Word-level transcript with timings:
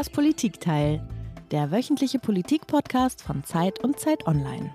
Das 0.00 0.08
Politikteil, 0.08 1.06
der 1.50 1.70
wöchentliche 1.70 2.18
Politikpodcast 2.18 3.20
von 3.20 3.44
Zeit 3.44 3.84
und 3.84 4.00
Zeit 4.00 4.26
Online. 4.26 4.74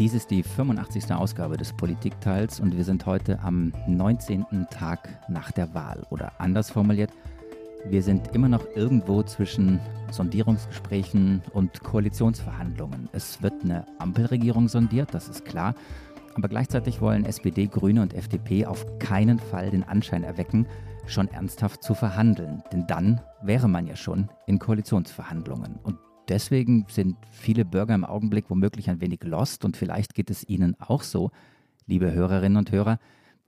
Dies 0.00 0.14
ist 0.14 0.32
die 0.32 0.42
85. 0.42 1.12
Ausgabe 1.14 1.56
des 1.56 1.72
Politikteils 1.72 2.58
und 2.58 2.76
wir 2.76 2.82
sind 2.82 3.06
heute 3.06 3.38
am 3.38 3.72
19. 3.86 4.44
Tag 4.68 5.20
nach 5.28 5.52
der 5.52 5.72
Wahl. 5.74 6.04
Oder 6.10 6.32
anders 6.40 6.72
formuliert, 6.72 7.12
wir 7.88 8.02
sind 8.02 8.34
immer 8.34 8.48
noch 8.48 8.66
irgendwo 8.74 9.22
zwischen 9.22 9.78
Sondierungsgesprächen 10.10 11.40
und 11.52 11.84
Koalitionsverhandlungen. 11.84 13.08
Es 13.12 13.40
wird 13.42 13.62
eine 13.62 13.86
Ampelregierung 14.00 14.66
sondiert, 14.66 15.10
das 15.14 15.28
ist 15.28 15.44
klar. 15.44 15.76
Aber 16.34 16.48
gleichzeitig 16.48 17.00
wollen 17.00 17.24
SPD, 17.24 17.68
Grüne 17.68 18.02
und 18.02 18.12
FDP 18.12 18.66
auf 18.66 18.84
keinen 18.98 19.38
Fall 19.38 19.70
den 19.70 19.84
Anschein 19.84 20.24
erwecken, 20.24 20.66
schon 21.06 21.28
ernsthaft 21.28 21.82
zu 21.82 21.94
verhandeln. 21.94 22.62
Denn 22.72 22.86
dann 22.86 23.20
wäre 23.42 23.68
man 23.68 23.86
ja 23.86 23.96
schon 23.96 24.28
in 24.46 24.58
Koalitionsverhandlungen. 24.58 25.76
Und 25.82 25.98
deswegen 26.28 26.86
sind 26.88 27.16
viele 27.30 27.64
Bürger 27.64 27.94
im 27.94 28.04
Augenblick 28.04 28.50
womöglich 28.50 28.90
ein 28.90 29.00
wenig 29.00 29.22
lost 29.24 29.64
und 29.64 29.76
vielleicht 29.76 30.14
geht 30.14 30.30
es 30.30 30.48
ihnen 30.48 30.76
auch 30.80 31.02
so, 31.02 31.30
liebe 31.86 32.12
Hörerinnen 32.12 32.58
und 32.58 32.72
Hörer. 32.72 32.98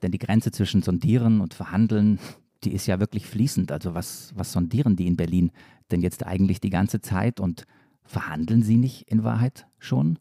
Denn 0.03 0.13
die 0.13 0.19
Grenze 0.19 0.53
zwischen 0.53 0.83
Sondieren 0.83 1.41
und 1.41 1.55
Verhandeln, 1.55 2.21
die 2.65 2.73
ist 2.73 2.87
ja 2.87 3.01
wirklich 3.01 3.27
fließend. 3.27 3.73
Also 3.73 3.95
was, 3.95 4.33
was 4.37 4.53
sondieren 4.53 4.97
die 4.97 5.07
in 5.07 5.17
Berlin 5.17 5.51
denn 5.91 6.01
jetzt 6.01 6.25
eigentlich 6.25 6.61
die 6.61 6.71
ganze 6.71 7.01
Zeit 7.01 7.41
und 7.41 7.65
verhandeln 8.05 8.63
sie 8.63 8.77
nicht 8.77 9.11
in 9.11 9.25
Wahrheit 9.25 9.67
schon? 9.79 10.19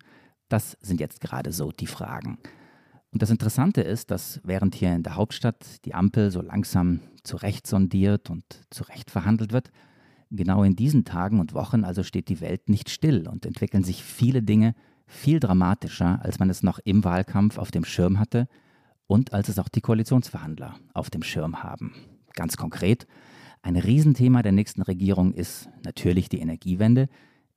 Das 0.49 0.77
sind 0.81 0.99
jetzt 0.99 1.21
gerade 1.21 1.51
so 1.51 1.71
die 1.71 1.87
Fragen. 1.87 2.37
Und 3.11 3.21
das 3.21 3.29
Interessante 3.29 3.81
ist, 3.81 4.11
dass 4.11 4.41
während 4.43 4.75
hier 4.75 4.93
in 4.93 5.03
der 5.03 5.15
Hauptstadt 5.15 5.85
die 5.85 5.95
Ampel 5.95 6.31
so 6.31 6.41
langsam 6.41 6.99
zurecht 7.23 7.65
sondiert 7.65 8.29
und 8.29 8.43
zurecht 8.69 9.11
verhandelt 9.11 9.53
wird, 9.53 9.71
genau 10.29 10.63
in 10.63 10.75
diesen 10.75 11.05
Tagen 11.05 11.39
und 11.39 11.53
Wochen 11.53 11.83
also 11.83 12.03
steht 12.03 12.29
die 12.29 12.41
Welt 12.41 12.69
nicht 12.69 12.89
still 12.89 13.27
und 13.27 13.45
entwickeln 13.45 13.83
sich 13.83 14.03
viele 14.03 14.43
Dinge 14.43 14.75
viel 15.05 15.39
dramatischer, 15.39 16.19
als 16.21 16.39
man 16.39 16.49
es 16.49 16.63
noch 16.63 16.79
im 16.83 17.03
Wahlkampf 17.03 17.57
auf 17.57 17.71
dem 17.71 17.85
Schirm 17.85 18.19
hatte 18.19 18.47
und 19.07 19.33
als 19.33 19.47
es 19.47 19.57
auch 19.57 19.69
die 19.69 19.81
Koalitionsverhandler 19.81 20.75
auf 20.93 21.09
dem 21.09 21.23
Schirm 21.23 21.63
haben. 21.63 21.93
Ganz 22.33 22.57
konkret, 22.57 23.07
ein 23.61 23.77
Riesenthema 23.77 24.43
der 24.43 24.51
nächsten 24.51 24.81
Regierung 24.81 25.33
ist 25.33 25.69
natürlich 25.83 26.29
die 26.29 26.39
Energiewende, 26.39 27.07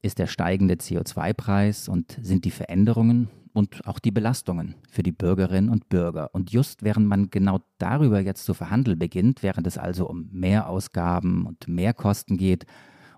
ist 0.00 0.18
der 0.18 0.28
steigende 0.28 0.74
CO2-Preis 0.74 1.88
und 1.88 2.18
sind 2.22 2.44
die 2.44 2.50
Veränderungen 2.50 3.28
und 3.52 3.86
auch 3.86 3.98
die 3.98 4.10
Belastungen 4.10 4.74
für 4.88 5.02
die 5.02 5.12
Bürgerinnen 5.12 5.70
und 5.70 5.88
Bürger. 5.88 6.30
Und 6.34 6.52
just 6.52 6.82
während 6.82 7.06
man 7.06 7.30
genau 7.30 7.60
darüber 7.78 8.20
jetzt 8.20 8.44
zu 8.44 8.54
verhandeln 8.54 8.98
beginnt, 8.98 9.42
während 9.42 9.66
es 9.66 9.78
also 9.78 10.08
um 10.08 10.28
Mehrausgaben 10.32 11.46
und 11.46 11.68
Mehrkosten 11.68 12.36
geht 12.36 12.66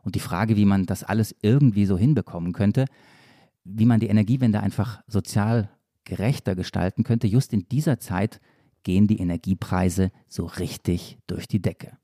und 0.03 0.15
die 0.15 0.21
Frage, 0.21 0.57
wie 0.57 0.65
man 0.65 0.87
das 0.87 1.05
alles 1.05 1.35
irgendwie 1.43 1.87
so 1.87 1.99
hinbekommen 1.99 2.53
könnte, 2.53 2.87
wie 3.65 3.87
man 3.87 4.01
die 4.01 4.09
Energiewende 4.09 4.61
einfach 4.61 5.03
sozial 5.07 5.71
gerechter 6.05 6.55
gestalten 6.57 7.05
könnte, 7.05 7.27
just 7.27 7.53
in 7.53 7.69
dieser 7.69 8.01
Zeit 8.01 8.41
gehen 8.83 9.07
die 9.07 9.19
Energiepreise 9.19 10.11
so 10.29 10.47
richtig 10.47 11.19
durch 11.27 11.47
die 11.47 11.63
Decke. 11.63 11.97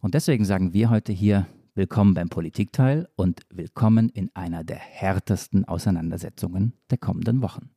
Und 0.00 0.14
deswegen 0.14 0.44
sagen 0.44 0.72
wir 0.72 0.88
heute 0.88 1.12
hier, 1.12 1.46
Willkommen 1.74 2.12
beim 2.12 2.28
Politikteil 2.28 3.08
und 3.16 3.40
willkommen 3.48 4.10
in 4.10 4.30
einer 4.34 4.62
der 4.62 4.76
härtesten 4.76 5.64
Auseinandersetzungen 5.64 6.74
der 6.90 6.98
kommenden 6.98 7.40
Wochen. 7.40 7.70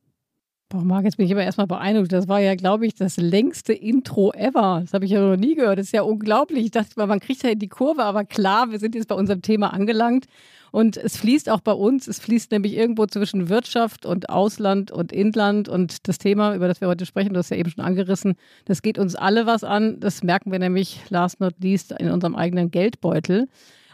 Boah, 0.68 0.84
Marc, 0.84 1.06
jetzt 1.06 1.16
bin 1.16 1.24
ich 1.24 1.32
aber 1.32 1.44
erstmal 1.44 1.66
beeindruckt. 1.66 2.12
Das 2.12 2.28
war 2.28 2.38
ja, 2.38 2.56
glaube 2.56 2.86
ich, 2.86 2.94
das 2.94 3.16
längste 3.16 3.72
Intro 3.72 4.34
ever. 4.34 4.80
Das 4.82 4.92
habe 4.92 5.06
ich 5.06 5.12
ja 5.12 5.20
noch 5.26 5.38
nie 5.38 5.54
gehört. 5.54 5.78
Das 5.78 5.86
ist 5.86 5.92
ja 5.92 6.02
unglaublich. 6.02 6.66
Ich 6.66 6.70
dachte 6.72 6.90
mal, 6.96 7.06
man 7.06 7.20
kriegt 7.20 7.42
ja 7.42 7.54
die 7.54 7.68
Kurve, 7.68 8.04
aber 8.04 8.26
klar, 8.26 8.70
wir 8.70 8.78
sind 8.78 8.94
jetzt 8.94 9.08
bei 9.08 9.14
unserem 9.14 9.40
Thema 9.40 9.72
angelangt. 9.72 10.26
Und 10.72 10.98
es 10.98 11.16
fließt 11.16 11.48
auch 11.48 11.60
bei 11.60 11.72
uns. 11.72 12.06
Es 12.06 12.18
fließt 12.18 12.50
nämlich 12.50 12.76
irgendwo 12.76 13.06
zwischen 13.06 13.48
Wirtschaft 13.48 14.04
und 14.04 14.28
Ausland 14.28 14.90
und 14.90 15.10
Inland. 15.10 15.70
Und 15.70 16.06
das 16.06 16.18
Thema, 16.18 16.54
über 16.54 16.68
das 16.68 16.82
wir 16.82 16.88
heute 16.88 17.06
sprechen, 17.06 17.32
du 17.32 17.38
hast 17.38 17.48
ja 17.48 17.56
eben 17.56 17.70
schon 17.70 17.82
angerissen, 17.82 18.34
das 18.66 18.82
geht 18.82 18.98
uns 18.98 19.14
alle 19.14 19.46
was 19.46 19.64
an. 19.64 20.00
Das 20.00 20.22
merken 20.22 20.52
wir 20.52 20.58
nämlich 20.58 21.00
last 21.08 21.40
not 21.40 21.54
least 21.60 21.92
in 21.92 22.10
unserem 22.10 22.34
eigenen 22.34 22.70
Geldbeutel 22.70 23.48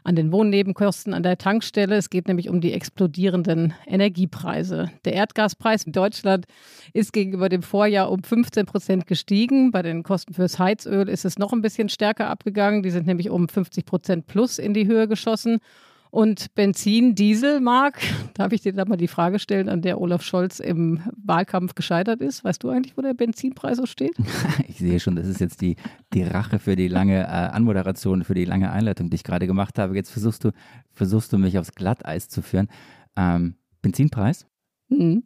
an 0.05 0.17
den 0.17 0.33
Wohnnebenkosten 0.33 1.15
an 1.15 1.23
der 1.23 1.39
Tankstelle. 1.39 1.97
Es 1.97 2.11
geht 2.11 2.29
nämlich 2.29 2.49
um 2.49 2.61
die 2.61 2.73
explodierenden 2.73 3.75
Energiepreise. 3.87 4.91
Der 5.05 5.15
Erdgaspreis 5.15 5.85
in 5.85 5.93
Deutschland 5.93 6.47
ist 6.93 7.13
gegenüber 7.13 7.49
dem 7.49 7.63
Vorjahr 7.63 8.11
um 8.11 8.23
15 8.23 8.67
Prozent 8.67 9.07
gestiegen. 9.07 9.71
Bei 9.71 9.83
den 9.83 10.03
Kosten 10.03 10.35
fürs 10.35 10.59
Heizöl 10.59 11.09
ist 11.09 11.25
es 11.25 11.39
noch 11.39 11.53
ein 11.53 11.63
bisschen 11.63 11.89
stärker 11.89 12.29
abgegangen. 12.29 12.83
Die 12.83 12.91
sind 12.91 13.07
nämlich 13.07 13.31
um 13.31 13.49
50 13.49 13.85
Prozent 13.85 14.27
plus 14.27 14.59
in 14.59 14.75
die 14.75 14.87
Höhe 14.87 15.09
geschossen. 15.09 15.59
Und 16.13 16.55
Benzin, 16.55 17.15
Diesel, 17.15 17.61
Marc, 17.61 17.99
darf 18.35 18.53
ich 18.53 18.61
dir 18.61 18.75
da 18.75 18.85
mal 18.85 18.99
die 18.99 19.09
Frage 19.09 19.39
stellen, 19.39 19.71
an 19.71 19.81
der 19.81 19.99
Olaf 19.99 20.23
Scholz 20.23 20.61
im 20.61 21.01
Wahlkampf 21.17 21.75
gescheitert 21.75 22.21
ist? 22.21 22.45
Weißt 22.45 22.63
du 22.63 22.69
eigentlich, 22.69 22.99
wo 22.99 23.01
der 23.01 23.15
Benzinpreis 23.15 23.79
so 23.79 23.87
steht? 23.87 24.13
Ich 24.69 24.77
sehe 24.77 25.01
schon, 25.01 25.17
das 25.17 25.27
ist 25.27 25.41
jetzt 25.41 25.63
die, 25.63 25.77
die 26.13 26.23
Rache 26.23 26.59
für 26.59 26.77
die 26.77 26.89
lange 26.89 27.23
äh, 27.23 27.27
Anmoderation, 27.27 28.25
für 28.25 28.35
die 28.35 28.45
lange 28.45 28.71
Einleitung, 28.71 29.09
die 29.09 29.15
ich 29.15 29.25
gerade 29.25 29.47
gemacht 29.47 29.79
habe. 29.79 29.95
Jetzt 29.95 30.11
versuchst 30.11 30.45
du, 30.45 30.51
versuchst 30.91 31.33
du 31.33 31.39
mich 31.39 31.59
aufs 31.59 31.73
Glatteis 31.73 32.29
zu 32.29 32.43
führen. 32.43 32.69
Ähm, 33.17 33.55
Benzinpreis? 33.81 34.47
Mhm. 34.91 35.25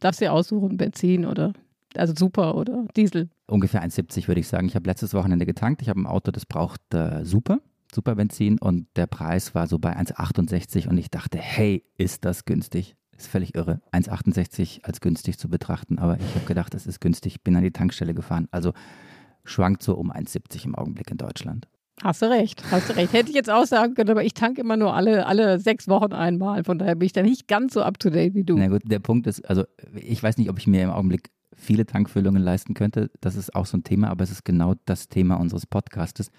Darfst 0.00 0.22
dir 0.22 0.32
aussuchen, 0.32 0.78
Benzin 0.78 1.26
oder 1.26 1.52
also 1.94 2.14
Super 2.16 2.54
oder 2.54 2.86
Diesel? 2.96 3.28
Ungefähr 3.46 3.84
1,70 3.84 4.28
würde 4.28 4.40
ich 4.40 4.48
sagen. 4.48 4.66
Ich 4.66 4.76
habe 4.76 4.88
letztes 4.88 5.12
Wochenende 5.12 5.44
getankt. 5.44 5.82
Ich 5.82 5.90
habe 5.90 6.00
ein 6.00 6.06
Auto, 6.06 6.30
das 6.30 6.46
braucht 6.46 6.80
äh, 6.94 7.22
Super. 7.24 7.60
Superbenzin 7.96 8.58
und 8.58 8.86
der 8.94 9.06
Preis 9.06 9.54
war 9.54 9.66
so 9.66 9.78
bei 9.78 9.96
1,68 9.96 10.86
und 10.86 10.98
ich 10.98 11.10
dachte, 11.10 11.38
hey, 11.38 11.82
ist 11.96 12.24
das 12.24 12.44
günstig? 12.44 12.94
Ist 13.16 13.26
völlig 13.26 13.54
irre, 13.54 13.80
1,68 13.92 14.84
als 14.84 15.00
günstig 15.00 15.38
zu 15.38 15.48
betrachten, 15.48 15.98
aber 15.98 16.18
ich 16.20 16.34
habe 16.34 16.44
gedacht, 16.44 16.74
es 16.74 16.86
ist 16.86 17.00
günstig, 17.00 17.42
bin 17.42 17.56
an 17.56 17.62
die 17.62 17.70
Tankstelle 17.70 18.12
gefahren. 18.12 18.48
Also 18.50 18.74
schwankt 19.44 19.82
so 19.82 19.94
um 19.94 20.12
1,70 20.12 20.66
im 20.66 20.74
Augenblick 20.74 21.10
in 21.10 21.16
Deutschland. 21.16 21.66
Hast 22.02 22.20
du 22.20 22.26
recht, 22.26 22.62
hast 22.70 22.90
du 22.90 22.96
recht. 22.96 23.14
Hätte 23.14 23.30
ich 23.30 23.34
jetzt 23.34 23.48
auch 23.48 23.64
sagen 23.64 23.94
können, 23.94 24.10
aber 24.10 24.22
ich 24.22 24.34
tanke 24.34 24.60
immer 24.60 24.76
nur 24.76 24.92
alle, 24.92 25.24
alle 25.24 25.58
sechs 25.58 25.88
Wochen 25.88 26.12
einmal. 26.12 26.62
Von 26.64 26.78
daher 26.78 26.94
bin 26.94 27.06
ich 27.06 27.14
da 27.14 27.22
nicht 27.22 27.48
ganz 27.48 27.72
so 27.72 27.80
up 27.80 27.98
to 27.98 28.10
date 28.10 28.34
wie 28.34 28.44
du. 28.44 28.58
Na 28.58 28.68
gut, 28.68 28.82
der 28.84 28.98
Punkt 28.98 29.26
ist, 29.26 29.48
also 29.48 29.64
ich 29.94 30.22
weiß 30.22 30.36
nicht, 30.36 30.50
ob 30.50 30.58
ich 30.58 30.66
mir 30.66 30.82
im 30.82 30.90
Augenblick 30.90 31.30
viele 31.54 31.86
Tankfüllungen 31.86 32.42
leisten 32.42 32.74
könnte. 32.74 33.10
Das 33.22 33.34
ist 33.34 33.54
auch 33.54 33.64
so 33.64 33.78
ein 33.78 33.84
Thema, 33.84 34.10
aber 34.10 34.24
es 34.24 34.30
ist 34.30 34.44
genau 34.44 34.74
das 34.84 35.08
Thema 35.08 35.36
unseres 35.36 35.64
Podcastes. 35.64 36.30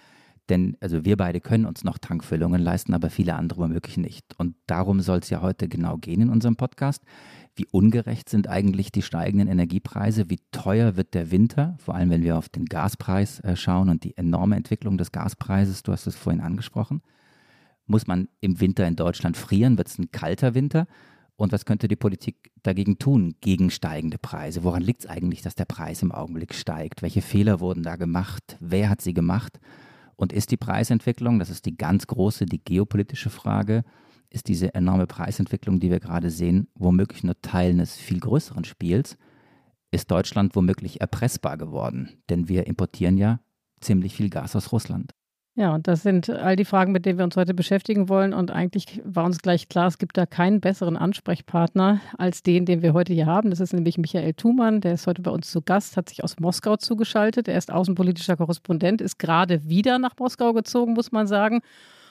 Denn 0.49 0.77
also 0.79 1.03
wir 1.03 1.17
beide 1.17 1.41
können 1.41 1.65
uns 1.65 1.83
noch 1.83 1.97
Tankfüllungen 1.97 2.61
leisten, 2.61 2.93
aber 2.93 3.09
viele 3.09 3.35
andere 3.35 3.61
womöglich 3.61 3.97
nicht. 3.97 4.25
Und 4.37 4.55
darum 4.65 5.01
soll 5.01 5.19
es 5.19 5.29
ja 5.29 5.41
heute 5.41 5.67
genau 5.67 5.97
gehen 5.97 6.21
in 6.21 6.29
unserem 6.29 6.55
Podcast. 6.55 7.03
Wie 7.55 7.65
ungerecht 7.65 8.29
sind 8.29 8.47
eigentlich 8.47 8.91
die 8.91 9.01
steigenden 9.01 9.47
Energiepreise? 9.47 10.29
Wie 10.29 10.39
teuer 10.51 10.95
wird 10.95 11.13
der 11.15 11.31
Winter? 11.31 11.75
Vor 11.79 11.95
allem, 11.95 12.11
wenn 12.11 12.23
wir 12.23 12.37
auf 12.37 12.49
den 12.49 12.65
Gaspreis 12.65 13.39
äh, 13.39 13.55
schauen 13.55 13.89
und 13.89 14.03
die 14.03 14.15
enorme 14.15 14.55
Entwicklung 14.55 14.97
des 14.97 15.11
Gaspreises. 15.11 15.83
Du 15.83 15.91
hast 15.91 16.07
es 16.07 16.15
vorhin 16.15 16.41
angesprochen. 16.41 17.01
Muss 17.87 18.05
man 18.05 18.27
im 18.41 18.59
Winter 18.59 18.87
in 18.87 18.95
Deutschland 18.95 19.37
frieren? 19.37 19.77
Wird 19.77 19.87
es 19.87 19.97
ein 19.97 20.11
kalter 20.11 20.53
Winter? 20.53 20.87
Und 21.35 21.51
was 21.51 21.65
könnte 21.65 21.87
die 21.87 21.95
Politik 21.95 22.51
dagegen 22.63 22.99
tun, 22.99 23.35
gegen 23.41 23.69
steigende 23.69 24.17
Preise? 24.17 24.63
Woran 24.63 24.81
liegt 24.81 25.01
es 25.01 25.09
eigentlich, 25.09 25.41
dass 25.41 25.55
der 25.55 25.65
Preis 25.65 26.01
im 26.01 26.11
Augenblick 26.11 26.53
steigt? 26.53 27.01
Welche 27.01 27.21
Fehler 27.21 27.59
wurden 27.59 27.83
da 27.83 27.95
gemacht? 27.95 28.57
Wer 28.59 28.89
hat 28.89 29.01
sie 29.01 29.13
gemacht? 29.13 29.59
Und 30.17 30.33
ist 30.33 30.51
die 30.51 30.57
Preisentwicklung, 30.57 31.39
das 31.39 31.49
ist 31.49 31.65
die 31.65 31.77
ganz 31.77 32.07
große, 32.07 32.45
die 32.45 32.63
geopolitische 32.63 33.29
Frage, 33.29 33.83
ist 34.29 34.49
diese 34.49 34.73
enorme 34.73 35.07
Preisentwicklung, 35.07 35.79
die 35.79 35.89
wir 35.89 35.99
gerade 35.99 36.29
sehen, 36.29 36.67
womöglich 36.75 37.23
nur 37.23 37.39
Teil 37.41 37.71
eines 37.71 37.95
viel 37.95 38.19
größeren 38.19 38.65
Spiels? 38.65 39.17
Ist 39.91 40.11
Deutschland 40.11 40.55
womöglich 40.55 40.99
erpressbar 40.99 41.57
geworden? 41.57 42.21
Denn 42.29 42.49
wir 42.49 42.67
importieren 42.67 43.17
ja 43.17 43.39
ziemlich 43.79 44.15
viel 44.15 44.29
Gas 44.29 44.55
aus 44.55 44.73
Russland. 44.73 45.13
Ja, 45.59 45.73
und 45.73 45.87
das 45.87 46.03
sind 46.03 46.29
all 46.29 46.55
die 46.55 46.65
Fragen, 46.65 46.91
mit 46.91 47.07
denen 47.07 47.17
wir 47.17 47.25
uns 47.25 47.35
heute 47.35 47.55
beschäftigen 47.55 48.09
wollen. 48.09 48.31
Und 48.31 48.51
eigentlich 48.51 49.01
war 49.03 49.25
uns 49.25 49.39
gleich 49.39 49.67
klar, 49.67 49.87
es 49.87 49.97
gibt 49.97 50.15
da 50.15 50.27
keinen 50.27 50.61
besseren 50.61 50.95
Ansprechpartner 50.95 51.99
als 52.15 52.43
den, 52.43 52.67
den 52.67 52.83
wir 52.83 52.93
heute 52.93 53.11
hier 53.11 53.25
haben. 53.25 53.49
Das 53.49 53.59
ist 53.59 53.73
nämlich 53.73 53.97
Michael 53.97 54.35
Thumann, 54.35 54.81
der 54.81 54.93
ist 54.93 55.07
heute 55.07 55.23
bei 55.23 55.31
uns 55.31 55.49
zu 55.49 55.63
Gast, 55.63 55.97
hat 55.97 56.09
sich 56.09 56.23
aus 56.23 56.39
Moskau 56.39 56.75
zugeschaltet. 56.75 57.47
Er 57.47 57.57
ist 57.57 57.71
außenpolitischer 57.71 58.37
Korrespondent, 58.37 59.01
ist 59.01 59.17
gerade 59.17 59.67
wieder 59.67 59.97
nach 59.97 60.13
Moskau 60.19 60.53
gezogen, 60.53 60.93
muss 60.93 61.11
man 61.11 61.25
sagen. 61.25 61.61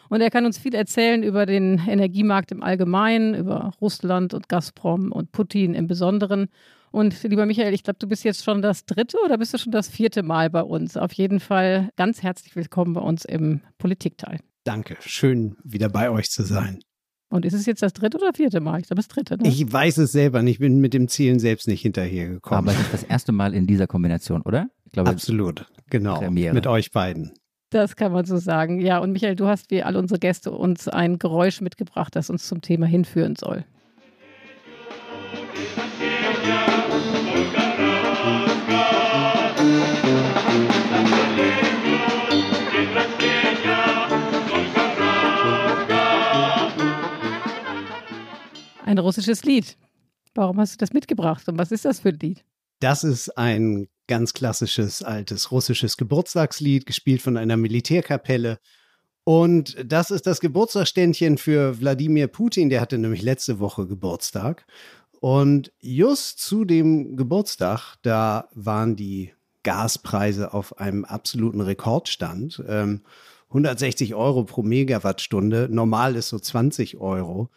Und 0.08 0.22
er 0.22 0.30
kann 0.30 0.44
uns 0.44 0.58
viel 0.58 0.74
erzählen 0.74 1.22
über 1.22 1.46
den 1.46 1.80
Energiemarkt 1.86 2.50
im 2.50 2.64
Allgemeinen, 2.64 3.36
über 3.36 3.70
Russland 3.80 4.34
und 4.34 4.48
Gazprom 4.48 5.12
und 5.12 5.30
Putin 5.30 5.74
im 5.74 5.86
Besonderen. 5.86 6.48
Und 6.96 7.22
lieber 7.24 7.44
Michael, 7.44 7.74
ich 7.74 7.82
glaube, 7.82 7.98
du 7.98 8.08
bist 8.08 8.24
jetzt 8.24 8.42
schon 8.42 8.62
das 8.62 8.86
dritte 8.86 9.18
oder 9.22 9.36
bist 9.36 9.52
du 9.52 9.58
schon 9.58 9.70
das 9.70 9.86
vierte 9.86 10.22
Mal 10.22 10.48
bei 10.48 10.62
uns? 10.62 10.96
Auf 10.96 11.12
jeden 11.12 11.40
Fall 11.40 11.90
ganz 11.96 12.22
herzlich 12.22 12.56
willkommen 12.56 12.94
bei 12.94 13.02
uns 13.02 13.26
im 13.26 13.60
Politikteil. 13.76 14.40
Danke, 14.64 14.96
schön 15.00 15.56
wieder 15.62 15.90
bei 15.90 16.08
euch 16.08 16.30
zu 16.30 16.42
sein. 16.42 16.80
Und 17.28 17.44
ist 17.44 17.52
es 17.52 17.66
jetzt 17.66 17.82
das 17.82 17.92
dritte 17.92 18.16
oder 18.16 18.32
vierte 18.32 18.60
Mal? 18.60 18.80
Ich 18.80 18.86
glaube, 18.86 19.00
das 19.00 19.08
dritte. 19.08 19.36
Ne? 19.36 19.46
Ich 19.46 19.70
weiß 19.70 19.98
es 19.98 20.12
selber 20.12 20.40
nicht. 20.40 20.54
Ich 20.54 20.58
bin 20.60 20.80
mit 20.80 20.94
dem 20.94 21.06
Zielen 21.08 21.38
selbst 21.38 21.68
nicht 21.68 21.82
hinterhergekommen. 21.82 22.66
Aber 22.66 22.72
es 22.72 22.80
ist 22.80 22.94
das 22.94 23.02
erste 23.02 23.32
Mal 23.32 23.52
in 23.52 23.66
dieser 23.66 23.86
Kombination, 23.86 24.40
oder? 24.40 24.68
Ich 24.86 24.92
glaube, 24.92 25.10
Absolut, 25.10 25.66
genau. 25.90 26.20
Premiere. 26.20 26.54
Mit 26.54 26.66
euch 26.66 26.92
beiden. 26.92 27.34
Das 27.68 27.96
kann 27.96 28.10
man 28.10 28.24
so 28.24 28.38
sagen. 28.38 28.80
Ja, 28.80 29.00
und 29.00 29.12
Michael, 29.12 29.36
du 29.36 29.48
hast 29.48 29.70
wie 29.70 29.82
alle 29.82 29.98
unsere 29.98 30.18
Gäste 30.18 30.50
uns 30.50 30.88
ein 30.88 31.18
Geräusch 31.18 31.60
mitgebracht, 31.60 32.16
das 32.16 32.30
uns 32.30 32.48
zum 32.48 32.62
Thema 32.62 32.86
hinführen 32.86 33.36
soll. 33.36 33.66
Ein 48.86 48.98
russisches 48.98 49.42
Lied. 49.42 49.76
Warum 50.34 50.60
hast 50.60 50.74
du 50.74 50.76
das 50.78 50.92
mitgebracht 50.92 51.48
und 51.48 51.58
was 51.58 51.72
ist 51.72 51.84
das 51.84 52.00
für 52.00 52.10
ein 52.10 52.18
Lied? 52.20 52.44
Das 52.78 53.02
ist 53.02 53.36
ein 53.36 53.88
ganz 54.06 54.32
klassisches 54.32 55.02
altes 55.02 55.50
russisches 55.50 55.96
Geburtstagslied, 55.96 56.86
gespielt 56.86 57.20
von 57.20 57.36
einer 57.36 57.56
Militärkapelle. 57.56 58.60
Und 59.24 59.76
das 59.84 60.12
ist 60.12 60.28
das 60.28 60.38
Geburtstagsständchen 60.38 61.36
für 61.36 61.80
Wladimir 61.80 62.28
Putin, 62.28 62.68
der 62.68 62.80
hatte 62.80 62.96
nämlich 62.96 63.22
letzte 63.22 63.58
Woche 63.58 63.88
Geburtstag. 63.88 64.64
Und 65.18 65.72
just 65.80 66.38
zu 66.38 66.64
dem 66.64 67.16
Geburtstag, 67.16 67.96
da 68.02 68.48
waren 68.54 68.94
die 68.94 69.32
Gaspreise 69.64 70.54
auf 70.54 70.78
einem 70.78 71.04
absoluten 71.04 71.60
Rekordstand. 71.60 72.62
Ähm, 72.68 73.02
160 73.48 74.14
Euro 74.14 74.44
pro 74.44 74.62
Megawattstunde, 74.62 75.66
normal 75.72 76.14
ist 76.14 76.28
so 76.28 76.38
20 76.38 76.98
Euro. 76.98 77.50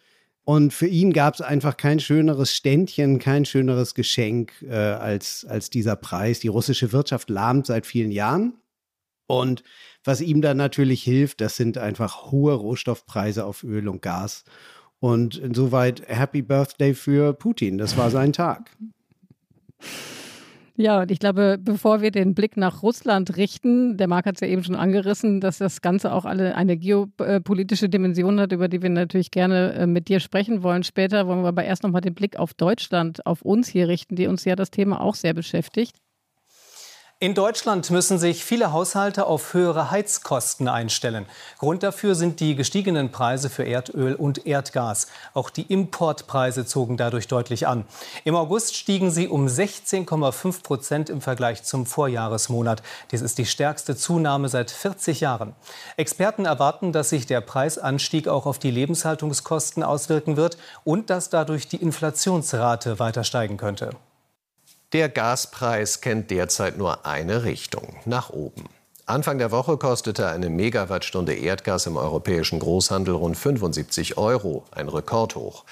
Und 0.50 0.74
für 0.74 0.88
ihn 0.88 1.14
gab 1.14 1.36
es 1.36 1.42
einfach 1.42 1.78
kein 1.78 2.00
schöneres 2.00 2.56
Ständchen, 2.56 3.20
kein 3.20 3.46
schöneres 3.46 3.94
Geschenk 3.94 4.52
äh, 4.64 4.74
als, 4.74 5.46
als 5.48 5.70
dieser 5.70 5.96
Preis. 5.96 6.40
Die 6.40 6.48
russische 6.48 6.92
Wirtschaft 6.92 7.30
lahmt 7.30 7.68
seit 7.68 7.86
vielen 7.86 8.10
Jahren. 8.10 8.54
Und 9.28 9.62
was 10.04 10.22
ihm 10.22 10.42
da 10.42 10.56
natürlich 10.56 11.04
hilft, 11.04 11.40
das 11.40 11.56
sind 11.56 11.78
einfach 11.78 12.32
hohe 12.32 12.56
Rohstoffpreise 12.56 13.46
auf 13.46 13.64
Öl 13.64 13.88
und 13.88 14.02
Gas. 14.02 14.44
Und 15.00 15.38
insoweit 15.38 16.02
Happy 16.08 16.42
Birthday 16.42 16.96
für 16.96 17.34
Putin. 17.34 17.78
Das 17.78 17.96
war 17.96 18.10
sein 18.10 18.34
Tag. 18.34 18.76
Ja, 20.82 21.02
und 21.02 21.12
ich 21.12 21.20
glaube, 21.20 21.58
bevor 21.60 22.00
wir 22.00 22.10
den 22.10 22.34
Blick 22.34 22.56
nach 22.56 22.84
Russland 22.84 23.36
richten, 23.36 23.98
der 23.98 24.08
Marc 24.08 24.26
hat 24.26 24.36
es 24.36 24.40
ja 24.40 24.48
eben 24.48 24.64
schon 24.64 24.76
angerissen, 24.78 25.42
dass 25.42 25.58
das 25.58 25.82
Ganze 25.82 26.14
auch 26.14 26.24
alle 26.24 26.56
eine 26.56 26.78
geopolitische 26.78 27.90
Dimension 27.90 28.40
hat, 28.40 28.54
über 28.54 28.70
die 28.70 28.82
wir 28.82 28.90
natürlich 28.90 29.30
gerne 29.30 29.74
äh, 29.74 29.88
mit 29.88 30.08
dir 30.08 30.22
sprechen 30.22 30.64
wollen. 30.64 30.84
Später 30.84 31.28
wollen 31.28 31.42
wir 31.42 31.50
aber 31.50 31.66
erst 31.66 31.84
nochmal 31.84 32.00
den 32.00 32.14
Blick 32.14 32.40
auf 32.40 32.54
Deutschland, 32.54 33.26
auf 33.26 33.42
uns 33.42 33.68
hier 33.68 33.90
richten, 33.90 34.16
die 34.16 34.28
uns 34.28 34.46
ja 34.46 34.56
das 34.56 34.72
Thema 34.72 35.02
auch 35.02 35.16
sehr 35.16 35.34
beschäftigt. 35.34 35.98
In 37.22 37.34
Deutschland 37.34 37.92
müssen 37.92 38.18
sich 38.18 38.46
viele 38.46 38.72
Haushalte 38.72 39.26
auf 39.26 39.54
höhere 39.54 39.92
Heizkosten 39.92 40.70
einstellen. 40.70 41.26
Grund 41.58 41.84
dafür 41.84 42.16
sind 42.16 42.40
die 42.40 42.56
gestiegenen 42.56 43.12
Preise 43.12 43.50
für 43.50 43.66
Erdöl 43.66 44.16
und 44.16 44.46
Erdgas. 44.48 45.08
Auch 45.34 45.50
die 45.50 45.64
Importpreise 45.64 46.66
zogen 46.66 46.96
dadurch 46.96 47.28
deutlich 47.28 47.68
an. 47.68 47.84
Im 48.24 48.38
August 48.38 48.78
stiegen 48.78 49.12
sie 49.12 49.28
um 49.28 49.48
16,5 49.48 50.64
Prozent 50.64 51.10
im 51.10 51.20
Vergleich 51.20 51.64
zum 51.64 51.86
Vorjahresmonat. 51.86 52.84
Dies 53.12 53.20
ist 53.20 53.38
die 53.38 53.46
stärkste 53.46 53.98
Zunahme 53.98 54.48
seit 54.48 54.72
40 54.72 55.20
Jahren. 55.20 55.56
Experten 55.98 56.46
erwarten, 56.46 56.94
dass 56.94 57.10
sich 57.10 57.26
der 57.26 57.42
Preisanstieg 57.42 58.30
auch 58.30 58.46
auf 58.46 58.60
die 58.60 58.72
Lebenshaltungskosten 58.72 59.84
auswirken 59.84 60.38
wird 60.38 60.58
und 60.86 61.10
dass 61.10 61.30
dadurch 61.30 61.68
die 61.68 61.82
Inflationsrate 61.82 62.98
weiter 62.98 63.26
steigen 63.26 63.58
könnte. 63.58 63.90
Der 64.92 65.08
Gaspreis 65.08 66.02
kennt 66.02 66.32
derzeit 66.32 66.80
nur 66.80 67.06
eine 67.06 67.44
Richtung, 67.44 67.98
nach 68.06 68.32
oben. 68.32 68.64
Anfang 69.06 69.38
der 69.38 69.52
Woche 69.52 69.78
kostete 69.78 70.28
eine 70.28 70.50
Megawattstunde 70.50 71.36
Erdgas 71.36 71.86
im 71.86 71.96
europäischen 71.96 72.60
Großhandel 72.60 73.14
rund 73.14 73.38
75 73.38 74.18
Euro, 74.18 74.66
ein 74.72 74.90
Rekordhoch. 74.90 75.64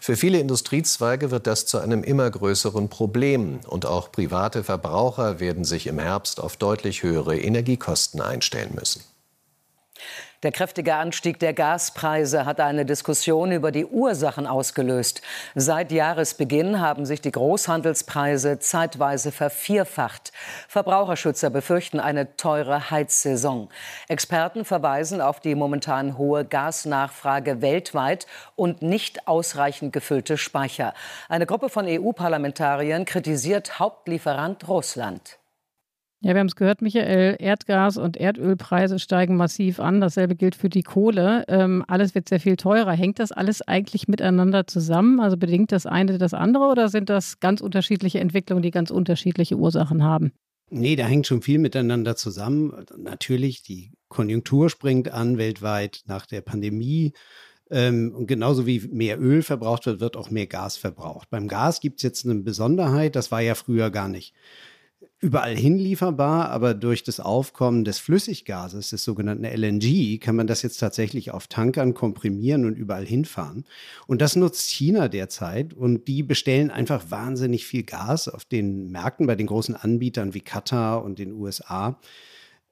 Für 0.00 0.16
viele 0.16 0.38
Industriezweige 0.38 1.30
wird 1.30 1.46
das 1.46 1.66
zu 1.66 1.78
einem 1.78 2.02
immer 2.02 2.30
größeren 2.30 2.88
Problem 2.88 3.60
und 3.66 3.84
auch 3.84 4.10
private 4.10 4.64
Verbraucher 4.64 5.38
werden 5.38 5.64
sich 5.64 5.86
im 5.86 5.98
Herbst 5.98 6.40
auf 6.40 6.56
deutlich 6.56 7.02
höhere 7.02 7.38
Energiekosten 7.38 8.22
einstellen 8.22 8.74
müssen. 8.74 9.02
Der 10.42 10.50
kräftige 10.50 10.96
Anstieg 10.96 11.38
der 11.38 11.52
Gaspreise 11.52 12.44
hat 12.44 12.58
eine 12.58 12.84
Diskussion 12.84 13.52
über 13.52 13.70
die 13.70 13.86
Ursachen 13.86 14.48
ausgelöst. 14.48 15.22
Seit 15.54 15.92
Jahresbeginn 15.92 16.80
haben 16.80 17.06
sich 17.06 17.20
die 17.20 17.30
Großhandelspreise 17.30 18.58
zeitweise 18.58 19.30
vervierfacht. 19.30 20.32
Verbraucherschützer 20.66 21.48
befürchten 21.48 22.00
eine 22.00 22.36
teure 22.36 22.90
Heizsaison. 22.90 23.68
Experten 24.08 24.64
verweisen 24.64 25.20
auf 25.20 25.38
die 25.38 25.54
momentan 25.54 26.18
hohe 26.18 26.44
Gasnachfrage 26.44 27.62
weltweit 27.62 28.26
und 28.56 28.82
nicht 28.82 29.28
ausreichend 29.28 29.92
gefüllte 29.92 30.38
Speicher. 30.38 30.92
Eine 31.28 31.46
Gruppe 31.46 31.68
von 31.68 31.86
EU-Parlamentariern 31.86 33.04
kritisiert 33.04 33.78
Hauptlieferant 33.78 34.66
Russland. 34.66 35.38
Ja, 36.24 36.34
wir 36.34 36.38
haben 36.38 36.46
es 36.46 36.54
gehört, 36.54 36.82
Michael, 36.82 37.36
Erdgas- 37.40 37.98
und 37.98 38.16
Erdölpreise 38.16 39.00
steigen 39.00 39.34
massiv 39.34 39.80
an. 39.80 40.00
Dasselbe 40.00 40.36
gilt 40.36 40.54
für 40.54 40.68
die 40.68 40.84
Kohle. 40.84 41.44
Ähm, 41.48 41.84
alles 41.88 42.14
wird 42.14 42.28
sehr 42.28 42.38
viel 42.38 42.56
teurer. 42.56 42.92
Hängt 42.92 43.18
das 43.18 43.32
alles 43.32 43.60
eigentlich 43.60 44.06
miteinander 44.06 44.68
zusammen? 44.68 45.18
Also 45.18 45.36
bedingt 45.36 45.72
das 45.72 45.84
eine 45.84 46.18
das 46.18 46.32
andere 46.32 46.66
oder 46.70 46.88
sind 46.90 47.10
das 47.10 47.40
ganz 47.40 47.60
unterschiedliche 47.60 48.20
Entwicklungen, 48.20 48.62
die 48.62 48.70
ganz 48.70 48.92
unterschiedliche 48.92 49.56
Ursachen 49.56 50.04
haben? 50.04 50.30
Nee, 50.70 50.94
da 50.94 51.06
hängt 51.06 51.26
schon 51.26 51.42
viel 51.42 51.58
miteinander 51.58 52.14
zusammen. 52.14 52.72
Natürlich, 52.96 53.64
die 53.64 53.90
Konjunktur 54.08 54.70
springt 54.70 55.10
an 55.10 55.38
weltweit 55.38 56.02
nach 56.06 56.26
der 56.26 56.40
Pandemie. 56.40 57.14
Ähm, 57.68 58.14
und 58.14 58.28
genauso 58.28 58.64
wie 58.64 58.78
mehr 58.92 59.20
Öl 59.20 59.42
verbraucht 59.42 59.86
wird, 59.86 59.98
wird 59.98 60.16
auch 60.16 60.30
mehr 60.30 60.46
Gas 60.46 60.76
verbraucht. 60.76 61.30
Beim 61.30 61.48
Gas 61.48 61.80
gibt 61.80 61.98
es 61.98 62.04
jetzt 62.04 62.24
eine 62.24 62.36
Besonderheit, 62.36 63.16
das 63.16 63.32
war 63.32 63.40
ja 63.40 63.56
früher 63.56 63.90
gar 63.90 64.08
nicht 64.08 64.34
überall 65.22 65.56
hinlieferbar, 65.56 66.50
aber 66.50 66.74
durch 66.74 67.04
das 67.04 67.20
Aufkommen 67.20 67.84
des 67.84 68.00
Flüssiggases, 68.00 68.90
des 68.90 69.04
sogenannten 69.04 69.44
LNG, 69.44 70.18
kann 70.18 70.34
man 70.34 70.48
das 70.48 70.62
jetzt 70.62 70.78
tatsächlich 70.78 71.30
auf 71.30 71.46
Tankern 71.46 71.94
komprimieren 71.94 72.66
und 72.66 72.76
überall 72.76 73.06
hinfahren. 73.06 73.64
Und 74.08 74.20
das 74.20 74.34
nutzt 74.34 74.68
China 74.68 75.06
derzeit 75.06 75.74
und 75.74 76.08
die 76.08 76.24
bestellen 76.24 76.72
einfach 76.72 77.10
wahnsinnig 77.10 77.64
viel 77.64 77.84
Gas 77.84 78.26
auf 78.26 78.44
den 78.44 78.90
Märkten 78.90 79.28
bei 79.28 79.36
den 79.36 79.46
großen 79.46 79.76
Anbietern 79.76 80.34
wie 80.34 80.40
Katar 80.40 81.04
und 81.04 81.20
den 81.20 81.32
USA. 81.32 82.00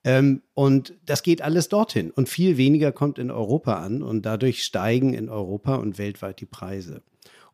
Ähm, 0.03 0.43
und 0.55 0.95
das 1.07 1.23
geht 1.23 1.43
alles 1.43 1.69
dorthin 1.69 2.11
und 2.11 2.29
viel 2.29 2.57
weniger 2.57 2.91
kommt 2.91 3.21
in 3.21 3.31
Europa 3.31 3.75
an 3.75 4.03
und 4.03 4.27
dadurch 4.27 4.65
steigen 4.65 5.15
in 5.15 5.29
Europa 5.29 5.77
und 5.77 5.99
weltweit 5.99 6.41
die 6.41 6.47
Preise. 6.47 7.03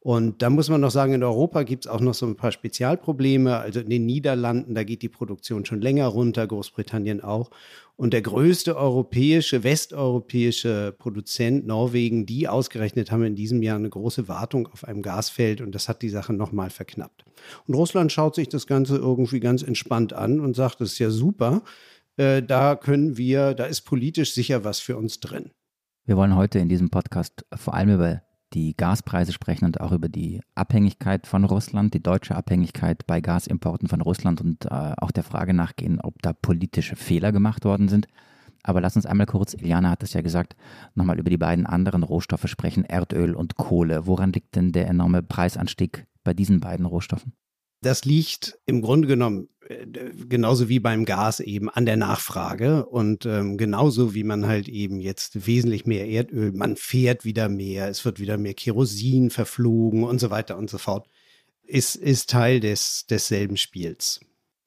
Und 0.06 0.40
da 0.40 0.50
muss 0.50 0.68
man 0.68 0.80
noch 0.80 0.92
sagen, 0.92 1.14
in 1.14 1.24
Europa 1.24 1.64
gibt 1.64 1.84
es 1.84 1.90
auch 1.90 1.98
noch 1.98 2.14
so 2.14 2.26
ein 2.26 2.36
paar 2.36 2.52
Spezialprobleme. 2.52 3.56
Also 3.56 3.80
in 3.80 3.90
den 3.90 4.06
Niederlanden, 4.06 4.76
da 4.76 4.84
geht 4.84 5.02
die 5.02 5.08
Produktion 5.08 5.64
schon 5.64 5.80
länger 5.80 6.06
runter, 6.06 6.46
Großbritannien 6.46 7.24
auch. 7.24 7.50
Und 7.96 8.12
der 8.12 8.22
größte 8.22 8.76
europäische, 8.76 9.64
westeuropäische 9.64 10.94
Produzent, 10.96 11.66
Norwegen, 11.66 12.24
die 12.24 12.46
ausgerechnet 12.46 13.10
haben 13.10 13.24
in 13.24 13.34
diesem 13.34 13.64
Jahr 13.64 13.78
eine 13.78 13.90
große 13.90 14.28
Wartung 14.28 14.68
auf 14.68 14.84
einem 14.84 15.02
Gasfeld 15.02 15.60
und 15.60 15.74
das 15.74 15.88
hat 15.88 16.02
die 16.02 16.08
Sache 16.08 16.32
nochmal 16.32 16.70
verknappt. 16.70 17.24
Und 17.66 17.74
Russland 17.74 18.12
schaut 18.12 18.36
sich 18.36 18.48
das 18.48 18.68
Ganze 18.68 18.98
irgendwie 18.98 19.40
ganz 19.40 19.64
entspannt 19.64 20.12
an 20.12 20.38
und 20.38 20.54
sagt, 20.54 20.80
das 20.80 20.92
ist 20.92 21.00
ja 21.00 21.10
super, 21.10 21.62
äh, 22.16 22.44
da 22.44 22.76
können 22.76 23.16
wir, 23.16 23.54
da 23.54 23.64
ist 23.64 23.80
politisch 23.80 24.34
sicher 24.34 24.62
was 24.62 24.78
für 24.78 24.96
uns 24.96 25.18
drin. 25.18 25.50
Wir 26.04 26.16
wollen 26.16 26.36
heute 26.36 26.60
in 26.60 26.68
diesem 26.68 26.90
Podcast 26.90 27.44
vor 27.56 27.74
allem 27.74 27.92
über 27.92 28.22
die 28.52 28.76
Gaspreise 28.76 29.32
sprechen 29.32 29.64
und 29.64 29.80
auch 29.80 29.92
über 29.92 30.08
die 30.08 30.40
Abhängigkeit 30.54 31.26
von 31.26 31.44
Russland, 31.44 31.94
die 31.94 32.02
deutsche 32.02 32.34
Abhängigkeit 32.34 33.06
bei 33.06 33.20
Gasimporten 33.20 33.88
von 33.88 34.00
Russland 34.00 34.40
und 34.40 34.66
äh, 34.66 34.92
auch 34.96 35.10
der 35.10 35.24
Frage 35.24 35.54
nachgehen, 35.54 36.00
ob 36.00 36.22
da 36.22 36.32
politische 36.32 36.96
Fehler 36.96 37.32
gemacht 37.32 37.64
worden 37.64 37.88
sind. 37.88 38.06
Aber 38.62 38.80
lass 38.80 38.96
uns 38.96 39.06
einmal 39.06 39.26
kurz, 39.26 39.54
Iliana 39.54 39.90
hat 39.90 40.02
es 40.02 40.12
ja 40.12 40.22
gesagt, 40.22 40.56
nochmal 40.94 41.18
über 41.18 41.30
die 41.30 41.38
beiden 41.38 41.66
anderen 41.66 42.02
Rohstoffe 42.02 42.48
sprechen, 42.48 42.84
Erdöl 42.84 43.34
und 43.34 43.56
Kohle. 43.56 44.06
Woran 44.06 44.32
liegt 44.32 44.56
denn 44.56 44.72
der 44.72 44.88
enorme 44.88 45.22
Preisanstieg 45.22 46.06
bei 46.24 46.34
diesen 46.34 46.58
beiden 46.58 46.86
Rohstoffen? 46.86 47.32
Das 47.86 48.04
liegt 48.04 48.58
im 48.66 48.82
Grunde 48.82 49.06
genommen 49.06 49.48
äh, 49.68 49.86
genauso 50.28 50.68
wie 50.68 50.80
beim 50.80 51.04
Gas 51.04 51.38
eben 51.38 51.70
an 51.70 51.86
der 51.86 51.96
Nachfrage 51.96 52.84
und 52.84 53.26
ähm, 53.26 53.56
genauso 53.58 54.12
wie 54.12 54.24
man 54.24 54.48
halt 54.48 54.68
eben 54.68 54.98
jetzt 54.98 55.46
wesentlich 55.46 55.86
mehr 55.86 56.08
Erdöl, 56.08 56.50
man 56.50 56.74
fährt 56.74 57.24
wieder 57.24 57.48
mehr, 57.48 57.88
es 57.88 58.04
wird 58.04 58.18
wieder 58.18 58.38
mehr 58.38 58.54
Kerosin 58.54 59.30
verflogen 59.30 60.02
und 60.02 60.18
so 60.18 60.30
weiter 60.30 60.58
und 60.58 60.68
so 60.68 60.78
fort, 60.78 61.06
ist, 61.62 61.94
ist 61.94 62.28
Teil 62.28 62.58
des, 62.58 63.06
desselben 63.08 63.56
Spiels. 63.56 64.18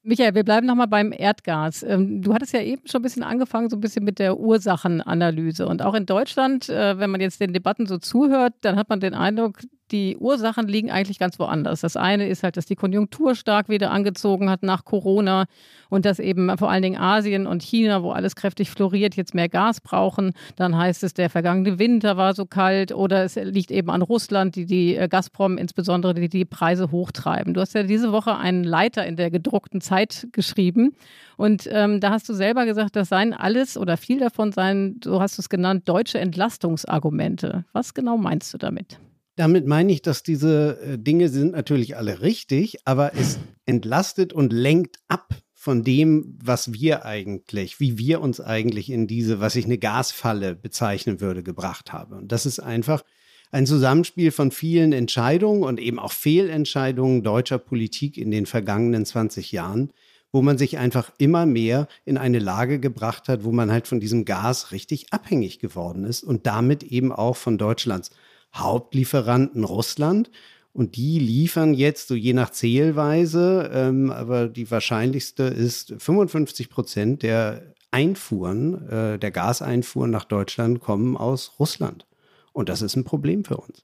Michael, 0.01 0.33
wir 0.33 0.45
bleiben 0.45 0.65
nochmal 0.65 0.87
beim 0.87 1.11
Erdgas. 1.11 1.83
Ähm, 1.83 2.21
du 2.21 2.33
hattest 2.33 2.53
ja 2.53 2.61
eben 2.61 2.87
schon 2.87 3.01
ein 3.01 3.03
bisschen 3.03 3.23
angefangen, 3.23 3.69
so 3.69 3.75
ein 3.75 3.81
bisschen 3.81 4.05
mit 4.05 4.17
der 4.17 4.39
Ursachenanalyse. 4.39 5.67
Und 5.67 5.81
auch 5.81 5.93
in 5.93 6.05
Deutschland, 6.05 6.69
äh, 6.69 6.97
wenn 6.97 7.09
man 7.09 7.19
jetzt 7.19 7.41
den 7.41 7.51
Debatten 7.51 7.85
so 7.85 7.97
zuhört, 7.97 8.53
dann 8.61 8.77
hat 8.77 8.87
man 8.87 9.01
den 9.01 9.13
Eindruck, 9.13 9.59
die 9.91 10.17
Ursachen 10.17 10.67
liegen 10.67 10.91
eigentlich 10.91 11.19
ganz 11.19 11.39
woanders. 11.39 11.81
Das 11.81 11.97
eine 11.97 12.27
ist 12.27 12.43
halt, 12.43 12.57
dass 12.57 12.65
die 12.65 12.75
Konjunktur 12.75 13.35
stark 13.35 13.69
wieder 13.69 13.91
angezogen 13.91 14.49
hat 14.49 14.63
nach 14.63 14.85
Corona 14.85 15.45
und 15.89 16.05
dass 16.05 16.19
eben 16.19 16.55
vor 16.57 16.69
allen 16.69 16.83
Dingen 16.83 16.99
Asien 16.99 17.47
und 17.47 17.63
China, 17.63 18.03
wo 18.03 18.11
alles 18.11 18.35
kräftig 18.35 18.69
floriert, 18.69 19.15
jetzt 19.15 19.33
mehr 19.33 19.49
Gas 19.49 19.81
brauchen. 19.81 20.33
Dann 20.55 20.77
heißt 20.77 21.03
es, 21.03 21.13
der 21.13 21.29
vergangene 21.29 21.79
Winter 21.79 22.17
war 22.17 22.33
so 22.33 22.45
kalt 22.45 22.91
oder 22.91 23.23
es 23.23 23.35
liegt 23.35 23.71
eben 23.71 23.89
an 23.89 24.01
Russland, 24.01 24.55
die 24.55 24.65
die 24.65 24.95
äh, 24.95 25.07
Gazprom 25.07 25.57
insbesondere 25.57 26.13
die, 26.13 26.29
die 26.29 26.45
Preise 26.45 26.91
hochtreiben. 26.91 27.53
Du 27.53 27.61
hast 27.61 27.73
ja 27.73 27.83
diese 27.83 28.11
Woche 28.11 28.37
einen 28.37 28.63
Leiter 28.63 29.05
in 29.05 29.15
der 29.15 29.31
gedruckten 29.31 29.81
Zeit 29.81 30.27
geschrieben 30.31 30.95
und 31.37 31.67
ähm, 31.71 31.99
da 31.99 32.11
hast 32.11 32.29
du 32.29 32.33
selber 32.33 32.65
gesagt, 32.65 32.95
das 32.95 33.09
seien 33.09 33.33
alles 33.33 33.77
oder 33.77 33.97
viel 33.97 34.19
davon 34.19 34.51
seien, 34.51 34.99
so 35.03 35.21
hast 35.21 35.37
du 35.37 35.41
es 35.41 35.49
genannt, 35.49 35.87
deutsche 35.87 36.19
Entlastungsargumente. 36.19 37.65
Was 37.73 37.93
genau 37.93 38.17
meinst 38.17 38.53
du 38.53 38.57
damit? 38.57 38.99
Damit 39.39 39.65
meine 39.65 39.93
ich, 39.93 40.01
dass 40.01 40.21
diese 40.21 40.81
äh, 40.81 40.97
Dinge 40.97 41.29
sind 41.29 41.53
natürlich 41.53 41.95
alle 41.95 42.19
richtig, 42.19 42.79
aber 42.83 43.15
es 43.15 43.39
entlastet 43.65 44.33
und 44.33 44.51
lenkt 44.51 44.97
ab 45.07 45.33
von 45.53 45.85
dem, 45.85 46.37
was 46.43 46.73
wir 46.73 47.05
eigentlich, 47.05 47.79
wie 47.79 47.97
wir 47.97 48.19
uns 48.19 48.41
eigentlich 48.41 48.89
in 48.89 49.07
diese, 49.07 49.39
was 49.39 49.55
ich 49.55 49.63
eine 49.63 49.77
Gasfalle 49.77 50.55
bezeichnen 50.55 51.21
würde, 51.21 51.41
gebracht 51.41 51.93
haben. 51.93 52.17
Und 52.17 52.33
das 52.33 52.45
ist 52.45 52.59
einfach 52.59 53.01
ein 53.49 53.65
Zusammenspiel 53.65 54.31
von 54.31 54.51
vielen 54.51 54.91
Entscheidungen 54.91 55.63
und 55.63 55.79
eben 55.79 55.99
auch 55.99 56.11
Fehlentscheidungen 56.11 57.23
deutscher 57.23 57.59
Politik 57.59 58.17
in 58.17 58.31
den 58.31 58.45
vergangenen 58.45 59.05
20 59.05 59.53
Jahren, 59.53 59.93
wo 60.33 60.41
man 60.41 60.57
sich 60.57 60.77
einfach 60.79 61.13
immer 61.17 61.45
mehr 61.45 61.87
in 62.03 62.17
eine 62.17 62.39
Lage 62.39 62.81
gebracht 62.81 63.29
hat, 63.29 63.45
wo 63.45 63.53
man 63.53 63.71
halt 63.71 63.87
von 63.87 64.01
diesem 64.01 64.25
Gas 64.25 64.73
richtig 64.73 65.13
abhängig 65.13 65.59
geworden 65.59 66.03
ist 66.03 66.25
und 66.25 66.45
damit 66.45 66.83
eben 66.83 67.13
auch 67.13 67.37
von 67.37 67.57
Deutschlands 67.57 68.11
Hauptlieferanten 68.53 69.63
Russland. 69.63 70.31
Und 70.71 70.95
die 70.95 71.19
liefern 71.19 71.73
jetzt 71.73 72.07
so 72.07 72.15
je 72.15 72.33
nach 72.33 72.51
Zählweise, 72.51 73.69
ähm, 73.73 74.11
aber 74.11 74.47
die 74.47 74.69
wahrscheinlichste 74.69 75.43
ist 75.43 75.95
55 75.97 76.69
Prozent 76.69 77.23
der 77.23 77.73
Einfuhren, 77.91 78.87
äh, 78.87 79.19
der 79.19 79.31
Gaseinfuhren 79.31 80.11
nach 80.11 80.25
Deutschland 80.25 80.79
kommen 80.79 81.17
aus 81.17 81.53
Russland. 81.59 82.05
Und 82.53 82.69
das 82.69 82.81
ist 82.81 82.95
ein 82.95 83.03
Problem 83.03 83.43
für 83.43 83.57
uns. 83.57 83.83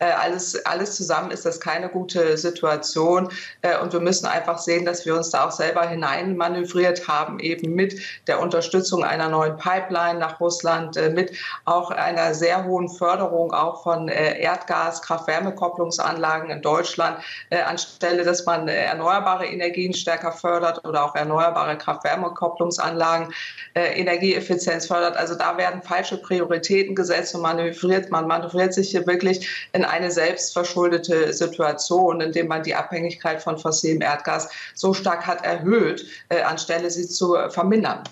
Äh, 0.00 0.06
alles, 0.06 0.66
alles 0.66 0.96
zusammen 0.96 1.30
ist 1.30 1.46
das 1.46 1.60
keine 1.60 1.88
gute 1.88 2.36
Situation. 2.36 3.28
Äh, 3.62 3.78
und 3.78 3.92
wir 3.92 4.00
müssen 4.00 4.26
einfach 4.26 4.58
sehen, 4.58 4.84
dass 4.84 5.06
wir 5.06 5.14
uns 5.14 5.30
da 5.30 5.46
auch 5.46 5.52
selber 5.52 5.86
hineinmanövriert 5.86 7.06
haben, 7.06 7.38
eben 7.38 7.76
mit 7.76 8.00
der 8.26 8.40
Unterstützung 8.40 9.04
einer 9.04 9.28
neuen 9.28 9.56
Pipeline 9.56 10.18
nach 10.18 10.40
Russland, 10.40 10.96
äh, 10.96 11.10
mit 11.10 11.30
auch 11.64 11.92
einer 11.92 12.34
sehr 12.34 12.64
hohen 12.64 12.88
Förderung 12.88 13.52
auch 13.52 13.84
von 13.84 14.08
Erdgas, 14.08 15.00
Kraft-Wärme-Kopplungsanlagen 15.02 16.50
in 16.50 16.62
Deutschland, 16.62 17.18
anstelle, 17.66 18.24
dass 18.24 18.44
man 18.46 18.68
erneuerbare 18.68 19.46
Energien 19.46 19.94
stärker 19.94 20.32
fördert 20.32 20.84
oder 20.84 21.04
auch 21.04 21.14
erneuerbare 21.14 21.76
Kraft-Wärme-Kopplungsanlagen, 21.78 23.32
Energieeffizienz 23.74 24.86
fördert. 24.86 25.16
Also 25.16 25.34
da 25.34 25.56
werden 25.56 25.82
falsche 25.82 26.16
Prioritäten 26.18 26.94
gesetzt 26.94 27.34
und 27.34 27.42
manövriert. 27.42 28.10
Man 28.10 28.26
manövriert 28.26 28.74
sich 28.74 28.90
hier 28.90 29.06
wirklich 29.06 29.68
in 29.72 29.83
eine 29.90 30.10
selbstverschuldete 30.10 31.32
Situation, 31.32 32.20
indem 32.20 32.48
man 32.48 32.62
die 32.62 32.74
Abhängigkeit 32.74 33.42
von 33.42 33.58
fossilem 33.58 34.00
Erdgas 34.00 34.48
so 34.74 34.94
stark 34.94 35.26
hat 35.26 35.44
erhöht, 35.44 36.06
äh, 36.28 36.42
anstelle 36.42 36.90
sie 36.90 37.06
zu 37.06 37.36
vermindern. 37.50 38.02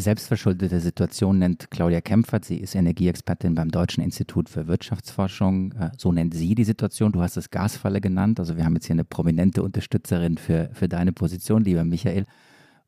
Selbstverschuldete 0.00 0.80
Situation 0.80 1.38
nennt 1.38 1.70
Claudia 1.70 2.00
Kempfert. 2.00 2.44
Sie 2.44 2.58
ist 2.58 2.74
Energieexpertin 2.74 3.54
beim 3.54 3.70
Deutschen 3.70 4.02
Institut 4.04 4.48
für 4.48 4.66
Wirtschaftsforschung. 4.66 5.72
Äh, 5.72 5.90
so 5.96 6.12
nennt 6.12 6.34
sie 6.34 6.54
die 6.54 6.64
Situation. 6.64 7.12
Du 7.12 7.22
hast 7.22 7.36
es 7.36 7.50
Gasfalle 7.50 8.00
genannt. 8.00 8.38
Also 8.38 8.56
wir 8.56 8.64
haben 8.64 8.74
jetzt 8.74 8.86
hier 8.86 8.94
eine 8.94 9.04
prominente 9.04 9.62
Unterstützerin 9.62 10.38
für, 10.38 10.70
für 10.74 10.88
deine 10.88 11.12
Position, 11.12 11.64
lieber 11.64 11.84
Michael. 11.84 12.26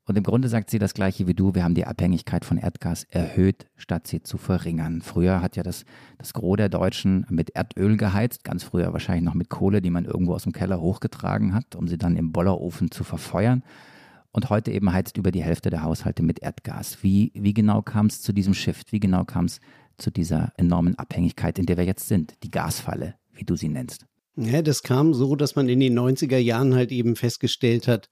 Und 0.09 0.17
im 0.17 0.25
Grunde 0.25 0.49
sagt 0.49 0.71
sie 0.71 0.79
das 0.79 0.95
Gleiche 0.95 1.27
wie 1.27 1.35
du. 1.35 1.55
Wir 1.55 1.65
haben 1.65 1.75
die 1.75 1.85
Abhängigkeit 1.85 2.47
von 2.47 2.57
Erdgas 2.57 3.05
erhöht, 3.11 3.67
statt 3.77 4.07
sie 4.07 4.23
zu 4.23 4.38
verringern. 4.38 5.03
Früher 5.03 5.43
hat 5.43 5.55
ja 5.55 5.62
das, 5.62 5.85
das 6.17 6.33
Gros 6.33 6.57
der 6.57 6.71
Deutschen 6.71 7.27
mit 7.29 7.50
Erdöl 7.50 7.99
geheizt, 7.99 8.43
ganz 8.43 8.65
früher 8.65 8.95
wahrscheinlich 8.95 9.27
noch 9.27 9.35
mit 9.35 9.50
Kohle, 9.50 9.83
die 9.83 9.91
man 9.91 10.07
irgendwo 10.07 10.33
aus 10.33 10.45
dem 10.45 10.53
Keller 10.53 10.81
hochgetragen 10.81 11.55
hat, 11.55 11.77
um 11.77 11.88
sie 11.88 11.99
dann 11.99 12.17
im 12.17 12.33
Bollerofen 12.33 12.91
zu 12.91 13.05
verfeuern. 13.05 13.62
Und 14.33 14.49
heute 14.49 14.73
eben 14.73 14.91
heizt 14.91 15.19
über 15.19 15.31
die 15.31 15.43
Hälfte 15.43 15.69
der 15.69 15.83
Haushalte 15.83 16.23
mit 16.23 16.41
Erdgas. 16.41 17.03
Wie, 17.03 17.31
wie 17.35 17.53
genau 17.53 17.83
kam 17.83 18.07
es 18.07 18.23
zu 18.23 18.33
diesem 18.33 18.55
Shift? 18.55 18.93
Wie 18.93 19.00
genau 19.00 19.27
kam 19.27 19.45
es 19.45 19.61
zu 19.99 20.11
dieser 20.11 20.55
enormen 20.57 20.99
Abhängigkeit, 20.99 21.59
in 21.59 21.67
der 21.67 21.77
wir 21.77 21.85
jetzt 21.85 22.09
sind? 22.09 22.33
Die 22.43 22.50
Gasfalle, 22.50 23.17
wie 23.35 23.45
du 23.45 23.57
sie 23.57 23.69
nennst. 23.69 24.07
Ja, 24.37 24.62
das 24.62 24.83
kam 24.83 25.12
so, 25.12 25.37
dass 25.37 25.55
man 25.55 25.69
in 25.69 25.81
den 25.81 25.99
90er 25.99 26.38
Jahren 26.38 26.75
halt 26.75 26.93
eben 26.93 27.15
festgestellt 27.15 27.88
hat, 27.88 28.09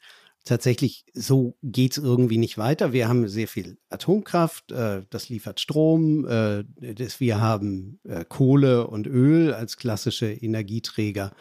tatsächlich 0.47 1.05
so 1.13 1.57
geht 1.63 1.93
es 1.93 1.99
irgendwie 1.99 2.39
nicht 2.39 2.57
weiter. 2.57 2.93
Wir 2.93 3.09
haben 3.09 3.29
sehr 3.29 3.49
viel 3.49 3.77
Atomkraft, 3.91 4.73
äh, 4.73 5.03
das 5.11 5.29
liefert 5.29 5.61
Strom, 5.61 6.27
äh, 6.27 6.65
das, 6.95 7.21
wir 7.21 7.41
haben 7.41 7.99
äh, 8.05 8.25
Kohle 8.27 8.87
und 8.87 9.07
Öl 9.07 9.53
als 9.53 9.77
klassische 9.77 10.33
Energieträger. 10.33 11.33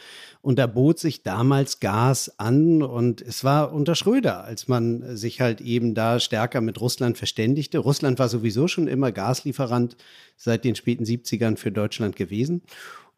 Und 0.41 0.59
da 0.59 0.67
bot 0.67 0.99
sich 0.99 1.23
damals 1.23 1.79
Gas 1.79 2.37
an 2.39 2.81
und 2.81 3.21
es 3.21 3.43
war 3.43 3.71
unter 3.73 3.95
Schröder, 3.95 4.43
als 4.43 4.67
man 4.67 5.15
sich 5.15 5.39
halt 5.39 5.61
eben 5.61 5.93
da 5.93 6.19
stärker 6.19 6.59
mit 6.61 6.81
Russland 6.81 7.17
verständigte. 7.17 7.77
Russland 7.77 8.19
war 8.19 8.27
sowieso 8.27 8.67
schon 8.67 8.87
immer 8.87 9.11
Gaslieferant 9.11 9.95
seit 10.35 10.65
den 10.65 10.75
späten 10.75 11.05
70ern 11.05 11.57
für 11.57 11.71
Deutschland 11.71 12.15
gewesen. 12.15 12.63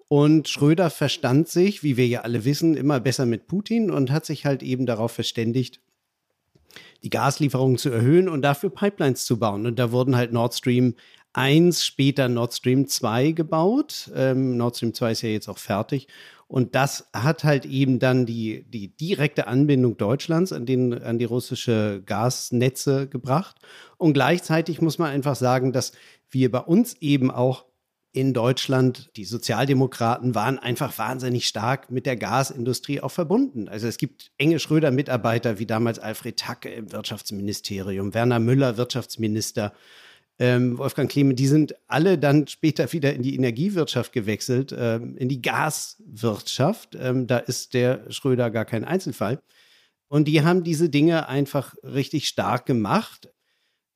Und 0.09 0.47
Schröder 0.47 0.89
verstand 0.89 1.49
sich, 1.49 1.83
wie 1.83 1.97
wir 1.97 2.07
ja 2.07 2.21
alle 2.21 2.45
wissen, 2.45 2.75
immer 2.75 2.99
besser 2.99 3.25
mit 3.25 3.47
Putin 3.47 3.91
und 3.91 4.11
hat 4.11 4.25
sich 4.25 4.45
halt 4.45 4.63
eben 4.63 4.85
darauf 4.85 5.11
verständigt, 5.11 5.81
die 7.03 7.09
Gaslieferungen 7.09 7.77
zu 7.77 7.89
erhöhen 7.89 8.29
und 8.29 8.41
dafür 8.41 8.69
Pipelines 8.69 9.25
zu 9.25 9.37
bauen. 9.37 9.65
Und 9.65 9.79
da 9.79 9.91
wurden 9.91 10.15
halt 10.15 10.31
Nord 10.31 10.53
Stream 10.53 10.95
1, 11.33 11.85
später 11.85 12.29
Nord 12.29 12.53
Stream 12.53 12.87
2 12.87 13.31
gebaut. 13.31 14.09
Ähm, 14.15 14.57
Nord 14.57 14.77
Stream 14.77 14.93
2 14.93 15.11
ist 15.11 15.21
ja 15.21 15.29
jetzt 15.29 15.49
auch 15.49 15.57
fertig. 15.57 16.07
Und 16.47 16.75
das 16.75 17.09
hat 17.13 17.43
halt 17.43 17.65
eben 17.65 17.99
dann 17.99 18.25
die, 18.25 18.63
die 18.69 18.95
direkte 18.95 19.47
Anbindung 19.47 19.97
Deutschlands 19.97 20.53
an, 20.53 20.65
den, 20.65 20.93
an 20.93 21.19
die 21.19 21.25
russische 21.25 22.01
Gasnetze 22.05 23.07
gebracht. 23.07 23.57
Und 23.97 24.13
gleichzeitig 24.13 24.81
muss 24.81 24.97
man 24.97 25.11
einfach 25.11 25.35
sagen, 25.35 25.73
dass 25.73 25.91
wir 26.29 26.49
bei 26.49 26.59
uns 26.59 26.95
eben 27.01 27.29
auch 27.29 27.65
in 28.17 28.33
Deutschland, 28.33 29.11
die 29.15 29.25
Sozialdemokraten 29.25 30.33
waren 30.33 30.57
einfach 30.57 30.97
wahnsinnig 30.97 31.47
stark 31.47 31.91
mit 31.91 32.07
der 32.07 32.15
Gasindustrie 32.15 32.99
auch 32.99 33.11
verbunden. 33.11 33.69
Also 33.69 33.85
es 33.85 33.99
gibt 33.99 34.31
enge 34.39 34.57
Schröder-Mitarbeiter 34.57 35.59
wie 35.59 35.67
damals 35.67 35.99
Alfred 35.99 36.35
Tacke 36.35 36.69
im 36.69 36.91
Wirtschaftsministerium, 36.91 38.15
Werner 38.15 38.39
Müller, 38.39 38.75
Wirtschaftsminister, 38.75 39.71
ähm, 40.39 40.79
Wolfgang 40.79 41.11
Kleme, 41.11 41.35
die 41.35 41.45
sind 41.45 41.75
alle 41.87 42.17
dann 42.17 42.47
später 42.47 42.91
wieder 42.91 43.13
in 43.13 43.21
die 43.21 43.35
Energiewirtschaft 43.35 44.13
gewechselt, 44.13 44.73
ähm, 44.75 45.15
in 45.17 45.29
die 45.29 45.43
Gaswirtschaft. 45.43 46.97
Ähm, 46.99 47.27
da 47.27 47.37
ist 47.37 47.75
der 47.75 48.11
Schröder 48.11 48.49
gar 48.49 48.65
kein 48.65 48.83
Einzelfall. 48.83 49.43
Und 50.07 50.27
die 50.27 50.41
haben 50.41 50.63
diese 50.63 50.89
Dinge 50.89 51.29
einfach 51.29 51.75
richtig 51.83 52.27
stark 52.27 52.65
gemacht. 52.65 53.29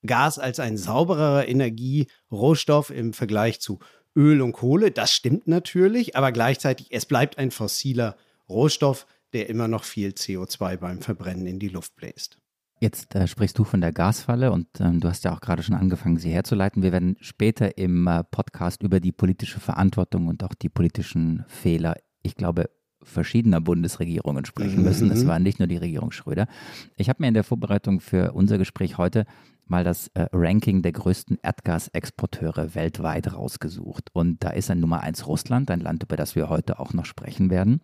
Gas 0.06 0.38
als 0.38 0.60
ein 0.60 0.76
sauberer 0.76 1.48
Energierohstoff 1.48 2.90
im 2.90 3.12
Vergleich 3.12 3.60
zu 3.60 3.80
Öl 4.16 4.42
und 4.42 4.52
Kohle. 4.52 4.90
Das 4.90 5.12
stimmt 5.12 5.46
natürlich, 5.46 6.16
aber 6.16 6.32
gleichzeitig, 6.32 6.88
es 6.90 7.06
bleibt 7.06 7.38
ein 7.38 7.50
fossiler 7.50 8.16
Rohstoff, 8.48 9.06
der 9.32 9.48
immer 9.48 9.68
noch 9.68 9.84
viel 9.84 10.10
CO2 10.10 10.76
beim 10.76 11.00
Verbrennen 11.00 11.46
in 11.46 11.58
die 11.58 11.68
Luft 11.68 11.96
bläst. 11.96 12.38
Jetzt 12.80 13.14
äh, 13.14 13.28
sprichst 13.28 13.56
du 13.58 13.64
von 13.64 13.80
der 13.80 13.92
Gasfalle 13.92 14.50
und 14.50 14.66
ähm, 14.80 14.98
du 14.98 15.08
hast 15.08 15.24
ja 15.24 15.32
auch 15.32 15.40
gerade 15.40 15.62
schon 15.62 15.76
angefangen, 15.76 16.18
sie 16.18 16.30
herzuleiten. 16.30 16.82
Wir 16.82 16.90
werden 16.90 17.16
später 17.20 17.78
im 17.78 18.08
äh, 18.08 18.24
Podcast 18.24 18.82
über 18.82 18.98
die 18.98 19.12
politische 19.12 19.60
Verantwortung 19.60 20.26
und 20.26 20.42
auch 20.42 20.52
die 20.54 20.68
politischen 20.68 21.44
Fehler, 21.46 21.94
ich 22.24 22.34
glaube, 22.34 22.70
verschiedener 23.04 23.60
Bundesregierungen 23.60 24.44
sprechen 24.44 24.82
müssen. 24.82 25.10
Es 25.12 25.26
war 25.26 25.38
nicht 25.38 25.60
nur 25.60 25.68
die 25.68 25.76
Regierung 25.76 26.10
Schröder. 26.10 26.48
Ich 26.96 27.08
habe 27.08 27.22
mir 27.22 27.28
in 27.28 27.34
der 27.34 27.44
Vorbereitung 27.44 28.00
für 28.00 28.32
unser 28.32 28.58
Gespräch 28.58 28.98
heute 28.98 29.26
mal 29.66 29.84
das 29.84 30.08
äh, 30.14 30.26
Ranking 30.32 30.82
der 30.82 30.92
größten 30.92 31.38
Erdgasexporteure 31.42 32.74
weltweit 32.74 33.32
rausgesucht. 33.32 34.10
Und 34.12 34.42
da 34.44 34.50
ist 34.50 34.70
ein 34.70 34.80
Nummer 34.80 35.00
1 35.00 35.26
Russland, 35.26 35.70
ein 35.70 35.80
Land, 35.80 36.02
über 36.02 36.16
das 36.16 36.36
wir 36.36 36.48
heute 36.48 36.78
auch 36.78 36.92
noch 36.92 37.06
sprechen 37.06 37.50
werden. 37.50 37.80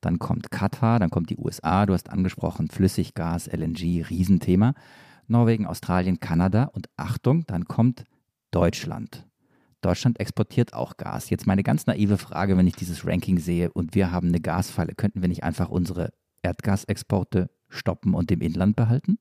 Dann 0.00 0.18
kommt 0.18 0.50
Katar, 0.50 0.98
dann 0.98 1.10
kommt 1.10 1.30
die 1.30 1.38
USA, 1.38 1.86
du 1.86 1.92
hast 1.92 2.10
angesprochen, 2.10 2.68
Flüssiggas, 2.68 3.48
LNG, 3.48 4.04
Riesenthema. 4.08 4.74
Norwegen, 5.28 5.66
Australien, 5.66 6.20
Kanada 6.20 6.64
und 6.64 6.88
Achtung, 6.96 7.46
dann 7.46 7.66
kommt 7.66 8.04
Deutschland. 8.50 9.26
Deutschland 9.80 10.18
exportiert 10.18 10.72
auch 10.72 10.96
Gas. 10.96 11.30
Jetzt 11.30 11.46
meine 11.46 11.62
ganz 11.62 11.86
naive 11.86 12.18
Frage, 12.18 12.56
wenn 12.56 12.66
ich 12.66 12.74
dieses 12.74 13.06
Ranking 13.06 13.38
sehe 13.38 13.70
und 13.70 13.94
wir 13.94 14.10
haben 14.10 14.28
eine 14.28 14.40
Gasfalle, 14.40 14.94
könnten 14.94 15.20
wir 15.20 15.28
nicht 15.28 15.44
einfach 15.44 15.68
unsere 15.68 16.12
Erdgasexporte 16.42 17.50
stoppen 17.68 18.14
und 18.14 18.30
im 18.30 18.40
Inland 18.40 18.74
behalten? 18.74 19.18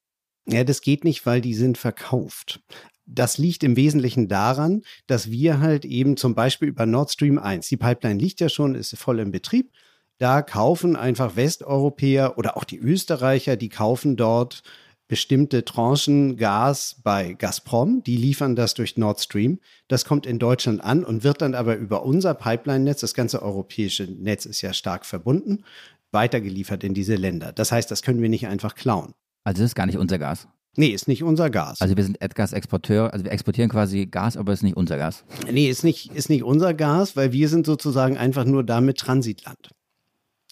Ja, 0.50 0.64
das 0.64 0.82
geht 0.82 1.04
nicht, 1.04 1.26
weil 1.26 1.42
die 1.42 1.54
sind 1.54 1.78
verkauft. 1.78 2.62
Das 3.06 3.38
liegt 3.38 3.64
im 3.64 3.76
Wesentlichen 3.76 4.28
daran, 4.28 4.82
dass 5.06 5.32
wir 5.32 5.60
halt 5.60 5.86
eben 5.86 6.18
zum 6.18 6.36
Beispiel 6.36 6.68
über 6.70 6.86
Nord 6.86 7.12
Stream 7.12 7.38
1, 7.38 7.68
die 7.68 7.78
Pipeline 7.78 8.20
liegt 8.20 8.40
ja 8.40 8.50
schon, 8.50 8.76
ist 8.76 8.98
voll 8.98 9.20
im 9.20 9.32
Betrieb, 9.32 9.72
da 10.18 10.42
kaufen 10.42 10.96
einfach 10.96 11.36
Westeuropäer 11.36 12.38
oder 12.38 12.58
auch 12.58 12.64
die 12.64 12.80
Österreicher, 12.80 13.56
die 13.56 13.70
kaufen 13.70 14.16
dort 14.16 14.64
bestimmte 15.08 15.64
Tranchen 15.64 16.36
Gas 16.38 16.98
bei 17.04 17.34
Gazprom, 17.34 18.04
die 18.04 18.18
liefern 18.18 18.56
das 18.56 18.74
durch 18.74 18.98
Nord 18.98 19.22
Stream. 19.22 19.60
Das 19.88 20.04
kommt 20.04 20.26
in 20.26 20.40
Deutschland 20.40 20.84
an 20.84 21.06
und 21.06 21.24
wird 21.24 21.42
dann 21.42 21.56
aber 21.56 21.78
über 21.78 22.04
unser 22.04 22.34
Pipeline-Netz, 22.34 23.02
das 23.02 23.14
ganze 23.14 23.42
europäische 23.42 24.04
Netz 24.04 24.46
ist 24.46 24.62
ja 24.62 24.74
stark 24.74 25.06
verbunden, 25.06 25.64
weitergeliefert 26.12 26.84
in 26.84 26.94
diese 26.94 27.16
Länder. 27.16 27.54
Das 27.54 27.72
heißt, 27.72 27.90
das 27.90 28.02
können 28.02 28.22
wir 28.22 28.30
nicht 28.30 28.48
einfach 28.48 28.76
klauen. 28.76 29.14
Also 29.44 29.62
das 29.62 29.72
ist 29.72 29.76
gar 29.76 29.86
nicht 29.86 29.98
unser 29.98 30.20
Gas. 30.20 30.48
Nee, 30.80 30.90
ist 30.90 31.08
nicht 31.08 31.24
unser 31.24 31.50
Gas. 31.50 31.82
Also 31.82 31.98
wir 31.98 32.04
sind 32.04 32.22
Erdgasexporteur, 32.22 33.12
also 33.12 33.26
wir 33.26 33.32
exportieren 33.32 33.70
quasi 33.70 34.06
Gas, 34.06 34.38
aber 34.38 34.54
es 34.54 34.60
ist 34.60 34.64
nicht 34.64 34.78
unser 34.78 34.98
Gas. 34.98 35.26
Nee, 35.52 35.70
ist 35.70 35.84
nicht, 35.84 36.14
ist 36.14 36.30
nicht 36.30 36.44
unser 36.44 36.76
Gas, 36.76 37.16
weil 37.16 37.32
wir 37.32 37.50
sind 37.50 37.66
sozusagen 37.66 38.16
einfach 38.16 38.46
nur 38.46 38.64
damit 38.64 39.00
Transitland. 39.00 39.72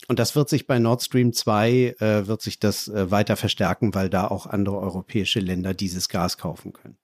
Und 0.07 0.17
das 0.17 0.35
wird 0.35 0.49
sich 0.49 0.65
bei 0.65 0.79
Nord 0.79 1.03
Stream 1.03 1.31
2, 1.31 1.95
äh, 1.99 2.27
wird 2.27 2.41
sich 2.41 2.59
das 2.59 2.87
äh, 2.87 3.11
weiter 3.11 3.35
verstärken, 3.35 3.93
weil 3.93 4.09
da 4.09 4.27
auch 4.27 4.47
andere 4.47 4.79
europäische 4.79 5.39
Länder 5.39 5.73
dieses 5.73 6.09
Gas 6.09 6.37
kaufen 6.37 6.73
können. 6.73 6.97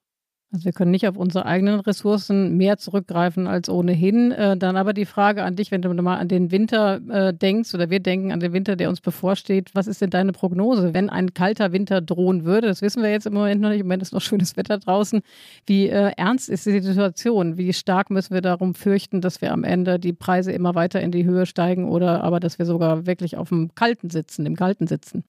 Also 0.52 0.66
wir 0.66 0.72
können 0.72 0.90
nicht 0.90 1.08
auf 1.08 1.16
unsere 1.16 1.46
eigenen 1.46 1.80
Ressourcen 1.80 2.58
mehr 2.58 2.76
zurückgreifen 2.76 3.46
als 3.46 3.70
ohnehin. 3.70 4.32
Äh, 4.32 4.58
dann 4.58 4.76
aber 4.76 4.92
die 4.92 5.06
Frage 5.06 5.44
an 5.44 5.56
dich, 5.56 5.70
wenn 5.70 5.80
du 5.80 5.90
mal 5.94 6.18
an 6.18 6.28
den 6.28 6.50
Winter 6.50 7.00
äh, 7.08 7.32
denkst 7.32 7.74
oder 7.74 7.88
wir 7.88 8.00
denken 8.00 8.32
an 8.32 8.40
den 8.40 8.52
Winter, 8.52 8.76
der 8.76 8.90
uns 8.90 9.00
bevorsteht, 9.00 9.70
was 9.74 9.86
ist 9.86 10.02
denn 10.02 10.10
deine 10.10 10.32
Prognose, 10.32 10.92
wenn 10.92 11.08
ein 11.08 11.32
kalter 11.32 11.72
Winter 11.72 12.02
drohen 12.02 12.44
würde? 12.44 12.66
Das 12.66 12.82
wissen 12.82 13.02
wir 13.02 13.10
jetzt 13.10 13.26
im 13.26 13.32
Moment 13.32 13.62
noch 13.62 13.70
nicht. 13.70 13.80
Im 13.80 13.86
Moment 13.86 14.02
ist 14.02 14.12
noch 14.12 14.20
schönes 14.20 14.54
Wetter 14.58 14.76
draußen. 14.78 15.22
Wie 15.64 15.88
äh, 15.88 16.12
ernst 16.18 16.50
ist 16.50 16.66
die 16.66 16.80
Situation? 16.80 17.56
Wie 17.56 17.72
stark 17.72 18.10
müssen 18.10 18.34
wir 18.34 18.42
darum 18.42 18.74
fürchten, 18.74 19.22
dass 19.22 19.40
wir 19.40 19.52
am 19.54 19.64
Ende 19.64 19.98
die 19.98 20.12
Preise 20.12 20.52
immer 20.52 20.74
weiter 20.74 21.00
in 21.00 21.12
die 21.12 21.24
Höhe 21.24 21.46
steigen 21.46 21.88
oder 21.88 22.22
aber 22.24 22.40
dass 22.40 22.58
wir 22.58 22.66
sogar 22.66 23.06
wirklich 23.06 23.38
auf 23.38 23.48
dem 23.48 23.74
Kalten 23.74 24.10
sitzen, 24.10 24.44
im 24.44 24.56
Kalten 24.56 24.86
sitzen? 24.86 25.24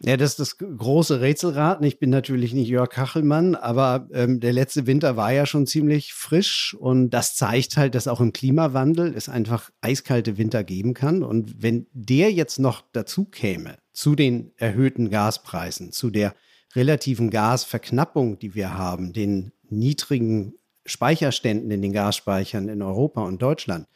Ja, 0.00 0.16
das 0.16 0.32
ist 0.32 0.40
das 0.40 0.58
große 0.58 1.20
Rätselraten. 1.20 1.86
Ich 1.86 1.98
bin 1.98 2.10
natürlich 2.10 2.52
nicht 2.52 2.68
Jörg 2.68 2.90
Kachelmann, 2.90 3.54
aber 3.54 4.08
ähm, 4.12 4.40
der 4.40 4.52
letzte 4.52 4.86
Winter 4.86 5.16
war 5.16 5.32
ja 5.32 5.46
schon 5.46 5.66
ziemlich 5.66 6.12
frisch 6.12 6.76
und 6.78 7.10
das 7.10 7.36
zeigt 7.36 7.76
halt, 7.76 7.94
dass 7.94 8.08
auch 8.08 8.20
im 8.20 8.32
Klimawandel 8.32 9.14
es 9.14 9.28
einfach 9.28 9.70
eiskalte 9.80 10.36
Winter 10.36 10.64
geben 10.64 10.94
kann. 10.94 11.22
Und 11.22 11.62
wenn 11.62 11.86
der 11.92 12.32
jetzt 12.32 12.58
noch 12.58 12.82
dazu 12.92 13.24
käme, 13.24 13.78
zu 13.92 14.16
den 14.16 14.52
erhöhten 14.56 15.10
Gaspreisen, 15.10 15.92
zu 15.92 16.10
der 16.10 16.34
relativen 16.74 17.30
Gasverknappung, 17.30 18.38
die 18.40 18.54
wir 18.56 18.76
haben, 18.76 19.12
den 19.12 19.52
niedrigen 19.70 20.54
Speicherständen 20.84 21.70
in 21.70 21.82
den 21.82 21.92
Gasspeichern 21.92 22.68
in 22.68 22.82
Europa 22.82 23.22
und 23.22 23.40
Deutschland, 23.40 23.86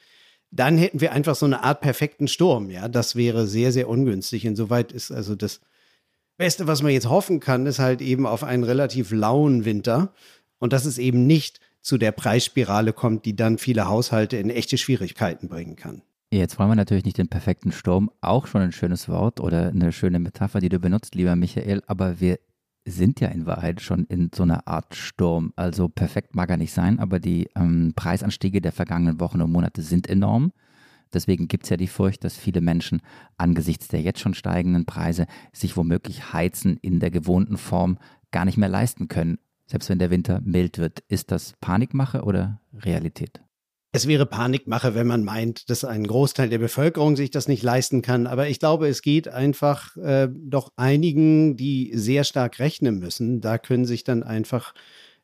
dann 0.50 0.78
hätten 0.78 1.00
wir 1.00 1.12
einfach 1.12 1.34
so 1.34 1.44
eine 1.44 1.64
Art 1.64 1.80
perfekten 1.80 2.28
Sturm. 2.28 2.70
Ja, 2.70 2.88
das 2.88 3.16
wäre 3.16 3.46
sehr, 3.46 3.72
sehr 3.72 3.88
ungünstig. 3.88 4.44
Insoweit 4.44 4.92
ist 4.92 5.10
also 5.10 5.34
das 5.34 5.60
Beste, 6.38 6.68
was 6.68 6.82
man 6.82 6.92
jetzt 6.92 7.08
hoffen 7.08 7.40
kann, 7.40 7.66
ist 7.66 7.80
halt 7.80 8.00
eben 8.00 8.24
auf 8.24 8.44
einen 8.44 8.62
relativ 8.62 9.10
lauen 9.10 9.64
Winter 9.64 10.12
und 10.58 10.72
dass 10.72 10.84
es 10.84 10.96
eben 10.96 11.26
nicht 11.26 11.60
zu 11.82 11.98
der 11.98 12.12
Preisspirale 12.12 12.92
kommt, 12.92 13.24
die 13.24 13.34
dann 13.34 13.58
viele 13.58 13.88
Haushalte 13.88 14.36
in 14.36 14.48
echte 14.48 14.78
Schwierigkeiten 14.78 15.48
bringen 15.48 15.74
kann. 15.74 16.02
Jetzt 16.30 16.58
wollen 16.58 16.68
wir 16.68 16.76
natürlich 16.76 17.04
nicht 17.04 17.18
den 17.18 17.28
perfekten 17.28 17.72
Sturm, 17.72 18.10
auch 18.20 18.46
schon 18.46 18.60
ein 18.60 18.72
schönes 18.72 19.08
Wort 19.08 19.40
oder 19.40 19.68
eine 19.68 19.92
schöne 19.92 20.20
Metapher, 20.20 20.60
die 20.60 20.68
du 20.68 20.78
benutzt, 20.78 21.14
lieber 21.14 21.34
Michael, 21.34 21.82
aber 21.86 22.20
wir 22.20 22.38
sind 22.84 23.20
ja 23.20 23.28
in 23.28 23.46
Wahrheit 23.46 23.80
schon 23.80 24.04
in 24.04 24.30
so 24.34 24.44
einer 24.44 24.68
Art 24.68 24.94
Sturm. 24.94 25.52
Also 25.56 25.88
perfekt 25.88 26.34
mag 26.34 26.50
er 26.50 26.56
nicht 26.56 26.72
sein, 26.72 27.00
aber 27.00 27.18
die 27.18 27.48
ähm, 27.56 27.94
Preisanstiege 27.96 28.60
der 28.60 28.72
vergangenen 28.72 29.20
Wochen 29.20 29.42
und 29.42 29.50
Monate 29.50 29.82
sind 29.82 30.08
enorm. 30.08 30.52
Deswegen 31.12 31.48
gibt 31.48 31.64
es 31.64 31.70
ja 31.70 31.76
die 31.76 31.86
Furcht, 31.86 32.24
dass 32.24 32.36
viele 32.36 32.60
Menschen 32.60 33.00
angesichts 33.36 33.88
der 33.88 34.00
jetzt 34.00 34.20
schon 34.20 34.34
steigenden 34.34 34.86
Preise 34.86 35.26
sich 35.52 35.76
womöglich 35.76 36.32
Heizen 36.32 36.76
in 36.76 37.00
der 37.00 37.10
gewohnten 37.10 37.56
Form 37.56 37.98
gar 38.30 38.44
nicht 38.44 38.58
mehr 38.58 38.68
leisten 38.68 39.08
können, 39.08 39.38
selbst 39.66 39.88
wenn 39.88 39.98
der 39.98 40.10
Winter 40.10 40.40
mild 40.42 40.78
wird. 40.78 41.00
Ist 41.08 41.30
das 41.30 41.54
Panikmache 41.60 42.22
oder 42.22 42.60
Realität? 42.72 43.42
Es 43.90 44.06
wäre 44.06 44.26
Panikmache, 44.26 44.94
wenn 44.94 45.06
man 45.06 45.24
meint, 45.24 45.70
dass 45.70 45.82
ein 45.82 46.06
Großteil 46.06 46.50
der 46.50 46.58
Bevölkerung 46.58 47.16
sich 47.16 47.30
das 47.30 47.48
nicht 47.48 47.62
leisten 47.62 48.02
kann. 48.02 48.26
Aber 48.26 48.48
ich 48.48 48.60
glaube, 48.60 48.86
es 48.86 49.00
geht 49.00 49.28
einfach 49.28 49.96
äh, 49.96 50.28
doch 50.30 50.72
einigen, 50.76 51.56
die 51.56 51.92
sehr 51.94 52.24
stark 52.24 52.58
rechnen 52.58 52.98
müssen. 52.98 53.40
Da 53.40 53.56
können 53.56 53.86
sich 53.86 54.04
dann 54.04 54.22
einfach 54.22 54.74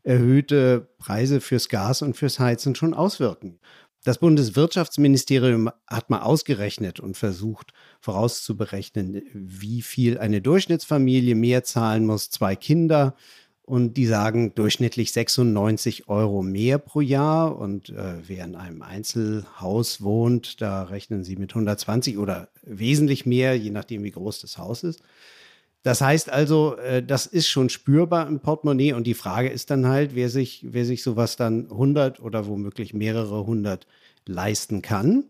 erhöhte 0.02 0.88
Preise 0.98 1.40
fürs 1.40 1.68
Gas 1.68 2.00
und 2.00 2.16
fürs 2.16 2.38
Heizen 2.38 2.74
schon 2.74 2.94
auswirken. 2.94 3.58
Das 4.04 4.18
Bundeswirtschaftsministerium 4.18 5.70
hat 5.86 6.10
mal 6.10 6.20
ausgerechnet 6.20 7.00
und 7.00 7.16
versucht 7.16 7.72
vorauszuberechnen, 8.00 9.22
wie 9.32 9.80
viel 9.80 10.18
eine 10.18 10.42
Durchschnittsfamilie 10.42 11.34
mehr 11.34 11.64
zahlen 11.64 12.04
muss, 12.04 12.28
zwei 12.28 12.54
Kinder. 12.54 13.16
Und 13.62 13.94
die 13.94 14.04
sagen 14.04 14.54
durchschnittlich 14.54 15.10
96 15.12 16.06
Euro 16.06 16.42
mehr 16.42 16.76
pro 16.76 17.00
Jahr. 17.00 17.56
Und 17.56 17.88
äh, 17.88 18.16
wer 18.28 18.44
in 18.44 18.56
einem 18.56 18.82
Einzelhaus 18.82 20.02
wohnt, 20.02 20.60
da 20.60 20.82
rechnen 20.82 21.24
sie 21.24 21.36
mit 21.36 21.52
120 21.52 22.18
oder 22.18 22.50
wesentlich 22.62 23.24
mehr, 23.24 23.56
je 23.56 23.70
nachdem, 23.70 24.04
wie 24.04 24.10
groß 24.10 24.42
das 24.42 24.58
Haus 24.58 24.82
ist. 24.82 25.00
Das 25.84 26.00
heißt 26.00 26.30
also, 26.30 26.76
äh, 26.78 27.02
das 27.02 27.26
ist 27.26 27.46
schon 27.46 27.68
spürbar 27.68 28.26
im 28.26 28.40
Portemonnaie 28.40 28.94
und 28.94 29.06
die 29.06 29.14
Frage 29.14 29.50
ist 29.50 29.70
dann 29.70 29.86
halt, 29.86 30.14
wer 30.14 30.30
sich, 30.30 30.64
wer 30.66 30.86
sich 30.86 31.02
sowas 31.02 31.36
dann 31.36 31.70
100 31.70 32.20
oder 32.20 32.46
womöglich 32.46 32.94
mehrere 32.94 33.46
hundert 33.46 33.86
leisten 34.26 34.80
kann. 34.80 35.24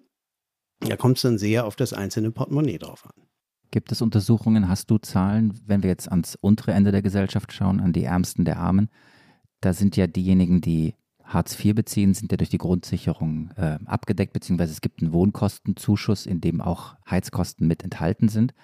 Da 0.78 0.96
kommt 0.96 1.16
es 1.16 1.22
dann 1.22 1.38
sehr 1.38 1.66
auf 1.66 1.74
das 1.74 1.92
einzelne 1.92 2.30
Portemonnaie 2.30 2.78
drauf 2.78 3.04
an. 3.04 3.24
Gibt 3.72 3.90
es 3.90 4.00
Untersuchungen, 4.00 4.68
hast 4.68 4.88
du 4.92 4.98
Zahlen, 4.98 5.60
wenn 5.66 5.82
wir 5.82 5.90
jetzt 5.90 6.08
ans 6.08 6.38
untere 6.40 6.70
Ende 6.70 6.92
der 6.92 7.02
Gesellschaft 7.02 7.52
schauen, 7.52 7.80
an 7.80 7.92
die 7.92 8.04
Ärmsten 8.04 8.44
der 8.44 8.58
Armen? 8.58 8.88
Da 9.60 9.72
sind 9.72 9.96
ja 9.96 10.06
diejenigen, 10.06 10.60
die 10.60 10.94
Hartz 11.24 11.58
IV 11.58 11.74
beziehen, 11.74 12.14
sind 12.14 12.30
ja 12.30 12.36
durch 12.36 12.50
die 12.50 12.58
Grundsicherung 12.58 13.50
äh, 13.56 13.78
abgedeckt, 13.86 14.32
beziehungsweise 14.32 14.70
es 14.70 14.82
gibt 14.82 15.02
einen 15.02 15.12
Wohnkostenzuschuss, 15.12 16.26
in 16.26 16.40
dem 16.40 16.60
auch 16.60 16.94
Heizkosten 17.10 17.66
mit 17.66 17.82
enthalten 17.82 18.28
sind. 18.28 18.54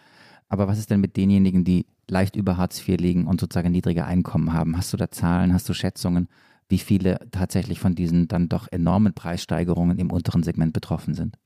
Aber 0.51 0.69
was 0.69 0.79
ist 0.79 0.91
denn 0.91 1.01
mit 1.01 1.17
denjenigen, 1.17 1.65
die 1.65 1.87
leicht 2.09 2.37
über 2.37 2.57
Hartz 2.57 2.87
IV 2.87 3.01
liegen 3.01 3.27
und 3.27 3.41
sozusagen 3.41 3.71
niedrige 3.71 4.05
Einkommen 4.05 4.53
haben? 4.53 4.77
Hast 4.77 4.93
du 4.93 4.97
da 4.97 5.11
Zahlen, 5.11 5.55
hast 5.55 5.69
du 5.69 5.75
Schätzungen, 5.75 6.29
wie 6.69 6.79
viele 6.79 7.21
tatsächlich 7.31 7.79
von 7.79 7.95
diesen 7.95 8.29
dann 8.29 8.49
doch 8.49 8.67
enormen 8.71 9.15
Preissteigerungen 9.15 9.99
im 9.99 10.11
unteren 10.11 10.43
Segment 10.43 10.73
betroffen 10.73 11.15
sind? 11.15 11.37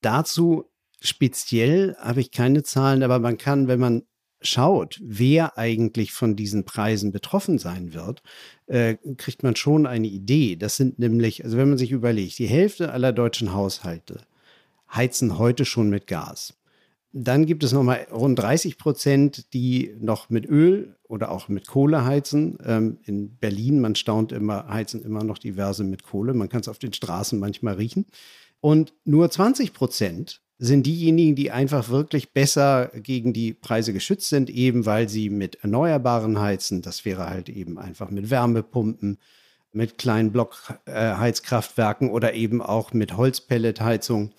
Dazu 0.00 0.64
speziell 1.00 1.94
habe 2.00 2.20
ich 2.20 2.30
keine 2.30 2.62
Zahlen, 2.62 3.02
aber 3.02 3.18
man 3.18 3.36
kann, 3.36 3.68
wenn 3.68 3.80
man 3.80 4.02
schaut, 4.40 4.98
wer 5.02 5.58
eigentlich 5.58 6.12
von 6.12 6.34
diesen 6.34 6.64
Preisen 6.64 7.12
betroffen 7.12 7.58
sein 7.58 7.92
wird, 7.92 8.22
äh, 8.66 8.96
kriegt 9.16 9.42
man 9.42 9.56
schon 9.56 9.86
eine 9.86 10.06
Idee. 10.06 10.56
Das 10.56 10.76
sind 10.76 10.98
nämlich, 10.98 11.44
also 11.44 11.58
wenn 11.58 11.68
man 11.68 11.78
sich 11.78 11.92
überlegt, 11.92 12.38
die 12.38 12.46
Hälfte 12.46 12.92
aller 12.92 13.12
deutschen 13.12 13.52
Haushalte 13.52 14.22
heizen 14.90 15.38
heute 15.38 15.64
schon 15.64 15.90
mit 15.90 16.06
Gas. 16.06 16.54
Dann 17.16 17.46
gibt 17.46 17.62
es 17.62 17.70
nochmal 17.70 18.08
rund 18.10 18.36
30 18.40 18.76
Prozent, 18.76 19.54
die 19.54 19.94
noch 20.00 20.30
mit 20.30 20.46
Öl 20.46 20.96
oder 21.06 21.30
auch 21.30 21.46
mit 21.46 21.68
Kohle 21.68 22.04
heizen. 22.04 22.58
Ähm, 22.66 22.98
in 23.04 23.36
Berlin, 23.36 23.80
man 23.80 23.94
staunt 23.94 24.32
immer, 24.32 24.66
heizen 24.66 25.00
immer 25.00 25.22
noch 25.22 25.38
diverse 25.38 25.84
mit 25.84 26.02
Kohle. 26.02 26.34
Man 26.34 26.48
kann 26.48 26.62
es 26.62 26.68
auf 26.68 26.80
den 26.80 26.92
Straßen 26.92 27.38
manchmal 27.38 27.74
riechen. 27.74 28.06
Und 28.60 28.94
nur 29.04 29.30
20 29.30 29.72
Prozent 29.72 30.40
sind 30.58 30.86
diejenigen, 30.86 31.36
die 31.36 31.52
einfach 31.52 31.88
wirklich 31.88 32.32
besser 32.32 32.90
gegen 32.94 33.32
die 33.32 33.52
Preise 33.52 33.92
geschützt 33.92 34.28
sind, 34.28 34.50
eben 34.50 34.84
weil 34.84 35.08
sie 35.08 35.30
mit 35.30 35.62
Erneuerbaren 35.62 36.40
heizen. 36.40 36.82
Das 36.82 37.04
wäre 37.04 37.30
halt 37.30 37.48
eben 37.48 37.78
einfach 37.78 38.10
mit 38.10 38.28
Wärmepumpen, 38.28 39.18
mit 39.70 39.98
kleinen 39.98 40.32
Blockheizkraftwerken 40.32 42.10
oder 42.10 42.34
eben 42.34 42.60
auch 42.60 42.92
mit 42.92 43.16
Holzpelletheizung. 43.16 44.32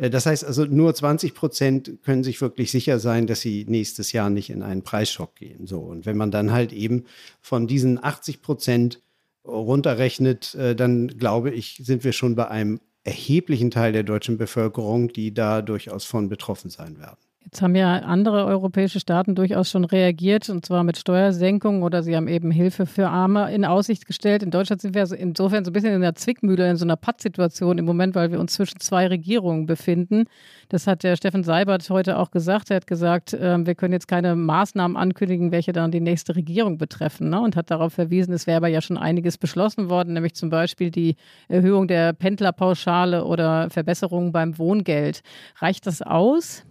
Äh, 0.00 0.10
das 0.10 0.26
heißt 0.26 0.44
also, 0.44 0.64
nur 0.64 0.94
20 0.94 1.34
Prozent 1.34 1.98
können 2.02 2.24
sich 2.24 2.40
wirklich 2.40 2.70
sicher 2.70 2.98
sein, 2.98 3.26
dass 3.26 3.40
sie 3.40 3.66
nächstes 3.68 4.12
Jahr 4.12 4.30
nicht 4.30 4.50
in 4.50 4.62
einen 4.62 4.82
Preisschock 4.82 5.36
gehen. 5.36 5.66
So. 5.66 5.80
Und 5.80 6.06
wenn 6.06 6.16
man 6.16 6.30
dann 6.30 6.52
halt 6.52 6.72
eben 6.72 7.04
von 7.40 7.66
diesen 7.66 8.02
80 8.02 8.42
Prozent 8.42 9.02
runterrechnet, 9.44 10.54
äh, 10.54 10.74
dann 10.74 11.08
glaube 11.08 11.50
ich, 11.50 11.80
sind 11.82 12.04
wir 12.04 12.12
schon 12.12 12.34
bei 12.34 12.48
einem 12.48 12.80
erheblichen 13.04 13.70
Teil 13.70 13.92
der 13.92 14.02
deutschen 14.02 14.36
Bevölkerung, 14.36 15.12
die 15.12 15.32
da 15.32 15.62
durchaus 15.62 16.04
von 16.04 16.28
betroffen 16.28 16.70
sein 16.70 16.98
werden. 16.98 17.18
Jetzt 17.42 17.62
haben 17.62 17.74
ja 17.74 17.94
andere 18.00 18.44
europäische 18.44 19.00
Staaten 19.00 19.34
durchaus 19.34 19.70
schon 19.70 19.84
reagiert, 19.84 20.48
und 20.50 20.64
zwar 20.64 20.84
mit 20.84 20.98
Steuersenkungen 20.98 21.82
oder 21.82 22.02
sie 22.02 22.14
haben 22.14 22.28
eben 22.28 22.50
Hilfe 22.50 22.84
für 22.84 23.08
Arme 23.08 23.52
in 23.52 23.64
Aussicht 23.64 24.06
gestellt. 24.06 24.42
In 24.42 24.50
Deutschland 24.50 24.82
sind 24.82 24.94
wir 24.94 25.10
insofern 25.18 25.64
so 25.64 25.70
ein 25.70 25.72
bisschen 25.72 25.94
in 25.94 26.02
der 26.02 26.14
Zwickmühle, 26.14 26.70
in 26.70 26.76
so 26.76 26.84
einer 26.84 26.96
Pattsituation 26.96 27.78
im 27.78 27.86
Moment, 27.86 28.14
weil 28.14 28.30
wir 28.30 28.38
uns 28.38 28.52
zwischen 28.52 28.78
zwei 28.78 29.06
Regierungen 29.06 29.66
befinden. 29.66 30.26
Das 30.68 30.86
hat 30.86 31.02
der 31.02 31.16
Steffen 31.16 31.42
Seibert 31.42 31.88
heute 31.88 32.18
auch 32.18 32.30
gesagt. 32.30 32.70
Er 32.70 32.76
hat 32.76 32.86
gesagt, 32.86 33.36
ähm, 33.40 33.66
wir 33.66 33.74
können 33.74 33.94
jetzt 33.94 34.06
keine 34.06 34.36
Maßnahmen 34.36 34.96
ankündigen, 34.96 35.50
welche 35.50 35.72
dann 35.72 35.90
die 35.90 36.00
nächste 36.00 36.36
Regierung 36.36 36.76
betreffen. 36.76 37.30
Ne? 37.30 37.40
Und 37.40 37.56
hat 37.56 37.70
darauf 37.70 37.94
verwiesen, 37.94 38.34
es 38.34 38.46
wäre 38.46 38.58
aber 38.58 38.68
ja 38.68 38.82
schon 38.82 38.98
einiges 38.98 39.38
beschlossen 39.38 39.88
worden, 39.88 40.12
nämlich 40.12 40.34
zum 40.34 40.50
Beispiel 40.50 40.90
die 40.90 41.16
Erhöhung 41.48 41.88
der 41.88 42.12
Pendlerpauschale 42.12 43.24
oder 43.24 43.70
Verbesserungen 43.70 44.30
beim 44.30 44.58
Wohngeld. 44.58 45.22
Reicht 45.58 45.86
das 45.86 46.02
aus? 46.02 46.64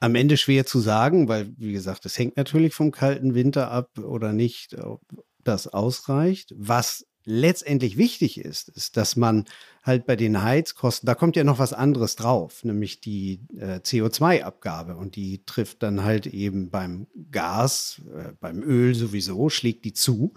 Am 0.00 0.14
Ende 0.14 0.36
schwer 0.36 0.66
zu 0.66 0.80
sagen, 0.80 1.28
weil, 1.28 1.52
wie 1.58 1.72
gesagt, 1.72 2.06
es 2.06 2.18
hängt 2.18 2.36
natürlich 2.36 2.74
vom 2.74 2.90
kalten 2.90 3.34
Winter 3.34 3.70
ab 3.70 3.98
oder 3.98 4.32
nicht, 4.32 4.76
ob 4.78 5.02
das 5.44 5.66
ausreicht. 5.68 6.54
Was 6.56 7.06
letztendlich 7.24 7.98
wichtig 7.98 8.40
ist, 8.40 8.70
ist, 8.70 8.96
dass 8.96 9.16
man 9.16 9.44
halt 9.82 10.06
bei 10.06 10.16
den 10.16 10.42
Heizkosten, 10.42 11.06
da 11.06 11.14
kommt 11.14 11.36
ja 11.36 11.44
noch 11.44 11.58
was 11.58 11.74
anderes 11.74 12.16
drauf, 12.16 12.64
nämlich 12.64 13.00
die 13.00 13.40
äh, 13.58 13.76
CO2-Abgabe 13.76 14.96
und 14.96 15.16
die 15.16 15.44
trifft 15.44 15.82
dann 15.82 16.02
halt 16.02 16.26
eben 16.26 16.70
beim 16.70 17.06
Gas, 17.30 18.00
äh, 18.14 18.32
beim 18.40 18.62
Öl 18.62 18.94
sowieso, 18.94 19.50
schlägt 19.50 19.84
die 19.84 19.92
zu. 19.92 20.32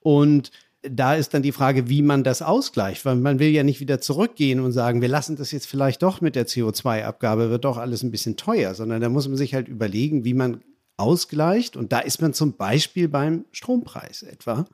Und 0.00 0.50
da 0.82 1.14
ist 1.14 1.34
dann 1.34 1.42
die 1.42 1.52
Frage, 1.52 1.88
wie 1.88 2.02
man 2.02 2.22
das 2.22 2.40
ausgleicht, 2.40 3.04
weil 3.04 3.16
man 3.16 3.38
will 3.38 3.48
ja 3.48 3.62
nicht 3.64 3.80
wieder 3.80 4.00
zurückgehen 4.00 4.60
und 4.60 4.72
sagen, 4.72 5.00
wir 5.00 5.08
lassen 5.08 5.36
das 5.36 5.50
jetzt 5.50 5.66
vielleicht 5.66 6.02
doch 6.02 6.20
mit 6.20 6.36
der 6.36 6.46
CO2-Abgabe, 6.46 7.50
wird 7.50 7.64
doch 7.64 7.78
alles 7.78 8.02
ein 8.02 8.10
bisschen 8.10 8.36
teuer, 8.36 8.74
sondern 8.74 9.00
da 9.00 9.08
muss 9.08 9.26
man 9.26 9.36
sich 9.36 9.54
halt 9.54 9.68
überlegen, 9.68 10.24
wie 10.24 10.34
man 10.34 10.62
ausgleicht. 10.96 11.76
Und 11.76 11.92
da 11.92 11.98
ist 11.98 12.22
man 12.22 12.32
zum 12.32 12.56
Beispiel 12.56 13.08
beim 13.08 13.44
Strompreis 13.50 14.22
etwa. 14.22 14.66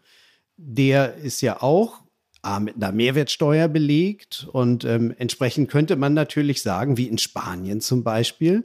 Der 0.56 1.16
ist 1.16 1.40
ja 1.40 1.62
auch 1.62 2.02
mit 2.60 2.76
einer 2.76 2.92
Mehrwertsteuer 2.92 3.68
belegt 3.68 4.46
und 4.52 4.84
ähm, 4.84 5.14
entsprechend 5.16 5.70
könnte 5.70 5.96
man 5.96 6.12
natürlich 6.12 6.60
sagen, 6.60 6.98
wie 6.98 7.08
in 7.08 7.16
Spanien 7.16 7.80
zum 7.80 8.04
Beispiel, 8.04 8.64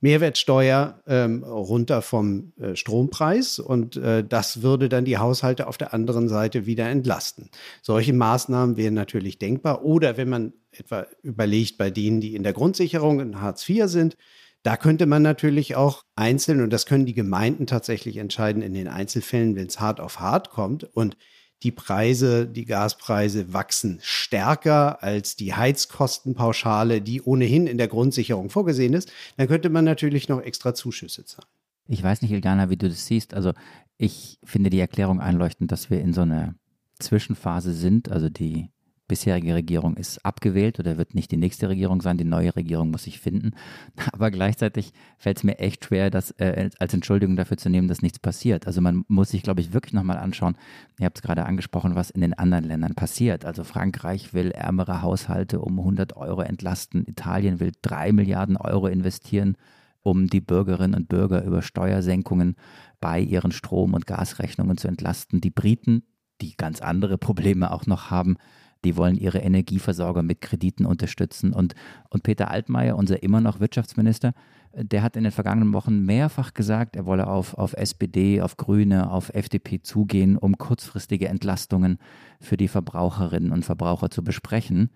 Mehrwertsteuer 0.00 1.02
ähm, 1.06 1.42
runter 1.42 2.02
vom 2.02 2.52
äh, 2.60 2.76
Strompreis 2.76 3.58
und 3.58 3.96
äh, 3.96 4.22
das 4.22 4.62
würde 4.62 4.88
dann 4.88 5.04
die 5.04 5.18
Haushalte 5.18 5.66
auf 5.66 5.76
der 5.76 5.92
anderen 5.92 6.28
Seite 6.28 6.66
wieder 6.66 6.88
entlasten. 6.88 7.50
Solche 7.82 8.12
Maßnahmen 8.12 8.76
wären 8.76 8.94
natürlich 8.94 9.38
denkbar. 9.38 9.84
Oder 9.84 10.16
wenn 10.16 10.28
man 10.28 10.52
etwa 10.70 11.06
überlegt, 11.22 11.78
bei 11.78 11.90
denen, 11.90 12.20
die 12.20 12.36
in 12.36 12.44
der 12.44 12.52
Grundsicherung 12.52 13.20
in 13.20 13.40
Hartz 13.40 13.68
IV 13.68 13.86
sind, 13.86 14.16
da 14.62 14.76
könnte 14.76 15.06
man 15.06 15.22
natürlich 15.22 15.76
auch 15.76 16.04
einzeln, 16.14 16.60
und 16.60 16.72
das 16.72 16.86
können 16.86 17.06
die 17.06 17.14
Gemeinden 17.14 17.66
tatsächlich 17.66 18.16
entscheiden 18.16 18.62
in 18.62 18.74
den 18.74 18.88
Einzelfällen, 18.88 19.56
wenn 19.56 19.66
es 19.66 19.80
hart 19.80 20.00
auf 20.00 20.20
hart 20.20 20.50
kommt. 20.50 20.84
Und 20.84 21.16
die 21.62 21.72
Preise, 21.72 22.46
die 22.46 22.64
Gaspreise 22.64 23.52
wachsen 23.52 23.98
stärker 24.02 25.02
als 25.02 25.36
die 25.36 25.54
Heizkostenpauschale, 25.54 27.00
die 27.00 27.22
ohnehin 27.22 27.66
in 27.66 27.78
der 27.78 27.88
Grundsicherung 27.88 28.48
vorgesehen 28.50 28.94
ist, 28.94 29.10
dann 29.36 29.48
könnte 29.48 29.68
man 29.68 29.84
natürlich 29.84 30.28
noch 30.28 30.40
extra 30.40 30.74
Zuschüsse 30.74 31.24
zahlen. 31.24 31.48
Ich 31.88 32.02
weiß 32.02 32.22
nicht, 32.22 32.30
Ilgana, 32.30 32.70
wie 32.70 32.76
du 32.76 32.88
das 32.88 33.06
siehst. 33.06 33.34
Also 33.34 33.54
ich 33.96 34.38
finde 34.44 34.70
die 34.70 34.78
Erklärung 34.78 35.20
einleuchtend, 35.20 35.72
dass 35.72 35.90
wir 35.90 36.00
in 36.00 36.12
so 36.12 36.20
einer 36.20 36.54
Zwischenphase 36.98 37.72
sind. 37.72 38.10
Also 38.10 38.28
die 38.28 38.68
bisherige 39.08 39.54
Regierung 39.54 39.96
ist 39.96 40.24
abgewählt 40.24 40.78
oder 40.78 40.98
wird 40.98 41.14
nicht 41.14 41.30
die 41.32 41.36
nächste 41.36 41.68
Regierung 41.68 42.02
sein. 42.02 42.18
Die 42.18 42.24
neue 42.24 42.54
Regierung 42.54 42.90
muss 42.90 43.04
sich 43.04 43.18
finden. 43.18 43.52
Aber 44.12 44.30
gleichzeitig 44.30 44.92
fällt 45.16 45.38
es 45.38 45.44
mir 45.44 45.58
echt 45.58 45.86
schwer, 45.86 46.10
das 46.10 46.30
äh, 46.32 46.70
als 46.78 46.94
Entschuldigung 46.94 47.36
dafür 47.36 47.56
zu 47.56 47.70
nehmen, 47.70 47.88
dass 47.88 48.02
nichts 48.02 48.18
passiert. 48.18 48.66
Also 48.66 48.80
man 48.80 49.04
muss 49.08 49.30
sich, 49.30 49.42
glaube 49.42 49.60
ich, 49.60 49.72
wirklich 49.72 49.94
nochmal 49.94 50.18
anschauen. 50.18 50.56
Ihr 51.00 51.06
habt 51.06 51.18
es 51.18 51.22
gerade 51.22 51.46
angesprochen, 51.46 51.94
was 51.94 52.10
in 52.10 52.20
den 52.20 52.34
anderen 52.34 52.64
Ländern 52.64 52.94
passiert. 52.94 53.44
Also 53.44 53.64
Frankreich 53.64 54.34
will 54.34 54.50
ärmere 54.50 55.02
Haushalte 55.02 55.60
um 55.60 55.78
100 55.78 56.16
Euro 56.16 56.42
entlasten. 56.42 57.04
Italien 57.06 57.58
will 57.58 57.72
3 57.82 58.12
Milliarden 58.12 58.56
Euro 58.56 58.86
investieren 58.86 59.56
um 60.02 60.28
die 60.28 60.40
Bürgerinnen 60.40 60.94
und 60.94 61.08
Bürger 61.08 61.44
über 61.44 61.62
Steuersenkungen 61.62 62.56
bei 63.00 63.20
ihren 63.20 63.52
Strom- 63.52 63.94
und 63.94 64.06
Gasrechnungen 64.06 64.76
zu 64.76 64.88
entlasten. 64.88 65.40
Die 65.40 65.50
Briten, 65.50 66.02
die 66.40 66.56
ganz 66.56 66.80
andere 66.80 67.18
Probleme 67.18 67.70
auch 67.70 67.86
noch 67.86 68.10
haben, 68.10 68.36
die 68.84 68.96
wollen 68.96 69.16
ihre 69.16 69.38
Energieversorger 69.38 70.22
mit 70.22 70.40
Krediten 70.40 70.86
unterstützen. 70.86 71.52
Und, 71.52 71.74
und 72.10 72.22
Peter 72.22 72.50
Altmaier, 72.50 72.96
unser 72.96 73.22
immer 73.22 73.40
noch 73.40 73.60
Wirtschaftsminister, 73.60 74.32
der 74.74 75.02
hat 75.02 75.16
in 75.16 75.24
den 75.24 75.32
vergangenen 75.32 75.72
Wochen 75.72 76.04
mehrfach 76.04 76.54
gesagt, 76.54 76.94
er 76.94 77.06
wolle 77.06 77.26
auf, 77.26 77.54
auf 77.54 77.72
SPD, 77.72 78.40
auf 78.40 78.56
Grüne, 78.56 79.10
auf 79.10 79.30
FDP 79.34 79.82
zugehen, 79.82 80.36
um 80.36 80.58
kurzfristige 80.58 81.28
Entlastungen 81.28 81.98
für 82.40 82.56
die 82.56 82.68
Verbraucherinnen 82.68 83.52
und 83.52 83.64
Verbraucher 83.64 84.10
zu 84.10 84.22
besprechen. 84.22 84.90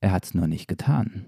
Er 0.00 0.12
hat 0.12 0.24
es 0.24 0.34
nur 0.34 0.46
nicht 0.46 0.68
getan. 0.68 1.26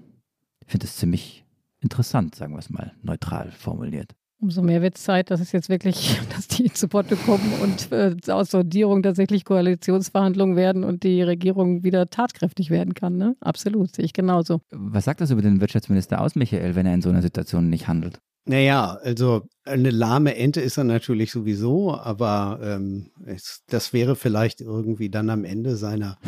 Ich 0.64 0.72
finde 0.72 0.86
es 0.86 0.96
ziemlich 0.96 1.44
interessant, 1.80 2.34
sagen 2.34 2.54
wir 2.54 2.60
es 2.60 2.70
mal 2.70 2.92
neutral 3.02 3.50
formuliert. 3.50 4.14
Umso 4.42 4.60
mehr 4.60 4.82
wird 4.82 4.96
es 4.96 5.04
Zeit, 5.04 5.30
dass 5.30 5.40
es 5.40 5.52
jetzt 5.52 5.68
wirklich, 5.68 6.20
dass 6.34 6.48
die 6.48 6.72
zu 6.72 6.88
Potte 6.88 7.14
kommen 7.14 7.52
und 7.62 7.92
äh, 7.92 8.16
aus 8.26 8.50
Sondierung 8.50 9.04
tatsächlich 9.04 9.44
Koalitionsverhandlungen 9.44 10.56
werden 10.56 10.82
und 10.82 11.04
die 11.04 11.22
Regierung 11.22 11.84
wieder 11.84 12.10
tatkräftig 12.10 12.70
werden 12.70 12.94
kann. 12.94 13.16
Ne? 13.16 13.36
Absolut, 13.40 13.94
sehe 13.94 14.04
ich 14.04 14.12
genauso. 14.12 14.60
Was 14.72 15.04
sagt 15.04 15.20
das 15.20 15.30
über 15.30 15.42
den 15.42 15.60
Wirtschaftsminister 15.60 16.20
aus, 16.20 16.34
Michael, 16.34 16.74
wenn 16.74 16.86
er 16.86 16.94
in 16.94 17.02
so 17.02 17.08
einer 17.08 17.22
Situation 17.22 17.70
nicht 17.70 17.86
handelt? 17.86 18.18
Naja, 18.44 18.98
also 19.00 19.42
eine 19.64 19.90
lahme 19.90 20.34
Ente 20.34 20.60
ist 20.60 20.76
er 20.76 20.82
natürlich 20.82 21.30
sowieso, 21.30 21.94
aber 21.94 22.58
ähm, 22.60 23.12
es, 23.24 23.62
das 23.68 23.92
wäre 23.92 24.16
vielleicht 24.16 24.60
irgendwie 24.60 25.08
dann 25.08 25.30
am 25.30 25.44
Ende 25.44 25.76
seiner 25.76 26.18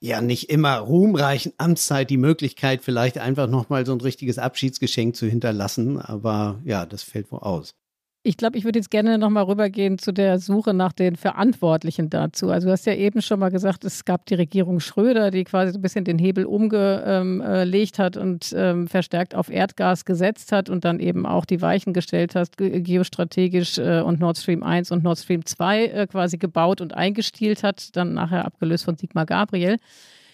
ja 0.00 0.20
nicht 0.20 0.50
immer 0.50 0.78
ruhmreichen 0.78 1.52
Amtszeit 1.58 2.10
die 2.10 2.16
Möglichkeit, 2.16 2.82
vielleicht 2.82 3.18
einfach 3.18 3.48
nochmal 3.48 3.86
so 3.86 3.92
ein 3.92 4.00
richtiges 4.00 4.38
Abschiedsgeschenk 4.38 5.14
zu 5.14 5.26
hinterlassen. 5.26 5.98
Aber 5.98 6.60
ja, 6.64 6.86
das 6.86 7.02
fällt 7.02 7.30
wohl 7.30 7.40
aus. 7.40 7.74
Ich 8.22 8.36
glaube, 8.36 8.58
ich 8.58 8.64
würde 8.64 8.78
jetzt 8.78 8.90
gerne 8.90 9.16
nochmal 9.16 9.44
rübergehen 9.44 9.96
zu 9.96 10.12
der 10.12 10.38
Suche 10.38 10.74
nach 10.74 10.92
den 10.92 11.16
Verantwortlichen 11.16 12.10
dazu. 12.10 12.50
Also 12.50 12.66
du 12.66 12.72
hast 12.72 12.84
ja 12.84 12.92
eben 12.92 13.22
schon 13.22 13.40
mal 13.40 13.50
gesagt, 13.50 13.82
es 13.86 14.04
gab 14.04 14.26
die 14.26 14.34
Regierung 14.34 14.78
Schröder, 14.80 15.30
die 15.30 15.44
quasi 15.44 15.72
so 15.72 15.78
ein 15.78 15.82
bisschen 15.82 16.04
den 16.04 16.18
Hebel 16.18 16.44
umgelegt 16.44 17.98
hat 17.98 18.18
und 18.18 18.52
ähm, 18.54 18.88
verstärkt 18.88 19.34
auf 19.34 19.48
Erdgas 19.48 20.04
gesetzt 20.04 20.52
hat 20.52 20.68
und 20.68 20.84
dann 20.84 21.00
eben 21.00 21.24
auch 21.24 21.46
die 21.46 21.62
Weichen 21.62 21.94
gestellt 21.94 22.34
hat, 22.34 22.58
geostrategisch 22.58 23.78
äh, 23.78 24.02
und 24.02 24.20
Nord 24.20 24.36
Stream 24.36 24.62
1 24.62 24.90
und 24.90 25.02
Nord 25.02 25.18
Stream 25.18 25.46
2 25.46 25.84
äh, 25.86 26.06
quasi 26.06 26.36
gebaut 26.36 26.82
und 26.82 26.92
eingestielt 26.92 27.62
hat, 27.62 27.96
dann 27.96 28.12
nachher 28.12 28.44
abgelöst 28.44 28.84
von 28.84 28.98
Sigmar 28.98 29.24
Gabriel. 29.24 29.78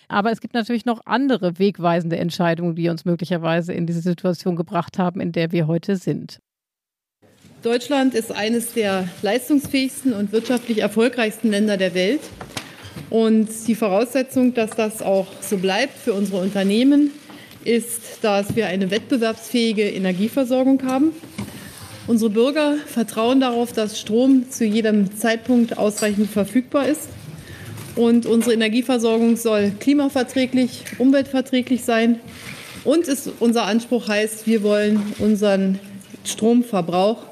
Aber 0.08 0.32
es 0.32 0.40
gibt 0.40 0.54
natürlich 0.54 0.86
noch 0.86 1.02
andere 1.04 1.60
wegweisende 1.60 2.16
Entscheidungen, 2.16 2.74
die 2.74 2.88
uns 2.88 3.04
möglicherweise 3.04 3.72
in 3.72 3.86
diese 3.86 4.00
Situation 4.00 4.56
gebracht 4.56 4.98
haben, 4.98 5.20
in 5.20 5.30
der 5.30 5.52
wir 5.52 5.68
heute 5.68 5.94
sind. 5.94 6.40
Deutschland 7.62 8.14
ist 8.14 8.32
eines 8.32 8.74
der 8.74 9.08
leistungsfähigsten 9.22 10.12
und 10.12 10.30
wirtschaftlich 10.32 10.78
erfolgreichsten 10.78 11.50
Länder 11.50 11.76
der 11.76 11.94
Welt. 11.94 12.20
Und 13.08 13.48
die 13.66 13.74
Voraussetzung, 13.74 14.54
dass 14.54 14.70
das 14.70 15.02
auch 15.02 15.26
so 15.40 15.56
bleibt 15.56 15.98
für 15.98 16.12
unsere 16.12 16.40
Unternehmen, 16.40 17.12
ist, 17.64 18.18
dass 18.22 18.54
wir 18.56 18.66
eine 18.66 18.90
wettbewerbsfähige 18.90 19.88
Energieversorgung 19.88 20.84
haben. 20.84 21.12
Unsere 22.06 22.30
Bürger 22.30 22.76
vertrauen 22.86 23.40
darauf, 23.40 23.72
dass 23.72 23.98
Strom 23.98 24.50
zu 24.50 24.64
jedem 24.64 25.16
Zeitpunkt 25.16 25.76
ausreichend 25.76 26.30
verfügbar 26.30 26.86
ist. 26.86 27.08
Und 27.96 28.26
unsere 28.26 28.52
Energieversorgung 28.52 29.36
soll 29.36 29.72
klimaverträglich, 29.80 30.84
umweltverträglich 30.98 31.82
sein. 31.82 32.20
Und 32.84 33.08
es, 33.08 33.28
unser 33.40 33.64
Anspruch 33.64 34.08
heißt, 34.08 34.46
wir 34.46 34.62
wollen 34.62 35.02
unseren 35.18 35.80
Stromverbrauch 36.24 37.24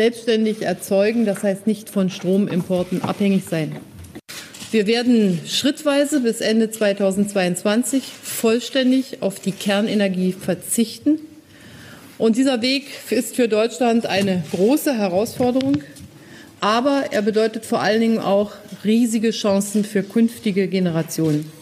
selbstständig 0.00 0.62
erzeugen, 0.62 1.26
das 1.26 1.42
heißt 1.42 1.66
nicht 1.66 1.90
von 1.90 2.08
Stromimporten 2.08 3.02
abhängig 3.02 3.44
sein. 3.44 3.76
Wir 4.70 4.86
werden 4.86 5.38
schrittweise 5.46 6.20
bis 6.20 6.40
Ende 6.40 6.70
2022 6.70 8.04
vollständig 8.22 9.20
auf 9.20 9.40
die 9.40 9.52
Kernenergie 9.52 10.32
verzichten. 10.32 11.18
Und 12.16 12.38
dieser 12.38 12.62
Weg 12.62 12.86
ist 13.10 13.36
für 13.36 13.46
Deutschland 13.46 14.06
eine 14.06 14.42
große 14.52 14.96
Herausforderung, 14.96 15.82
aber 16.60 17.04
er 17.10 17.20
bedeutet 17.20 17.66
vor 17.66 17.82
allen 17.82 18.00
Dingen 18.00 18.20
auch 18.20 18.52
riesige 18.82 19.32
Chancen 19.32 19.84
für 19.84 20.02
künftige 20.02 20.68
Generationen. 20.68 21.52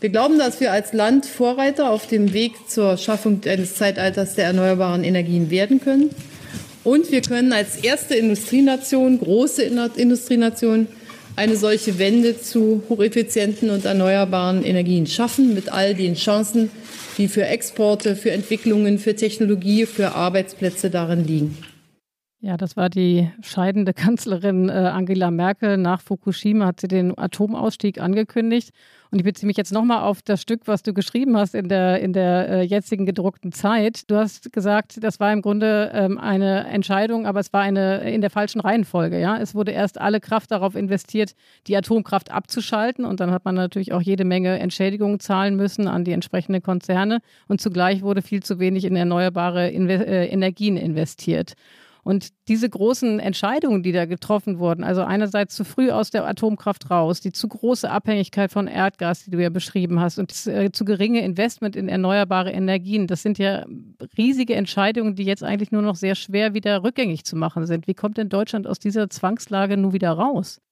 Wir 0.00 0.08
glauben, 0.08 0.38
dass 0.38 0.58
wir 0.60 0.72
als 0.72 0.94
Land 0.94 1.26
Vorreiter 1.26 1.90
auf 1.90 2.06
dem 2.06 2.32
Weg 2.32 2.52
zur 2.66 2.96
Schaffung 2.96 3.42
eines 3.44 3.74
Zeitalters 3.74 4.36
der 4.36 4.46
erneuerbaren 4.46 5.04
Energien 5.04 5.50
werden 5.50 5.82
können. 5.82 6.08
Und 6.84 7.10
wir 7.10 7.22
können 7.22 7.52
als 7.52 7.76
erste 7.76 8.14
Industrienation, 8.14 9.18
große 9.18 9.62
Industrienation, 9.62 10.86
eine 11.36 11.56
solche 11.56 11.98
Wende 11.98 12.40
zu 12.40 12.82
hocheffizienten 12.88 13.70
und 13.70 13.84
erneuerbaren 13.84 14.64
Energien 14.64 15.06
schaffen, 15.06 15.54
mit 15.54 15.72
all 15.72 15.94
den 15.94 16.14
Chancen, 16.14 16.70
die 17.16 17.28
für 17.28 17.44
Exporte, 17.44 18.16
für 18.16 18.32
Entwicklungen, 18.32 18.98
für 18.98 19.14
Technologie, 19.14 19.86
für 19.86 20.14
Arbeitsplätze 20.14 20.90
darin 20.90 21.26
liegen. 21.26 21.56
Ja, 22.40 22.56
das 22.56 22.76
war 22.76 22.88
die 22.88 23.28
scheidende 23.42 23.92
Kanzlerin 23.94 24.68
äh, 24.68 24.72
Angela 24.72 25.32
Merkel. 25.32 25.76
Nach 25.76 26.00
Fukushima 26.00 26.66
hat 26.66 26.80
sie 26.80 26.86
den 26.86 27.18
Atomausstieg 27.18 28.00
angekündigt. 28.00 28.70
Und 29.10 29.18
ich 29.18 29.24
beziehe 29.24 29.48
mich 29.48 29.56
jetzt 29.56 29.72
nochmal 29.72 30.02
auf 30.02 30.22
das 30.22 30.42
Stück, 30.42 30.68
was 30.68 30.84
du 30.84 30.94
geschrieben 30.94 31.36
hast 31.36 31.56
in 31.56 31.68
der, 31.68 32.00
in 32.00 32.12
der 32.12 32.48
äh, 32.48 32.62
jetzigen 32.62 33.06
gedruckten 33.06 33.50
Zeit. 33.50 34.08
Du 34.08 34.14
hast 34.16 34.52
gesagt, 34.52 35.02
das 35.02 35.18
war 35.18 35.32
im 35.32 35.42
Grunde 35.42 35.90
ähm, 35.92 36.16
eine 36.16 36.68
Entscheidung, 36.68 37.26
aber 37.26 37.40
es 37.40 37.52
war 37.52 37.62
eine 37.62 38.08
in 38.08 38.20
der 38.20 38.30
falschen 38.30 38.60
Reihenfolge. 38.60 39.18
Ja? 39.18 39.36
Es 39.38 39.56
wurde 39.56 39.72
erst 39.72 40.00
alle 40.00 40.20
Kraft 40.20 40.52
darauf 40.52 40.76
investiert, 40.76 41.32
die 41.66 41.76
Atomkraft 41.76 42.30
abzuschalten. 42.30 43.04
Und 43.04 43.18
dann 43.18 43.32
hat 43.32 43.46
man 43.46 43.56
natürlich 43.56 43.92
auch 43.92 44.02
jede 44.02 44.24
Menge 44.24 44.60
Entschädigungen 44.60 45.18
zahlen 45.18 45.56
müssen 45.56 45.88
an 45.88 46.04
die 46.04 46.12
entsprechenden 46.12 46.62
Konzerne. 46.62 47.18
Und 47.48 47.60
zugleich 47.60 48.02
wurde 48.02 48.22
viel 48.22 48.44
zu 48.44 48.60
wenig 48.60 48.84
in 48.84 48.94
erneuerbare 48.94 49.70
Inve 49.70 50.06
äh, 50.06 50.26
Energien 50.26 50.76
investiert. 50.76 51.54
Und 52.08 52.30
diese 52.48 52.70
großen 52.70 53.20
Entscheidungen, 53.20 53.82
die 53.82 53.92
da 53.92 54.06
getroffen 54.06 54.58
wurden, 54.58 54.82
also 54.82 55.02
einerseits 55.02 55.54
zu 55.54 55.62
früh 55.62 55.90
aus 55.90 56.08
der 56.08 56.26
Atomkraft 56.26 56.90
raus, 56.90 57.20
die 57.20 57.32
zu 57.32 57.48
große 57.48 57.90
Abhängigkeit 57.90 58.50
von 58.50 58.66
Erdgas, 58.66 59.24
die 59.24 59.30
du 59.30 59.42
ja 59.42 59.50
beschrieben 59.50 60.00
hast, 60.00 60.18
und 60.18 60.30
das, 60.30 60.46
äh, 60.46 60.72
zu 60.72 60.86
geringe 60.86 61.20
Investment 61.20 61.76
in 61.76 61.86
erneuerbare 61.86 62.50
Energien, 62.50 63.08
das 63.08 63.22
sind 63.22 63.36
ja 63.36 63.66
riesige 64.16 64.54
Entscheidungen, 64.54 65.16
die 65.16 65.24
jetzt 65.24 65.44
eigentlich 65.44 65.70
nur 65.70 65.82
noch 65.82 65.96
sehr 65.96 66.14
schwer 66.14 66.54
wieder 66.54 66.82
rückgängig 66.82 67.24
zu 67.26 67.36
machen 67.36 67.66
sind. 67.66 67.86
Wie 67.86 67.94
kommt 67.94 68.16
denn 68.16 68.30
Deutschland 68.30 68.66
aus 68.66 68.78
dieser 68.78 69.10
Zwangslage 69.10 69.76
nun 69.76 69.92
wieder 69.92 70.12
raus? 70.12 70.62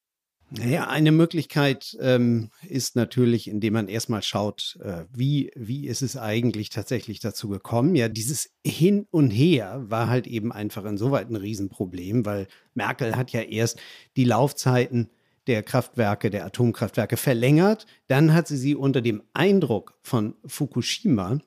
Naja, 0.50 0.86
eine 0.86 1.10
Möglichkeit 1.10 1.96
ähm, 2.00 2.50
ist 2.68 2.94
natürlich, 2.94 3.48
indem 3.48 3.72
man 3.72 3.88
erstmal 3.88 4.22
schaut, 4.22 4.78
äh, 4.80 5.04
wie, 5.12 5.50
wie 5.56 5.88
ist 5.88 6.02
es 6.02 6.16
eigentlich 6.16 6.68
tatsächlich 6.70 7.18
dazu 7.18 7.48
gekommen. 7.48 7.96
Ja, 7.96 8.08
dieses 8.08 8.50
Hin 8.64 9.08
und 9.10 9.30
Her 9.30 9.82
war 9.88 10.08
halt 10.08 10.28
eben 10.28 10.52
einfach 10.52 10.84
insoweit 10.84 11.28
ein 11.28 11.36
Riesenproblem, 11.36 12.24
weil 12.24 12.46
Merkel 12.74 13.16
hat 13.16 13.32
ja 13.32 13.40
erst 13.40 13.80
die 14.16 14.24
Laufzeiten 14.24 15.10
der 15.48 15.64
Kraftwerke, 15.64 16.30
der 16.30 16.46
Atomkraftwerke 16.46 17.16
verlängert. 17.16 17.86
Dann 18.06 18.32
hat 18.32 18.46
sie 18.46 18.56
sie 18.56 18.76
unter 18.76 19.00
dem 19.00 19.24
Eindruck 19.32 19.98
von 20.02 20.36
Fukushima 20.46 21.40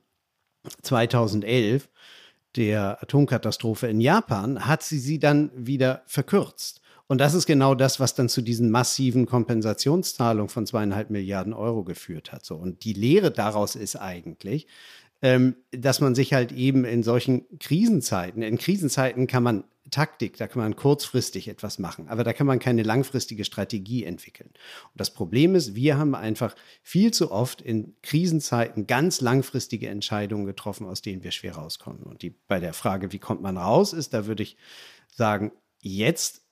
2011, 0.82 1.90
der 2.58 3.02
Atomkatastrophe 3.02 3.88
in 3.88 4.02
Japan, 4.02 4.66
hat 4.66 4.84
sie 4.84 5.00
sie 5.00 5.20
dann 5.20 5.52
wieder 5.56 6.04
verkürzt. 6.06 6.82
Und 7.10 7.18
das 7.18 7.34
ist 7.34 7.48
genau 7.48 7.74
das, 7.74 8.00
was 8.00 8.14
dann 8.14 8.30
zu 8.30 8.44
diesen 8.44 8.70
massiven 8.70 9.26
Kompensationszahlungen 9.26 10.48
von 10.48 10.68
zweieinhalb 10.68 11.10
Milliarden 11.10 11.54
Euro 11.54 11.84
geführt 11.84 12.32
hat. 12.32 12.46
So. 12.46 12.56
Und 12.56 12.84
die 12.84 12.94
Lehre 12.94 13.32
daraus 13.32 13.76
ist 13.76 13.96
eigentlich, 13.96 14.68
ähm, 15.24 15.56
dass 15.72 16.02
man 16.02 16.14
sich 16.14 16.34
halt 16.34 16.52
eben 16.52 16.86
in 16.86 17.02
solchen 17.02 17.46
Krisenzeiten, 17.58 18.44
in 18.44 18.60
Krisenzeiten 18.60 19.26
kann 19.26 19.42
man 19.42 19.64
Taktik, 19.90 20.38
da 20.38 20.48
kann 20.48 20.62
man 20.62 20.76
kurzfristig 20.76 21.48
etwas 21.48 21.80
machen, 21.80 22.10
aber 22.10 22.24
da 22.24 22.32
kann 22.32 22.46
man 22.46 22.60
keine 22.60 22.84
langfristige 22.84 23.44
Strategie 23.44 24.04
entwickeln. 24.04 24.50
Und 24.50 25.00
das 25.00 25.12
Problem 25.12 25.56
ist, 25.56 25.74
wir 25.74 25.98
haben 25.98 26.14
einfach 26.14 26.56
viel 26.84 27.12
zu 27.12 27.32
oft 27.32 27.60
in 27.60 27.96
Krisenzeiten 28.04 28.86
ganz 28.86 29.20
langfristige 29.20 29.90
Entscheidungen 29.90 30.46
getroffen, 30.46 30.86
aus 30.86 31.02
denen 31.02 31.24
wir 31.24 31.32
schwer 31.32 31.56
rauskommen. 31.56 32.04
Und 32.04 32.22
die, 32.22 32.36
bei 32.48 32.60
der 32.60 32.74
Frage, 32.74 33.12
wie 33.12 33.18
kommt 33.18 33.42
man 33.42 33.58
raus, 33.58 33.94
ist, 33.94 34.14
da 34.14 34.28
würde 34.28 34.44
ich 34.44 34.58
sagen, 35.08 35.52
jetzt 35.82 36.44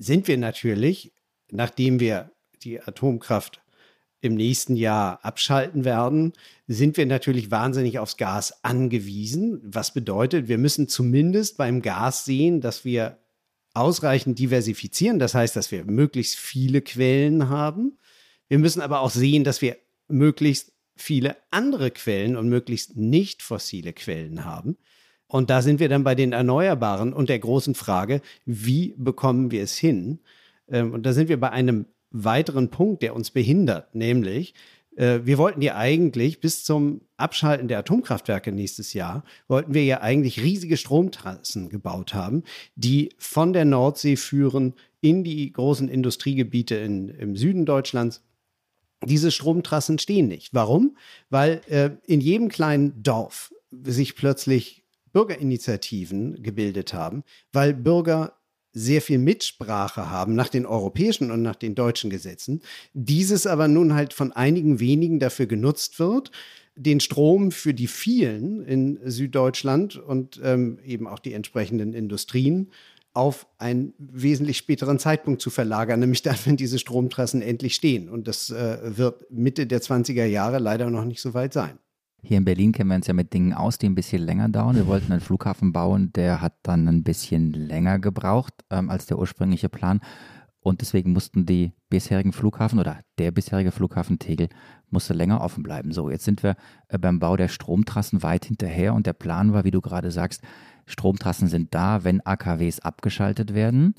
sind 0.00 0.28
wir 0.28 0.38
natürlich, 0.38 1.12
nachdem 1.50 2.00
wir 2.00 2.32
die 2.62 2.80
Atomkraft 2.80 3.60
im 4.22 4.34
nächsten 4.34 4.74
Jahr 4.74 5.24
abschalten 5.24 5.84
werden, 5.84 6.32
sind 6.66 6.96
wir 6.96 7.06
natürlich 7.06 7.50
wahnsinnig 7.50 7.98
aufs 7.98 8.16
Gas 8.16 8.64
angewiesen. 8.64 9.60
Was 9.62 9.94
bedeutet, 9.94 10.48
wir 10.48 10.58
müssen 10.58 10.88
zumindest 10.88 11.58
beim 11.58 11.82
Gas 11.82 12.24
sehen, 12.24 12.60
dass 12.60 12.84
wir 12.84 13.18
ausreichend 13.74 14.38
diversifizieren. 14.38 15.18
Das 15.18 15.34
heißt, 15.34 15.54
dass 15.54 15.70
wir 15.70 15.84
möglichst 15.84 16.36
viele 16.36 16.80
Quellen 16.80 17.48
haben. 17.48 17.98
Wir 18.48 18.58
müssen 18.58 18.80
aber 18.80 19.00
auch 19.00 19.10
sehen, 19.10 19.44
dass 19.44 19.62
wir 19.62 19.76
möglichst 20.08 20.72
viele 20.96 21.36
andere 21.50 21.90
Quellen 21.90 22.36
und 22.36 22.48
möglichst 22.48 22.96
nicht 22.96 23.42
fossile 23.42 23.92
Quellen 23.92 24.44
haben. 24.44 24.76
Und 25.30 25.48
da 25.48 25.62
sind 25.62 25.78
wir 25.78 25.88
dann 25.88 26.02
bei 26.02 26.16
den 26.16 26.32
Erneuerbaren 26.32 27.12
und 27.12 27.28
der 27.28 27.38
großen 27.38 27.76
Frage, 27.76 28.20
wie 28.46 28.94
bekommen 28.98 29.52
wir 29.52 29.62
es 29.62 29.78
hin? 29.78 30.18
Ähm, 30.68 30.92
und 30.92 31.06
da 31.06 31.12
sind 31.12 31.28
wir 31.28 31.38
bei 31.38 31.50
einem 31.50 31.86
weiteren 32.10 32.70
Punkt, 32.70 33.02
der 33.02 33.14
uns 33.14 33.30
behindert, 33.30 33.94
nämlich 33.94 34.54
äh, 34.96 35.20
wir 35.22 35.38
wollten 35.38 35.62
ja 35.62 35.76
eigentlich 35.76 36.40
bis 36.40 36.64
zum 36.64 37.02
Abschalten 37.16 37.68
der 37.68 37.78
Atomkraftwerke 37.78 38.50
nächstes 38.50 38.92
Jahr, 38.92 39.22
wollten 39.46 39.72
wir 39.72 39.84
ja 39.84 40.00
eigentlich 40.00 40.42
riesige 40.42 40.76
Stromtrassen 40.76 41.68
gebaut 41.68 42.12
haben, 42.12 42.42
die 42.74 43.10
von 43.16 43.52
der 43.52 43.64
Nordsee 43.64 44.16
führen 44.16 44.74
in 45.00 45.22
die 45.22 45.52
großen 45.52 45.88
Industriegebiete 45.88 46.74
in, 46.74 47.08
im 47.08 47.36
Süden 47.36 47.66
Deutschlands. 47.66 48.24
Diese 49.04 49.30
Stromtrassen 49.30 50.00
stehen 50.00 50.26
nicht. 50.26 50.52
Warum? 50.54 50.96
Weil 51.30 51.60
äh, 51.68 51.90
in 52.04 52.20
jedem 52.20 52.48
kleinen 52.48 53.00
Dorf 53.00 53.54
sich 53.70 54.16
plötzlich 54.16 54.79
Bürgerinitiativen 55.12 56.42
gebildet 56.42 56.94
haben, 56.94 57.24
weil 57.52 57.74
Bürger 57.74 58.34
sehr 58.72 59.02
viel 59.02 59.18
Mitsprache 59.18 60.10
haben 60.10 60.34
nach 60.34 60.48
den 60.48 60.64
europäischen 60.64 61.30
und 61.30 61.42
nach 61.42 61.56
den 61.56 61.74
deutschen 61.74 62.08
Gesetzen. 62.08 62.60
Dieses 62.94 63.46
aber 63.46 63.68
nun 63.68 63.94
halt 63.94 64.12
von 64.12 64.32
einigen 64.32 64.78
wenigen 64.78 65.18
dafür 65.18 65.46
genutzt 65.46 65.98
wird, 65.98 66.30
den 66.76 67.00
Strom 67.00 67.50
für 67.50 67.74
die 67.74 67.88
vielen 67.88 68.64
in 68.64 68.98
Süddeutschland 69.04 69.96
und 69.96 70.40
ähm, 70.42 70.78
eben 70.84 71.06
auch 71.06 71.18
die 71.18 71.32
entsprechenden 71.32 71.94
Industrien 71.94 72.70
auf 73.12 73.48
einen 73.58 73.92
wesentlich 73.98 74.56
späteren 74.58 75.00
Zeitpunkt 75.00 75.42
zu 75.42 75.50
verlagern, 75.50 76.00
nämlich 76.00 76.22
dann, 76.22 76.36
wenn 76.44 76.56
diese 76.56 76.78
Stromtrassen 76.78 77.42
endlich 77.42 77.74
stehen. 77.74 78.08
Und 78.08 78.28
das 78.28 78.50
äh, 78.50 78.78
wird 78.96 79.30
Mitte 79.30 79.66
der 79.66 79.82
20er 79.82 80.24
Jahre 80.24 80.58
leider 80.58 80.90
noch 80.90 81.04
nicht 81.04 81.20
so 81.20 81.34
weit 81.34 81.52
sein. 81.52 81.78
Hier 82.22 82.38
in 82.38 82.44
Berlin 82.44 82.72
kennen 82.72 82.90
wir 82.90 82.96
uns 82.96 83.06
ja 83.06 83.14
mit 83.14 83.32
Dingen 83.32 83.54
aus, 83.54 83.78
die 83.78 83.86
ein 83.86 83.94
bisschen 83.94 84.22
länger 84.22 84.48
dauern. 84.48 84.76
Wir 84.76 84.86
wollten 84.86 85.12
einen 85.12 85.20
Flughafen 85.20 85.72
bauen, 85.72 86.12
der 86.12 86.40
hat 86.40 86.54
dann 86.62 86.86
ein 86.86 87.02
bisschen 87.02 87.52
länger 87.52 87.98
gebraucht 87.98 88.54
ähm, 88.70 88.90
als 88.90 89.06
der 89.06 89.18
ursprüngliche 89.18 89.68
Plan. 89.68 90.00
Und 90.62 90.82
deswegen 90.82 91.12
mussten 91.12 91.46
die 91.46 91.72
bisherigen 91.88 92.32
Flughafen 92.32 92.78
oder 92.78 93.00
der 93.18 93.30
bisherige 93.30 93.72
Flughafen 93.72 94.18
Tegel 94.18 94.48
musste 94.90 95.14
länger 95.14 95.40
offen 95.40 95.62
bleiben. 95.62 95.92
So, 95.92 96.10
jetzt 96.10 96.24
sind 96.24 96.42
wir 96.42 96.56
äh, 96.88 96.98
beim 96.98 97.18
Bau 97.18 97.36
der 97.36 97.48
Stromtrassen 97.48 98.22
weit 98.22 98.44
hinterher 98.44 98.92
und 98.94 99.06
der 99.06 99.14
Plan 99.14 99.54
war, 99.54 99.64
wie 99.64 99.70
du 99.70 99.80
gerade 99.80 100.10
sagst, 100.10 100.42
Stromtrassen 100.86 101.48
sind 101.48 101.74
da, 101.74 102.04
wenn 102.04 102.20
AKWs 102.20 102.80
abgeschaltet 102.80 103.54
werden. 103.54 103.94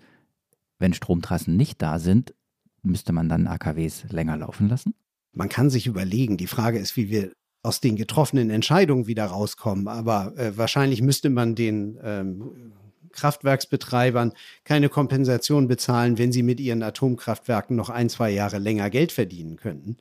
Wenn 0.78 0.94
Stromtrassen 0.94 1.58
nicht 1.58 1.82
da 1.82 1.98
sind, 1.98 2.36
müsste 2.84 3.14
man 3.14 3.30
dann 3.30 3.48
AKWs 3.48 4.06
länger 4.10 4.38
laufen 4.38 4.68
lassen? 4.68 4.94
Man 5.34 5.50
kann 5.50 5.70
sich 5.70 5.88
überlegen. 5.88 6.38
Die 6.38 6.48
Frage 6.48 6.78
ist, 6.78 6.98
wie 6.98 7.10
wir 7.10 7.32
aus 7.64 7.80
den 7.80 7.96
getroffenen 7.96 8.50
Entscheidungen 8.50 9.08
wieder 9.08 9.26
rauskommen. 9.26 9.88
Aber 9.88 10.34
äh, 10.38 10.58
wahrscheinlich 10.58 11.02
müsste 11.02 11.30
man 11.30 11.56
den 11.56 12.00
ähm, 12.04 12.74
Kraftwerksbetreibern 13.12 14.34
keine 14.64 14.90
Kompensation 14.90 15.68
bezahlen, 15.68 16.18
wenn 16.18 16.32
sie 16.32 16.44
mit 16.44 16.60
ihren 16.60 16.84
Atomkraftwerken 16.84 17.76
noch 17.76 17.90
ein, 17.90 18.10
zwei 18.10 18.32
Jahre 18.32 18.58
länger 18.58 18.90
Geld 18.90 19.12
verdienen 19.12 19.58
könnten. 19.58 19.98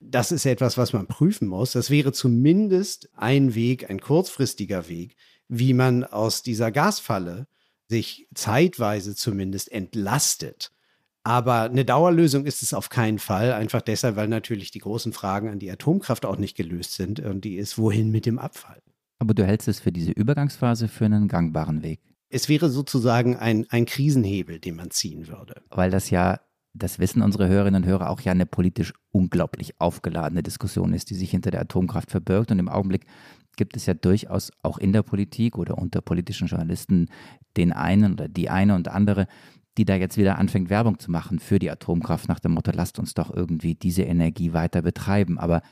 Das 0.00 0.30
ist 0.30 0.46
etwas, 0.46 0.76
was 0.78 0.92
man 0.92 1.06
prüfen 1.06 1.48
muss. 1.48 1.72
Das 1.72 1.90
wäre 1.90 2.12
zumindest 2.12 3.08
ein 3.16 3.54
Weg, 3.54 3.90
ein 3.90 4.00
kurzfristiger 4.00 4.88
Weg, 4.88 5.16
wie 5.48 5.72
man 5.72 6.04
aus 6.04 6.42
dieser 6.42 6.70
Gasfalle 6.70 7.46
sich 7.88 8.28
zeitweise 8.34 9.14
zumindest 9.14 9.70
entlastet. 9.70 10.72
Aber 11.26 11.62
eine 11.62 11.84
Dauerlösung 11.84 12.46
ist 12.46 12.62
es 12.62 12.72
auf 12.72 12.88
keinen 12.88 13.18
Fall, 13.18 13.52
einfach 13.52 13.82
deshalb, 13.82 14.14
weil 14.14 14.28
natürlich 14.28 14.70
die 14.70 14.78
großen 14.78 15.12
Fragen 15.12 15.48
an 15.48 15.58
die 15.58 15.68
Atomkraft 15.68 16.24
auch 16.24 16.38
nicht 16.38 16.56
gelöst 16.56 16.92
sind. 16.92 17.18
Und 17.18 17.40
die 17.44 17.56
ist, 17.56 17.78
wohin 17.78 18.12
mit 18.12 18.26
dem 18.26 18.38
Abfall? 18.38 18.80
Aber 19.18 19.34
du 19.34 19.44
hältst 19.44 19.66
es 19.66 19.80
für 19.80 19.90
diese 19.90 20.12
Übergangsphase 20.12 20.86
für 20.86 21.04
einen 21.04 21.26
gangbaren 21.26 21.82
Weg. 21.82 21.98
Es 22.28 22.48
wäre 22.48 22.68
sozusagen 22.70 23.34
ein, 23.34 23.66
ein 23.70 23.86
Krisenhebel, 23.86 24.60
den 24.60 24.76
man 24.76 24.92
ziehen 24.92 25.26
würde. 25.26 25.62
Weil 25.70 25.90
das 25.90 26.10
ja, 26.10 26.38
das 26.74 27.00
wissen 27.00 27.22
unsere 27.22 27.48
Hörerinnen 27.48 27.82
und 27.82 27.88
Hörer 27.88 28.08
auch 28.08 28.20
ja 28.20 28.30
eine 28.30 28.46
politisch 28.46 28.92
unglaublich 29.10 29.80
aufgeladene 29.80 30.44
Diskussion 30.44 30.92
ist, 30.92 31.10
die 31.10 31.16
sich 31.16 31.32
hinter 31.32 31.50
der 31.50 31.62
Atomkraft 31.62 32.12
verbirgt. 32.12 32.52
Und 32.52 32.60
im 32.60 32.68
Augenblick 32.68 33.04
gibt 33.56 33.76
es 33.76 33.86
ja 33.86 33.94
durchaus 33.94 34.52
auch 34.62 34.78
in 34.78 34.92
der 34.92 35.02
Politik 35.02 35.58
oder 35.58 35.76
unter 35.76 36.02
politischen 36.02 36.46
Journalisten 36.46 37.08
den 37.56 37.72
einen 37.72 38.12
oder 38.12 38.28
die 38.28 38.48
eine 38.48 38.76
und 38.76 38.86
andere, 38.86 39.26
die 39.76 39.84
da 39.84 39.94
jetzt 39.94 40.16
wieder 40.16 40.38
anfängt, 40.38 40.70
Werbung 40.70 40.98
zu 40.98 41.10
machen 41.10 41.38
für 41.38 41.58
die 41.58 41.70
Atomkraft 41.70 42.28
nach 42.28 42.40
dem 42.40 42.52
Motto, 42.52 42.70
lasst 42.74 42.98
uns 42.98 43.14
doch 43.14 43.34
irgendwie 43.34 43.74
diese 43.74 44.02
Energie 44.02 44.52
weiter 44.52 44.82
betreiben. 44.82 45.38
Aber 45.38 45.62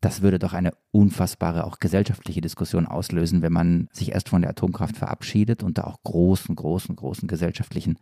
das 0.00 0.22
würde 0.22 0.38
doch 0.38 0.52
eine 0.52 0.72
unfassbare, 0.90 1.64
auch 1.64 1.78
gesellschaftliche 1.78 2.40
Diskussion 2.40 2.86
auslösen, 2.86 3.42
wenn 3.42 3.52
man 3.52 3.88
sich 3.92 4.12
erst 4.12 4.28
von 4.28 4.42
der 4.42 4.50
Atomkraft 4.50 4.96
verabschiedet 4.96 5.62
und 5.62 5.78
da 5.78 5.84
auch 5.84 6.02
großen, 6.04 6.54
großen, 6.54 6.94
großen 6.94 7.28
gesellschaftlichen 7.28 7.98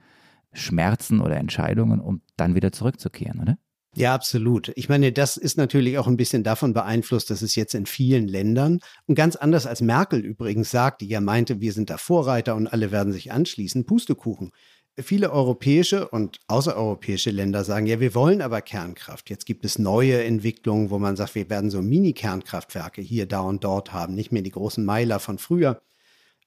Schmerzen 0.53 1.21
oder 1.21 1.37
Entscheidungen, 1.37 2.01
um 2.01 2.23
dann 2.37 2.55
wieder 2.55 2.73
zurückzukehren, 2.73 3.40
oder? 3.40 3.59
Ja, 3.97 4.12
absolut. 4.12 4.73
Ich 4.75 4.88
meine, 4.88 5.12
das 5.12 5.37
ist 5.37 5.57
natürlich 5.57 5.99
auch 5.99 6.09
ein 6.09 6.17
bisschen 6.17 6.43
davon 6.43 6.73
beeinflusst, 6.73 7.31
dass 7.31 7.43
es 7.43 7.55
jetzt 7.55 7.75
in 7.75 7.87
vielen 7.87 8.27
Ländern 8.27 8.81
und 9.07 9.14
ganz 9.14 9.37
anders 9.37 9.67
als 9.67 9.83
Merkel 9.83 10.19
übrigens 10.21 10.71
sagt, 10.71 11.01
die 11.01 11.07
ja 11.07 11.21
meinte, 11.21 11.61
wir 11.61 11.73
sind 11.73 11.90
da 11.90 11.97
Vorreiter 11.97 12.57
und 12.57 12.67
alle 12.67 12.90
werden 12.90 13.12
sich 13.12 13.31
anschließen, 13.31 13.87
Pustekuchen. 13.87 14.51
Viele 14.96 15.33
europäische 15.33 16.09
und 16.09 16.38
außereuropäische 16.46 17.30
Länder 17.30 17.64
sagen, 17.64 17.87
ja, 17.87 17.98
wir 17.98 18.14
wollen 18.14 18.40
aber 18.40 18.62
Kernkraft. 18.62 19.28
Jetzt 19.28 19.44
gibt 19.44 19.64
es 19.64 19.78
neue 19.78 20.22
Entwicklungen, 20.22 20.90
wo 20.90 21.00
man 21.00 21.16
sagt, 21.16 21.35
wir 21.35 21.50
werden 21.50 21.68
so 21.70 21.83
Mini-Kernkraftwerke 21.83 23.02
hier, 23.02 23.26
da 23.26 23.40
und 23.40 23.64
dort 23.64 23.92
haben, 23.92 24.14
nicht 24.14 24.30
mehr 24.30 24.42
die 24.42 24.52
großen 24.52 24.85
Meiler 24.85 25.18
von 25.18 25.38
früher 25.38 25.80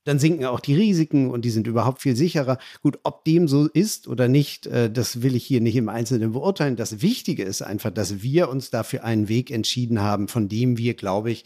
dann 0.08 0.20
sinken 0.20 0.46
auch 0.46 0.62
die 0.62 0.74
Risiken 0.74 1.30
und 1.30 1.44
die 1.44 1.50
sind 1.50 1.68
überhaupt 1.68 2.02
viel 2.02 2.16
sicherer. 2.16 2.60
Gut, 2.82 2.98
ob 3.04 3.26
dem 3.26 3.50
so 3.50 3.68
ist 3.68 4.08
oder 4.08 4.30
nicht, 4.30 4.66
äh, 4.66 4.90
das 4.90 5.22
will 5.22 5.36
ich 5.36 5.46
hier 5.46 5.60
nicht 5.60 5.76
im 5.76 5.90
Einzelnen 5.90 6.32
beurteilen. 6.32 6.78
Das 6.78 7.02
Wichtige 7.02 7.44
ist 7.44 7.62
einfach, 7.62 7.92
dass 7.92 8.22
wir 8.22 8.48
uns 8.48 8.70
dafür 8.70 9.04
einen 9.04 9.28
Weg 9.28 9.52
entschieden 9.52 10.02
haben, 10.02 10.30
von 10.30 10.48
dem 10.48 10.78
wir, 10.78 10.94
glaube 10.94 11.32
ich, 11.32 11.44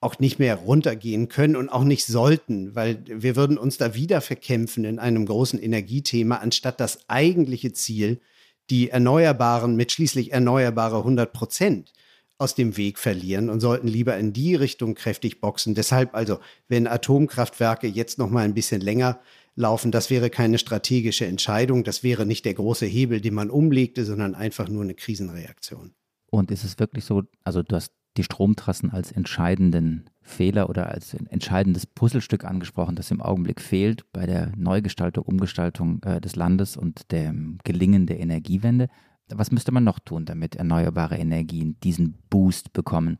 auch 0.00 0.18
nicht 0.18 0.38
mehr 0.38 0.56
runtergehen 0.56 1.28
können 1.28 1.56
und 1.56 1.68
auch 1.68 1.84
nicht 1.84 2.06
sollten, 2.06 2.74
weil 2.74 3.02
wir 3.06 3.34
würden 3.34 3.58
uns 3.58 3.78
da 3.78 3.94
wieder 3.94 4.20
verkämpfen 4.20 4.84
in 4.84 4.98
einem 4.98 5.26
großen 5.26 5.60
Energiethema, 5.60 6.36
anstatt 6.36 6.80
das 6.80 7.08
eigentliche 7.08 7.72
Ziel, 7.72 8.20
die 8.68 8.90
Erneuerbaren 8.90 9.76
mit 9.76 9.92
schließlich 9.92 10.32
erneuerbare 10.32 10.98
100 10.98 11.32
Prozent 11.32 11.92
aus 12.38 12.54
dem 12.54 12.76
Weg 12.76 12.98
verlieren 12.98 13.48
und 13.48 13.60
sollten 13.60 13.88
lieber 13.88 14.16
in 14.18 14.32
die 14.32 14.54
Richtung 14.54 14.94
kräftig 14.94 15.40
boxen. 15.40 15.74
Deshalb 15.74 16.14
also, 16.14 16.38
wenn 16.68 16.86
Atomkraftwerke 16.86 17.86
jetzt 17.86 18.18
noch 18.18 18.28
mal 18.28 18.44
ein 18.44 18.54
bisschen 18.54 18.82
länger 18.82 19.20
laufen, 19.54 19.90
das 19.90 20.10
wäre 20.10 20.28
keine 20.28 20.58
strategische 20.58 21.24
Entscheidung, 21.24 21.82
das 21.82 22.02
wäre 22.02 22.26
nicht 22.26 22.44
der 22.44 22.54
große 22.54 22.84
Hebel, 22.84 23.22
den 23.22 23.34
man 23.34 23.48
umlegte, 23.48 24.04
sondern 24.04 24.34
einfach 24.34 24.68
nur 24.68 24.82
eine 24.82 24.94
Krisenreaktion. 24.94 25.94
Und 26.30 26.50
ist 26.50 26.64
es 26.64 26.78
wirklich 26.78 27.06
so, 27.06 27.22
also 27.42 27.62
du 27.62 27.74
hast 27.74 27.92
die 28.16 28.24
Stromtrassen 28.24 28.90
als 28.90 29.12
entscheidenden 29.12 30.10
Fehler 30.22 30.68
oder 30.68 30.90
als 30.90 31.14
entscheidendes 31.14 31.86
Puzzlestück 31.86 32.44
angesprochen, 32.44 32.96
das 32.96 33.10
im 33.10 33.22
Augenblick 33.22 33.60
fehlt 33.60 34.10
bei 34.12 34.26
der 34.26 34.52
Neugestaltung, 34.56 35.24
Umgestaltung 35.24 36.02
äh, 36.02 36.20
des 36.20 36.36
Landes 36.36 36.76
und 36.76 37.12
dem 37.12 37.58
Gelingen 37.64 38.06
der 38.06 38.18
Energiewende. 38.18 38.88
Was 39.28 39.50
müsste 39.50 39.72
man 39.72 39.84
noch 39.84 39.98
tun, 39.98 40.24
damit 40.24 40.56
erneuerbare 40.56 41.16
Energien 41.16 41.78
diesen 41.82 42.18
Boost 42.30 42.72
bekommen, 42.72 43.18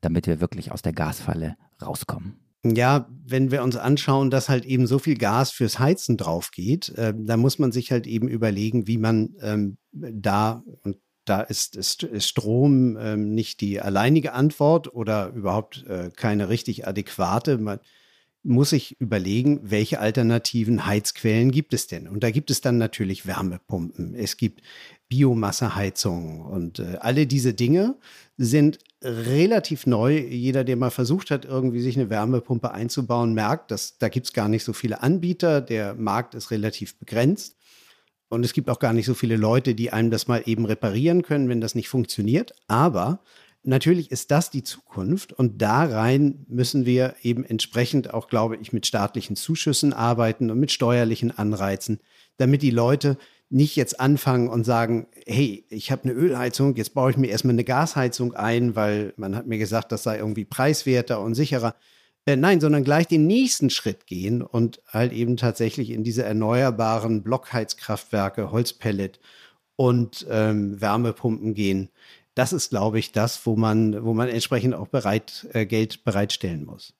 damit 0.00 0.26
wir 0.26 0.40
wirklich 0.40 0.72
aus 0.72 0.82
der 0.82 0.92
Gasfalle 0.92 1.56
rauskommen? 1.80 2.36
Ja, 2.64 3.08
wenn 3.26 3.50
wir 3.50 3.62
uns 3.62 3.76
anschauen, 3.76 4.30
dass 4.30 4.48
halt 4.48 4.64
eben 4.64 4.86
so 4.86 4.98
viel 4.98 5.16
Gas 5.16 5.50
fürs 5.50 5.78
Heizen 5.78 6.16
drauf 6.16 6.50
geht, 6.50 6.88
äh, 6.90 7.12
dann 7.16 7.40
muss 7.40 7.58
man 7.58 7.72
sich 7.72 7.92
halt 7.92 8.06
eben 8.06 8.26
überlegen, 8.26 8.86
wie 8.86 8.96
man 8.96 9.34
ähm, 9.42 9.76
da, 9.92 10.62
und 10.82 10.96
da 11.24 11.40
ist, 11.40 11.76
ist, 11.76 12.02
ist 12.02 12.28
Strom 12.28 12.96
ähm, 12.96 13.34
nicht 13.34 13.60
die 13.60 13.80
alleinige 13.80 14.32
Antwort 14.32 14.94
oder 14.94 15.28
überhaupt 15.30 15.84
äh, 15.86 16.10
keine 16.14 16.48
richtig 16.48 16.86
adäquate. 16.86 17.58
Man, 17.58 17.80
muss 18.44 18.72
ich 18.72 19.00
überlegen, 19.00 19.58
welche 19.62 20.00
alternativen 20.00 20.84
Heizquellen 20.86 21.50
gibt 21.50 21.72
es 21.72 21.86
denn? 21.86 22.06
Und 22.06 22.22
da 22.22 22.30
gibt 22.30 22.50
es 22.50 22.60
dann 22.60 22.76
natürlich 22.76 23.26
Wärmepumpen, 23.26 24.14
es 24.14 24.36
gibt 24.36 24.60
Biomasseheizungen 25.08 26.42
und 26.42 26.78
äh, 26.78 26.98
alle 27.00 27.26
diese 27.26 27.54
Dinge 27.54 27.96
sind 28.36 28.78
relativ 29.02 29.86
neu. 29.86 30.18
Jeder, 30.18 30.62
der 30.62 30.76
mal 30.76 30.90
versucht 30.90 31.30
hat, 31.30 31.46
irgendwie 31.46 31.80
sich 31.80 31.96
eine 31.96 32.10
Wärmepumpe 32.10 32.70
einzubauen, 32.70 33.32
merkt, 33.32 33.70
dass 33.70 33.96
da 33.98 34.08
gibt 34.08 34.26
es 34.26 34.32
gar 34.34 34.48
nicht 34.48 34.64
so 34.64 34.74
viele 34.74 35.02
Anbieter. 35.02 35.62
Der 35.62 35.94
Markt 35.94 36.34
ist 36.34 36.50
relativ 36.50 36.98
begrenzt. 36.98 37.56
Und 38.34 38.44
es 38.44 38.52
gibt 38.52 38.68
auch 38.68 38.78
gar 38.78 38.92
nicht 38.92 39.06
so 39.06 39.14
viele 39.14 39.36
Leute, 39.36 39.74
die 39.74 39.92
einem 39.92 40.10
das 40.10 40.28
mal 40.28 40.42
eben 40.44 40.66
reparieren 40.66 41.22
können, 41.22 41.48
wenn 41.48 41.60
das 41.60 41.74
nicht 41.74 41.88
funktioniert. 41.88 42.54
Aber 42.68 43.20
natürlich 43.62 44.10
ist 44.10 44.30
das 44.30 44.50
die 44.50 44.62
Zukunft 44.62 45.32
und 45.32 45.62
da 45.62 45.84
rein 45.84 46.44
müssen 46.48 46.84
wir 46.84 47.14
eben 47.22 47.44
entsprechend 47.44 48.12
auch, 48.12 48.28
glaube 48.28 48.56
ich, 48.56 48.72
mit 48.72 48.86
staatlichen 48.86 49.36
Zuschüssen 49.36 49.92
arbeiten 49.92 50.50
und 50.50 50.60
mit 50.60 50.72
steuerlichen 50.72 51.30
Anreizen, 51.30 52.00
damit 52.36 52.62
die 52.62 52.70
Leute 52.70 53.16
nicht 53.50 53.76
jetzt 53.76 54.00
anfangen 54.00 54.48
und 54.48 54.64
sagen, 54.64 55.06
hey, 55.26 55.64
ich 55.68 55.90
habe 55.90 56.04
eine 56.04 56.12
Ölheizung, 56.12 56.74
jetzt 56.76 56.94
baue 56.94 57.10
ich 57.10 57.16
mir 57.16 57.28
erstmal 57.28 57.52
eine 57.52 57.64
Gasheizung 57.64 58.34
ein, 58.34 58.74
weil 58.74 59.14
man 59.16 59.36
hat 59.36 59.46
mir 59.46 59.58
gesagt, 59.58 59.92
das 59.92 60.02
sei 60.02 60.18
irgendwie 60.18 60.44
preiswerter 60.44 61.20
und 61.20 61.34
sicherer. 61.34 61.74
Äh, 62.26 62.36
nein, 62.36 62.60
sondern 62.60 62.84
gleich 62.84 63.06
den 63.06 63.26
nächsten 63.26 63.70
Schritt 63.70 64.06
gehen 64.06 64.42
und 64.42 64.80
halt 64.88 65.12
eben 65.12 65.36
tatsächlich 65.36 65.90
in 65.90 66.04
diese 66.04 66.24
erneuerbaren 66.24 67.22
Blockheizkraftwerke, 67.22 68.50
Holzpellet 68.50 69.20
und 69.76 70.26
ähm, 70.30 70.80
Wärmepumpen 70.80 71.54
gehen 71.54 71.90
das 72.34 72.52
ist, 72.52 72.70
glaube 72.70 72.98
ich, 72.98 73.12
das, 73.12 73.46
wo 73.46 73.56
man, 73.56 74.04
wo 74.04 74.12
man 74.12 74.28
entsprechend 74.28 74.74
auch 74.74 74.88
bereit, 74.88 75.46
äh, 75.52 75.66
Geld 75.66 76.04
bereitstellen 76.04 76.64
muss. 76.64 76.94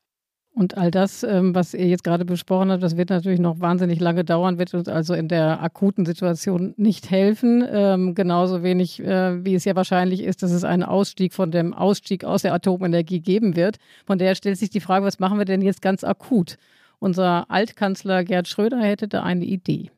Und 0.56 0.78
all 0.78 0.92
das, 0.92 1.24
ähm, 1.24 1.52
was 1.52 1.74
ihr 1.74 1.88
jetzt 1.88 2.04
gerade 2.04 2.24
besprochen 2.24 2.70
habt, 2.70 2.82
das 2.82 2.96
wird 2.96 3.10
natürlich 3.10 3.40
noch 3.40 3.58
wahnsinnig 3.58 3.98
lange 3.98 4.24
dauern, 4.24 4.56
wird 4.56 4.72
uns 4.72 4.88
also 4.88 5.12
in 5.12 5.26
der 5.26 5.60
akuten 5.60 6.06
Situation 6.06 6.74
nicht 6.76 7.10
helfen. 7.10 7.64
Ähm, 7.68 8.14
genauso 8.14 8.62
wenig, 8.62 9.00
äh, 9.00 9.44
wie 9.44 9.56
es 9.56 9.64
ja 9.64 9.74
wahrscheinlich 9.74 10.22
ist, 10.22 10.44
dass 10.44 10.52
es 10.52 10.62
einen 10.62 10.84
Ausstieg 10.84 11.34
von 11.34 11.50
dem 11.50 11.74
Ausstieg 11.74 12.22
aus 12.22 12.42
der 12.42 12.54
Atomenergie 12.54 13.18
geben 13.18 13.56
wird. 13.56 13.78
Von 14.06 14.18
daher 14.18 14.36
stellt 14.36 14.56
sich 14.56 14.70
die 14.70 14.78
Frage, 14.78 15.04
was 15.04 15.18
machen 15.18 15.38
wir 15.38 15.44
denn 15.44 15.60
jetzt 15.60 15.82
ganz 15.82 16.04
akut? 16.04 16.56
Unser 17.00 17.50
Altkanzler 17.50 18.22
Gerd 18.22 18.46
Schröder 18.46 18.80
hätte 18.80 19.08
da 19.08 19.24
eine 19.24 19.44
Idee. 19.44 19.90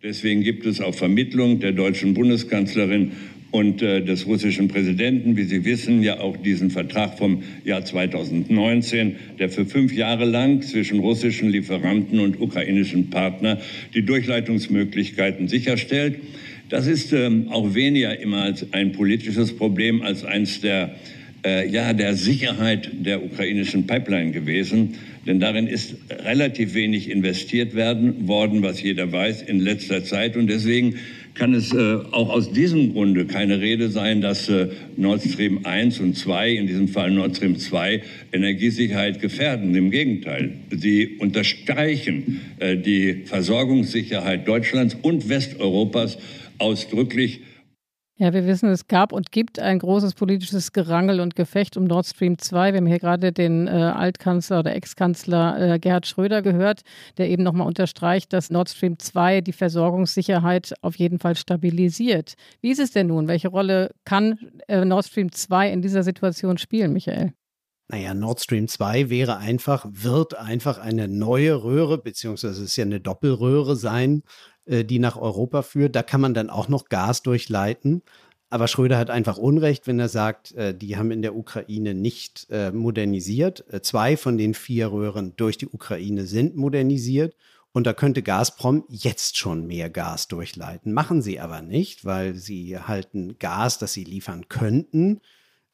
Deswegen 0.00 0.42
gibt 0.42 0.64
es 0.64 0.80
auf 0.80 0.96
Vermittlung 0.96 1.58
der 1.58 1.72
deutschen 1.72 2.14
Bundeskanzlerin 2.14 3.12
und 3.50 3.80
äh, 3.80 4.02
des 4.02 4.26
russischen 4.26 4.68
Präsidenten, 4.68 5.36
wie 5.36 5.44
Sie 5.44 5.64
wissen, 5.64 6.02
ja 6.02 6.20
auch 6.20 6.36
diesen 6.36 6.70
Vertrag 6.70 7.16
vom 7.16 7.42
Jahr 7.64 7.84
2019, 7.84 9.16
der 9.38 9.48
für 9.48 9.64
fünf 9.64 9.92
Jahre 9.94 10.26
lang 10.26 10.62
zwischen 10.62 11.00
russischen 11.00 11.48
Lieferanten 11.48 12.20
und 12.20 12.40
ukrainischen 12.40 13.10
Partnern 13.10 13.58
die 13.94 14.02
Durchleitungsmöglichkeiten 14.02 15.48
sicherstellt. 15.48 16.16
Das 16.68 16.86
ist 16.86 17.12
ähm, 17.14 17.48
auch 17.48 17.74
weniger 17.74 18.18
immer 18.20 18.42
als 18.42 18.72
ein 18.72 18.92
politisches 18.92 19.56
Problem 19.56 20.02
als 20.02 20.24
eins 20.24 20.60
der 20.60 20.94
äh, 21.44 21.68
ja, 21.68 21.92
der 21.92 22.14
Sicherheit 22.14 22.90
der 22.92 23.24
ukrainischen 23.24 23.86
Pipeline 23.86 24.32
gewesen. 24.32 24.94
Denn 25.28 25.40
darin 25.40 25.66
ist 25.66 25.94
relativ 26.24 26.72
wenig 26.72 27.10
investiert 27.10 27.74
werden 27.74 28.26
worden, 28.26 28.62
was 28.62 28.80
jeder 28.82 29.12
weiß, 29.12 29.42
in 29.42 29.60
letzter 29.60 30.02
Zeit. 30.02 30.38
Und 30.38 30.46
deswegen 30.46 30.94
kann 31.34 31.52
es 31.52 31.70
äh, 31.74 31.96
auch 32.12 32.30
aus 32.30 32.50
diesem 32.50 32.94
Grunde 32.94 33.26
keine 33.26 33.60
Rede 33.60 33.90
sein, 33.90 34.22
dass 34.22 34.48
äh, 34.48 34.68
Nord 34.96 35.22
Stream 35.22 35.66
1 35.66 36.00
und 36.00 36.16
2, 36.16 36.52
in 36.52 36.66
diesem 36.66 36.88
Fall 36.88 37.10
Nord 37.10 37.36
Stream 37.36 37.58
2, 37.58 38.00
Energiesicherheit 38.32 39.20
gefährden. 39.20 39.74
Im 39.74 39.90
Gegenteil, 39.90 40.52
sie 40.70 41.18
unterstreichen 41.18 42.40
äh, 42.58 42.78
die 42.78 43.24
Versorgungssicherheit 43.26 44.48
Deutschlands 44.48 44.96
und 45.02 45.28
Westeuropas 45.28 46.16
ausdrücklich. 46.56 47.40
Ja, 48.20 48.32
wir 48.32 48.46
wissen, 48.46 48.68
es 48.68 48.88
gab 48.88 49.12
und 49.12 49.30
gibt 49.30 49.60
ein 49.60 49.78
großes 49.78 50.14
politisches 50.14 50.72
Gerangel 50.72 51.20
und 51.20 51.36
Gefecht 51.36 51.76
um 51.76 51.84
Nord 51.84 52.04
Stream 52.04 52.36
2. 52.36 52.72
Wir 52.72 52.78
haben 52.78 52.86
hier 52.86 52.98
gerade 52.98 53.32
den 53.32 53.68
äh, 53.68 53.70
Altkanzler 53.70 54.58
oder 54.58 54.74
Ex-Kanzler 54.74 55.74
äh, 55.74 55.78
Gerhard 55.78 56.04
Schröder 56.04 56.42
gehört, 56.42 56.80
der 57.16 57.28
eben 57.28 57.44
nochmal 57.44 57.68
unterstreicht, 57.68 58.32
dass 58.32 58.50
Nord 58.50 58.70
Stream 58.70 58.98
2 58.98 59.42
die 59.42 59.52
Versorgungssicherheit 59.52 60.74
auf 60.82 60.96
jeden 60.96 61.20
Fall 61.20 61.36
stabilisiert. 61.36 62.34
Wie 62.60 62.72
ist 62.72 62.80
es 62.80 62.90
denn 62.90 63.06
nun? 63.06 63.28
Welche 63.28 63.48
Rolle 63.48 63.92
kann 64.04 64.36
äh, 64.66 64.84
Nord 64.84 65.04
Stream 65.04 65.30
2 65.30 65.70
in 65.70 65.80
dieser 65.80 66.02
Situation 66.02 66.58
spielen, 66.58 66.92
Michael? 66.92 67.34
Naja, 67.86 68.14
Nord 68.14 68.40
Stream 68.40 68.66
2 68.66 69.10
wäre 69.10 69.38
einfach, 69.38 69.86
wird 69.88 70.36
einfach 70.36 70.78
eine 70.78 71.06
neue 71.06 71.62
Röhre, 71.62 71.98
beziehungsweise 71.98 72.62
es 72.64 72.70
ist 72.70 72.76
ja 72.76 72.84
eine 72.84 73.00
Doppelröhre 73.00 73.76
sein, 73.76 74.24
äh, 74.68 74.84
die 74.84 74.98
nach 74.98 75.16
Europa 75.16 75.62
führt. 75.62 75.96
Da 75.96 76.02
kann 76.02 76.20
man 76.20 76.34
dann 76.34 76.50
auch 76.50 76.68
noch 76.68 76.88
Gas 76.88 77.22
durchleiten. 77.22 78.02
Aber 78.50 78.66
Schröder 78.68 78.96
hat 78.96 79.10
einfach 79.10 79.36
Unrecht, 79.36 79.86
wenn 79.86 79.98
er 79.98 80.08
sagt, 80.08 80.52
äh, 80.52 80.74
die 80.74 80.96
haben 80.96 81.10
in 81.10 81.22
der 81.22 81.36
Ukraine 81.36 81.94
nicht 81.94 82.46
äh, 82.50 82.70
modernisiert. 82.70 83.64
Zwei 83.82 84.16
von 84.16 84.38
den 84.38 84.54
vier 84.54 84.90
Röhren 84.90 85.34
durch 85.36 85.58
die 85.58 85.68
Ukraine 85.68 86.26
sind 86.26 86.56
modernisiert. 86.56 87.34
Und 87.72 87.86
da 87.86 87.92
könnte 87.92 88.22
Gazprom 88.22 88.84
jetzt 88.88 89.36
schon 89.36 89.66
mehr 89.66 89.90
Gas 89.90 90.26
durchleiten. 90.28 90.92
Machen 90.92 91.20
sie 91.22 91.38
aber 91.38 91.60
nicht, 91.60 92.04
weil 92.04 92.34
sie 92.34 92.78
halten 92.78 93.38
Gas, 93.38 93.78
das 93.78 93.92
sie 93.92 94.04
liefern 94.04 94.48
könnten, 94.48 95.20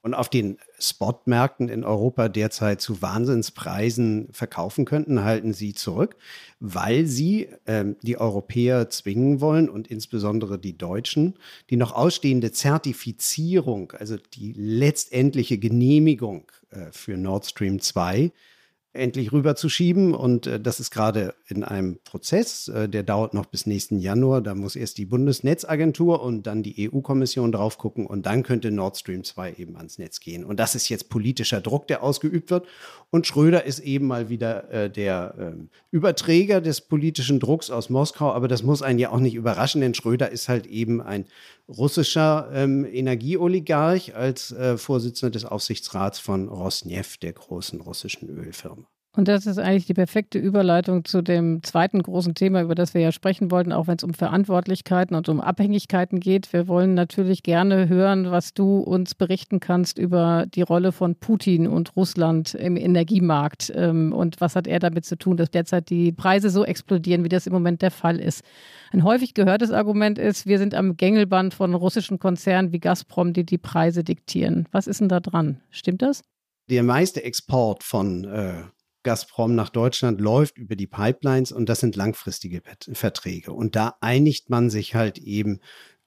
und 0.05 0.13
auf 0.13 0.29
den 0.29 0.59
Spotmärkten 0.79 1.71
in 1.71 1.83
Europa 1.83 2.29
derzeit 2.29 2.83
zu 2.83 3.01
Wahnsinnspreisen 3.01 4.29
verkaufen 4.33 4.85
könnten, 4.85 5.25
halten 5.25 5.55
sie 5.55 5.73
zurück, 5.73 6.17
weil 6.61 7.07
sie 7.07 7.49
ähm, 7.67 7.97
die 8.03 8.19
Europäer 8.19 8.91
zwingen 8.91 9.41
wollen 9.41 9.71
und 9.71 9.89
insbesondere 9.89 10.59
die 10.59 10.77
Deutschen, 10.77 11.39
die 11.71 11.79
noch 11.79 11.93
ausstehende 11.93 12.53
Zertifizierung, 12.53 13.93
also 13.93 14.19
die 14.35 14.53
letztendliche 14.53 15.57
Genehmigung 15.57 16.53
äh, 16.69 16.93
für 16.93 17.17
Nord 17.17 17.47
Stream 17.47 17.81
2, 17.81 18.31
endlich 18.95 19.33
rüberzuschieben. 19.33 20.15
Und 20.15 20.47
äh, 20.47 20.61
das 20.61 20.81
ist 20.81 20.91
gerade 20.91 21.35
in 21.47 21.65
einem 21.65 21.99
Prozess, 22.05 22.69
äh, 22.69 22.89
der 22.89 23.03
dauert 23.03 23.35
noch 23.35 23.47
bis 23.47 23.67
nächsten 23.67 23.99
Januar. 23.99 24.41
Da 24.41 24.55
muss 24.55 24.77
erst 24.77 24.99
die 24.99 25.05
Bundesnetzagentur 25.05 26.23
und 26.23 26.47
dann 26.47 26.63
die 26.63 26.91
EU-Kommission 26.91 27.53
drauf 27.53 27.77
gucken 27.77 28.07
und 28.07 28.27
dann 28.27 28.43
könnte 28.43 28.71
Nord 28.71 28.97
Stream 28.97 29.25
2 29.25 29.55
eben 29.59 29.77
ans 29.77 29.99
Netz 29.99 30.21
gehen. 30.21 30.45
Und 30.45 30.59
das 30.61 30.75
ist 30.75 30.89
jetzt 30.89 31.09
politischer 31.09 31.61
Druck, 31.61 31.89
der 31.89 32.03
ausgeübt 32.03 32.51
wird. 32.51 32.67
Und 33.11 33.27
Schröder 33.27 33.65
ist 33.65 33.81
eben 33.81 34.07
mal 34.07 34.29
wieder 34.29 34.71
äh, 34.71 34.91
der 34.91 35.35
ähm, 35.39 35.69
Überträger 35.91 36.61
des 36.61 36.81
politischen 36.81 37.41
Drucks 37.41 37.71
aus 37.71 37.91
Moskau. 37.91 38.33
Aber 38.33 38.49
das 38.49 38.63
muss 38.63 38.83
einen 38.83 38.99
ja 38.99 39.11
auch 39.11 39.21
nicht 39.21 39.35
überraschen, 39.35 39.81
denn 39.81 39.95
Schröder 39.95 40.31
ist 40.31 40.49
halt 40.49 40.67
eben 40.67 41.01
ein 41.01 41.27
russischer 41.69 42.51
ähm, 42.53 42.85
Energieoligarch 42.85 44.15
als 44.15 44.53
äh, 44.53 44.77
Vorsitzender 44.77 45.31
des 45.31 45.45
Aufsichtsrats 45.45 46.19
von 46.19 46.49
Rosneft, 46.49 47.23
der 47.23 47.33
großen 47.33 47.81
russischen 47.81 48.29
Ölfirma. 48.29 48.84
Und 49.17 49.29
das 49.29 49.47
ist 49.47 49.59
eigentlich 49.59 49.87
die 49.87 49.95
perfekte 49.95 50.41
Überleitung 50.41 51.05
zu 51.05 51.23
dem 51.23 51.63
zweiten 51.63 52.03
großen 52.03 52.35
Thema, 52.35 52.63
über 52.63 52.75
das 52.75 52.95
wir 52.95 53.01
ja 53.01 53.13
sprechen 53.13 53.53
wollten, 53.53 53.73
auch 53.73 53.87
wenn 53.87 53.97
es 53.97 54.03
um 54.03 54.13
Verantwortlichkeiten 54.13 55.15
und 55.15 55.29
um 55.29 55.41
Abhängigkeiten 55.41 56.19
geht. 56.19 56.53
Wir 56.53 56.67
wollen 56.67 56.95
natürlich 56.95 57.45
gerne 57.45 57.89
hören, 57.89 58.33
was 58.33 58.55
du 58.55 58.79
uns 58.79 59.15
berichten 59.15 59.61
kannst 59.61 59.99
über 59.99 60.47
die 60.53 60.63
Rolle 60.63 60.91
von 60.91 61.15
Putin 61.15 61.69
und 61.69 61.95
Russland 61.95 62.55
im 62.55 62.77
Energiemarkt. 62.77 63.73
Ähm, 63.77 64.13
und 64.13 64.41
was 64.41 64.57
hat 64.57 64.67
er 64.67 64.81
damit 64.81 65.05
zu 65.05 65.17
tun, 65.17 65.37
dass 65.37 65.51
derzeit 65.51 65.91
die 65.91 66.11
Preise 66.11 66.51
so 66.51 66.65
explodieren, 66.65 67.23
wie 67.23 67.29
das 67.29 67.47
im 67.47 67.53
Moment 67.53 67.83
der 67.83 67.93
Fall 67.93 68.19
ist. 68.19 68.43
Ein 68.91 69.05
häufig 69.05 69.35
gehörtes 69.35 69.71
Argument 69.71 70.19
ist, 70.19 70.47
wir 70.47 70.59
sind 70.59 70.75
am 70.75 70.97
Gängelband 70.97 71.55
von 71.55 71.75
russischen 71.75 72.19
Konzernen 72.19 72.73
wie 72.73 72.81
Gazprom, 72.81 73.33
die 73.33 73.45
die 73.45 73.59
Preise 73.59 74.03
diktieren. 74.03 74.67
Was 74.73 74.89
ist 74.89 75.01
denn 75.01 75.09
da 75.09 75.21
dran? 75.21 75.61
Stimmt 75.71 76.03
das? 76.03 76.23
Der 76.69 76.83
meiste 76.83 77.23
Export 77.23 77.85
von 77.85 78.25
äh 78.25 78.74
Gazprom 79.05 79.55
nach 79.55 79.69
Deutschland 79.69 80.21
läuft 80.21 80.59
über 80.59 80.75
die 80.75 80.89
Pipelines 80.89 81.53
und 81.53 81.69
das 81.69 81.81
sind 81.81 81.95
langfristige 81.95 82.63
Verträge. 82.93 83.53
Und 83.53 83.77
da 83.77 83.97
einigt 84.01 84.51
man 84.51 84.71
sich 84.71 84.95
halt 84.95 85.19
eben 85.19 85.61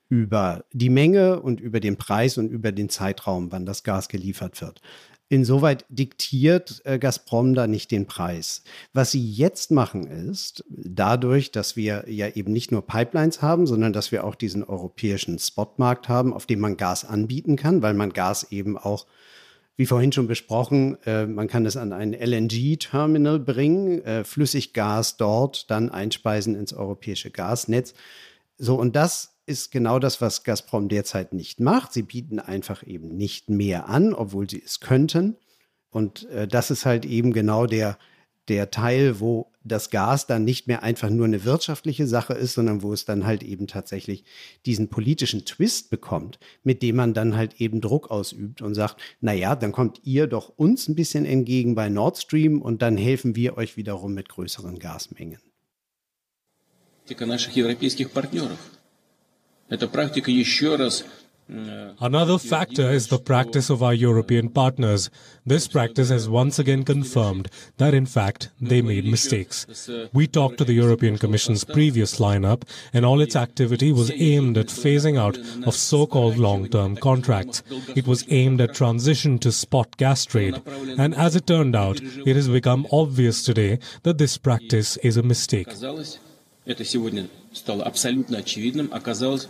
über 0.09 0.65
die 0.73 0.89
Menge 0.89 1.41
und 1.41 1.59
über 1.59 1.79
den 1.79 1.97
Preis 1.97 2.37
und 2.37 2.49
über 2.49 2.71
den 2.71 2.89
Zeitraum, 2.89 3.51
wann 3.51 3.65
das 3.65 3.83
Gas 3.83 4.09
geliefert 4.09 4.61
wird. 4.61 4.81
Insoweit 5.29 5.85
diktiert 5.89 6.81
äh, 6.85 6.97
Gazprom 6.99 7.53
da 7.53 7.67
nicht 7.67 7.91
den 7.91 8.07
Preis. 8.07 8.63
Was 8.93 9.11
sie 9.11 9.29
jetzt 9.29 9.71
machen 9.71 10.07
ist, 10.07 10.63
dadurch, 10.69 11.51
dass 11.51 11.75
wir 11.75 12.05
ja 12.07 12.29
eben 12.29 12.53
nicht 12.53 12.71
nur 12.71 12.87
Pipelines 12.87 13.41
haben, 13.41 13.67
sondern 13.67 13.91
dass 13.91 14.13
wir 14.13 14.23
auch 14.23 14.35
diesen 14.35 14.63
europäischen 14.63 15.37
Spotmarkt 15.37 16.07
haben, 16.07 16.33
auf 16.33 16.45
dem 16.45 16.61
man 16.61 16.77
Gas 16.77 17.03
anbieten 17.03 17.57
kann, 17.57 17.81
weil 17.81 17.93
man 17.93 18.13
Gas 18.13 18.51
eben 18.51 18.77
auch 18.77 19.05
wie 19.77 19.85
vorhin 19.85 20.11
schon 20.11 20.27
besprochen, 20.27 20.97
äh, 21.05 21.27
man 21.27 21.47
kann 21.47 21.65
es 21.65 21.77
an 21.77 21.93
ein 21.93 22.13
LNG-Terminal 22.13 23.39
bringen, 23.39 24.03
äh, 24.03 24.23
Flüssiggas 24.23 25.17
dort 25.17 25.69
dann 25.69 25.89
einspeisen 25.89 26.55
ins 26.55 26.73
europäische 26.73 27.29
Gasnetz. 27.29 27.93
So, 28.57 28.75
und 28.75 28.95
das 28.95 29.35
ist 29.45 29.71
genau 29.71 29.99
das, 29.99 30.19
was 30.19 30.43
Gazprom 30.43 30.89
derzeit 30.89 31.31
nicht 31.31 31.59
macht. 31.59 31.93
Sie 31.93 32.01
bieten 32.01 32.39
einfach 32.39 32.85
eben 32.85 33.15
nicht 33.15 33.49
mehr 33.49 33.87
an, 33.87 34.13
obwohl 34.13 34.49
sie 34.49 34.61
es 34.63 34.79
könnten. 34.79 35.37
Und 35.91 36.27
äh, 36.29 36.47
das 36.47 36.71
ist 36.71 36.85
halt 36.85 37.05
eben 37.05 37.31
genau 37.31 37.67
der, 37.67 37.99
der 38.48 38.70
Teil, 38.70 39.20
wo 39.20 39.52
das 39.64 39.90
Gas 39.90 40.26
dann 40.26 40.44
nicht 40.44 40.66
mehr 40.66 40.82
einfach 40.82 41.08
nur 41.08 41.26
eine 41.26 41.44
wirtschaftliche 41.44 42.06
Sache 42.06 42.34
ist, 42.34 42.54
sondern 42.54 42.82
wo 42.82 42.92
es 42.92 43.04
dann 43.04 43.24
halt 43.24 43.42
eben 43.42 43.68
tatsächlich 43.68 44.24
diesen 44.66 44.88
politischen 44.88 45.44
Twist 45.44 45.90
bekommt, 45.90 46.40
mit 46.64 46.82
dem 46.82 46.96
man 46.96 47.14
dann 47.14 47.36
halt 47.36 47.60
eben 47.60 47.80
Druck 47.80 48.10
ausübt 48.10 48.60
und 48.60 48.74
sagt, 48.74 49.00
naja, 49.20 49.54
dann 49.54 49.70
kommt 49.70 50.00
ihr 50.04 50.26
doch 50.26 50.48
uns 50.56 50.88
ein 50.88 50.96
bisschen 50.96 51.24
entgegen 51.24 51.74
bei 51.74 51.88
Nord 51.88 52.18
Stream 52.18 52.60
und 52.60 52.82
dann 52.82 52.96
helfen 52.96 53.36
wir 53.36 53.56
euch 53.56 53.76
wiederum 53.76 54.14
mit 54.14 54.28
größeren 54.28 54.78
Gasmengen. 54.78 55.38
наших 57.20 57.54
европейских 57.54 58.12
партнеров. 58.12 58.58
Эта 59.68 59.88
практика 59.88 60.30
еще 60.30 60.76
раз 60.76 61.04
Another 62.00 62.38
factor 62.38 62.90
is 62.90 63.08
the 63.08 63.18
practice 63.18 63.68
of 63.68 63.82
our 63.82 63.92
European 63.92 64.48
partners. 64.48 65.10
This 65.44 65.68
practice 65.68 66.08
has 66.08 66.26
once 66.26 66.58
again 66.58 66.82
confirmed 66.82 67.48
that, 67.76 67.92
in 67.92 68.06
fact, 68.06 68.48
they 68.60 68.80
made 68.80 69.04
mistakes. 69.04 69.66
We 70.14 70.26
talked 70.26 70.56
to 70.58 70.64
the 70.64 70.72
European 70.72 71.18
Commission's 71.18 71.64
previous 71.64 72.18
lineup, 72.18 72.62
and 72.94 73.04
all 73.04 73.20
its 73.20 73.36
activity 73.36 73.92
was 73.92 74.10
aimed 74.12 74.56
at 74.56 74.68
phasing 74.68 75.18
out 75.18 75.36
of 75.66 75.74
so-called 75.74 76.38
long-term 76.38 76.96
contracts. 76.96 77.62
It 77.94 78.06
was 78.06 78.24
aimed 78.30 78.60
at 78.62 78.72
transition 78.72 79.38
to 79.40 79.52
spot 79.52 79.96
gas 79.98 80.24
trade, 80.24 80.62
and 80.96 81.14
as 81.14 81.36
it 81.36 81.46
turned 81.46 81.76
out, 81.76 82.00
it 82.00 82.34
has 82.34 82.48
become 82.48 82.86
obvious 82.90 83.42
today 83.42 83.78
that 84.04 84.16
this 84.16 84.38
practice 84.38 84.96
is 84.98 85.18
a 85.18 85.22
mistake. 85.22 85.68
Это 86.64 86.84
сегодня 86.84 87.26
стало 87.52 87.82
абсолютно 87.82 88.38
очевидным. 88.38 88.88
Оказалось, 88.92 89.48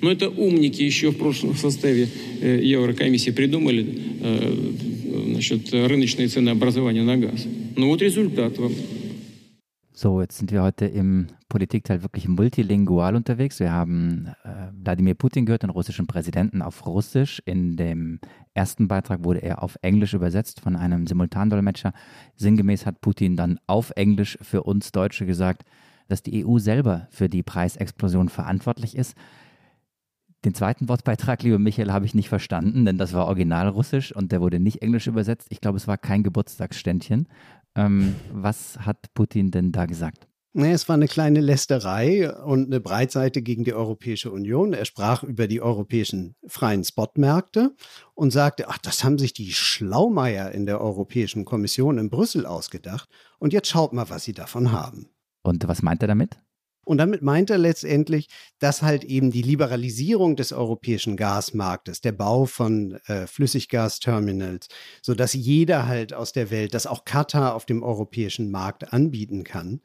Но 0.00 0.10
это 0.10 0.28
умники 0.28 0.82
еще 0.82 1.10
в 1.10 1.16
прошлом 1.16 1.54
составе 1.54 2.08
Еврокомиссии 2.40 3.30
придумали 3.30 3.86
насчет 5.32 5.72
рыночной 5.72 6.28
ценообразования 6.28 7.02
на 7.02 7.16
газ. 7.16 7.46
Ну 7.76 7.88
вот 7.88 8.02
результат 8.02 8.58
вам. 8.58 8.72
So, 9.94 10.20
jetzt 10.20 10.38
sind 10.38 10.50
wir 10.50 10.62
heute 10.62 10.86
im 10.86 11.28
Politikteil 11.48 12.02
wirklich 12.02 12.26
multilingual 12.26 13.14
unterwegs. 13.14 13.60
Wir 13.60 13.70
haben 13.70 14.26
äh, 14.42 14.48
Wladimir 14.82 15.14
Putin 15.14 15.44
gehört, 15.46 15.62
den 15.62 15.70
russischen 15.70 16.06
Präsidenten, 16.06 16.62
auf 16.62 16.86
Russisch. 16.86 17.40
In 17.44 17.76
dem 17.76 18.18
ersten 18.54 18.88
Beitrag 18.88 19.22
wurde 19.22 19.42
er 19.42 19.62
auf 19.62 19.76
Englisch 19.82 20.14
übersetzt 20.14 20.60
von 20.60 20.76
einem 20.76 21.06
Simultandolmetscher. 21.06 21.92
Sinngemäß 22.36 22.86
hat 22.86 23.00
Putin 23.00 23.36
dann 23.36 23.60
auf 23.66 23.92
Englisch 23.94 24.38
für 24.40 24.62
uns 24.62 24.92
Deutsche 24.92 25.26
gesagt, 25.26 25.62
dass 26.08 26.22
die 26.22 26.44
EU 26.44 26.58
selber 26.58 27.06
für 27.10 27.28
die 27.28 27.42
Preisexplosion 27.42 28.28
verantwortlich 28.28 28.96
ist. 28.96 29.14
Den 30.45 30.53
zweiten 30.53 30.87
Wortbeitrag, 30.87 31.41
lieber 31.43 31.59
Michael, 31.59 31.91
habe 31.91 32.05
ich 32.05 32.13
nicht 32.13 32.29
verstanden, 32.29 32.85
denn 32.85 32.97
das 32.97 33.13
war 33.13 33.25
original 33.25 33.69
russisch 33.69 34.15
und 34.15 34.31
der 34.31 34.39
wurde 34.39 34.59
nicht 34.59 34.81
englisch 34.81 35.07
übersetzt. 35.07 35.47
Ich 35.49 35.61
glaube, 35.61 35.77
es 35.77 35.87
war 35.87 35.97
kein 35.97 36.23
Geburtstagsständchen. 36.23 37.27
Ähm, 37.75 38.15
was 38.31 38.77
hat 38.79 39.13
Putin 39.13 39.51
denn 39.51 39.71
da 39.71 39.85
gesagt? 39.85 40.27
Nee, 40.53 40.71
es 40.71 40.89
war 40.89 40.95
eine 40.95 41.07
kleine 41.07 41.39
Lästerei 41.39 42.33
und 42.33 42.65
eine 42.65 42.79
Breitseite 42.79 43.43
gegen 43.43 43.63
die 43.63 43.75
Europäische 43.75 44.31
Union. 44.31 44.73
Er 44.73 44.85
sprach 44.85 45.21
über 45.21 45.47
die 45.47 45.61
europäischen 45.61 46.35
freien 46.47 46.83
Spotmärkte 46.83 47.75
und 48.15 48.31
sagte, 48.31 48.67
ach, 48.67 48.79
das 48.79 49.03
haben 49.03 49.19
sich 49.19 49.33
die 49.33 49.51
Schlaumeier 49.51 50.51
in 50.51 50.65
der 50.65 50.81
Europäischen 50.81 51.45
Kommission 51.45 51.99
in 51.99 52.09
Brüssel 52.09 52.47
ausgedacht. 52.47 53.07
Und 53.37 53.53
jetzt 53.53 53.69
schaut 53.69 53.93
mal, 53.93 54.09
was 54.09 54.23
sie 54.23 54.33
davon 54.33 54.71
haben. 54.71 55.09
Und 55.43 55.67
was 55.67 55.83
meint 55.83 56.01
er 56.01 56.07
damit? 56.07 56.37
Und 56.87 56.99
damit 56.99 57.21
meint 57.21 57.49
er 57.49 57.57
letztendlich, 57.57 58.29
dass 58.59 58.81
halt 58.81 59.03
eben 59.03 59.29
die 59.29 59.41
Liberalisierung 59.41 60.35
des 60.35 60.53
europäischen 60.53 61.17
Gasmarktes, 61.17 62.01
der 62.01 62.13
Bau 62.13 62.45
von 62.45 62.93
äh, 63.07 63.27
Flüssiggasterminals, 63.27 64.67
sodass 65.01 65.33
jeder 65.33 65.87
halt 65.87 66.13
aus 66.13 66.31
der 66.31 66.49
Welt, 66.49 66.73
dass 66.73 66.87
auch 66.87 67.05
Katar 67.05 67.55
auf 67.55 67.65
dem 67.65 67.83
europäischen 67.83 68.49
Markt 68.51 68.93
anbieten 68.93 69.43
kann, 69.43 69.81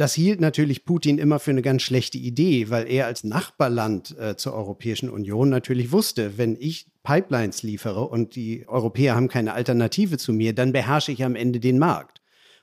das 0.00 0.14
hielt 0.14 0.40
natürlich 0.40 0.86
Putin 0.86 1.18
immer 1.18 1.38
für 1.38 1.50
eine 1.50 1.60
ganz 1.60 1.82
schlechte 1.82 2.16
Idee, 2.16 2.70
weil 2.70 2.90
er 2.90 3.04
als 3.04 3.22
Nachbarland 3.22 4.16
äh, 4.18 4.34
zur 4.34 4.54
Europäischen 4.54 5.10
Union 5.10 5.50
natürlich 5.50 5.92
wusste, 5.92 6.38
wenn 6.38 6.56
ich 6.58 6.86
Pipelines 7.02 7.62
liefere 7.62 8.08
und 8.08 8.34
die 8.34 8.66
Europäer 8.66 9.14
haben 9.14 9.28
keine 9.28 9.52
Alternative 9.52 10.16
zu 10.16 10.32
mir, 10.32 10.54
dann 10.54 10.72
beherrsche 10.72 11.12
ich 11.12 11.22
am 11.22 11.36
Ende 11.36 11.60
den 11.60 11.78
Markt. 11.78 12.19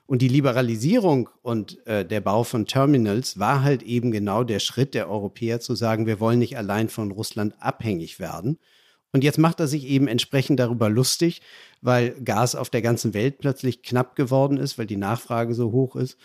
Und 0.08 0.22
die 0.22 0.28
Liberalisierung 0.28 1.28
und 1.42 1.86
äh, 1.86 2.02
der 2.02 2.22
Bau 2.22 2.42
von 2.42 2.64
Terminals 2.64 3.38
war 3.38 3.62
halt 3.62 3.82
eben 3.82 4.10
genau 4.10 4.42
der 4.42 4.58
Schritt 4.58 4.94
der 4.94 5.10
Europäer 5.10 5.60
zu 5.60 5.74
sagen, 5.74 6.06
wir 6.06 6.18
wollen 6.18 6.38
nicht 6.38 6.56
allein 6.56 6.88
von 6.88 7.10
Russland 7.10 7.54
abhängig 7.60 8.18
werden. 8.18 8.58
Und 9.12 9.22
jetzt 9.22 9.38
macht 9.38 9.60
er 9.60 9.68
sich 9.68 9.86
eben 9.86 10.08
entsprechend 10.08 10.60
darüber 10.60 10.88
lustig, 10.88 11.42
weil 11.82 12.18
Gas 12.22 12.54
auf 12.54 12.70
der 12.70 12.80
ganzen 12.80 13.12
Welt 13.12 13.36
plötzlich 13.36 13.82
knapp 13.82 14.16
geworden 14.16 14.56
ist, 14.56 14.78
weil 14.78 14.86
die 14.86 14.96
Nachfrage 14.96 15.52
so 15.52 15.72
hoch 15.72 15.94
ist 15.94 16.16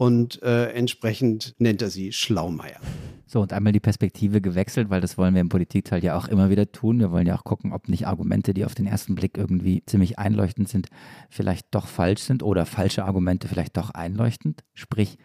und 0.00 0.42
äh, 0.42 0.70
entsprechend 0.70 1.54
nennt 1.58 1.82
er 1.82 1.90
sie 1.90 2.10
Schlaumeier. 2.10 2.80
So, 3.26 3.42
und 3.42 3.52
einmal 3.52 3.74
die 3.74 3.80
Perspektive 3.80 4.40
gewechselt, 4.40 4.88
weil 4.88 5.02
das 5.02 5.18
wollen 5.18 5.34
wir 5.34 5.42
im 5.42 5.50
Politikteil 5.50 6.02
ja 6.02 6.16
auch 6.16 6.26
immer 6.26 6.48
wieder 6.48 6.72
tun. 6.72 7.00
Wir 7.00 7.12
wollen 7.12 7.26
ja 7.26 7.36
auch 7.36 7.44
gucken, 7.44 7.74
ob 7.74 7.86
nicht 7.86 8.06
Argumente, 8.06 8.54
die 8.54 8.64
auf 8.64 8.74
den 8.74 8.86
ersten 8.86 9.14
Blick 9.14 9.36
irgendwie 9.36 9.84
ziemlich 9.84 10.18
einleuchtend 10.18 10.70
sind, 10.70 10.88
vielleicht 11.28 11.66
doch 11.72 11.86
falsch 11.86 12.22
sind 12.22 12.42
oder 12.42 12.64
falsche 12.64 13.04
Argumente 13.04 13.46
vielleicht 13.46 13.76
doch 13.76 13.90
einleuchtend. 13.90 14.64
Sprich, 14.72 15.18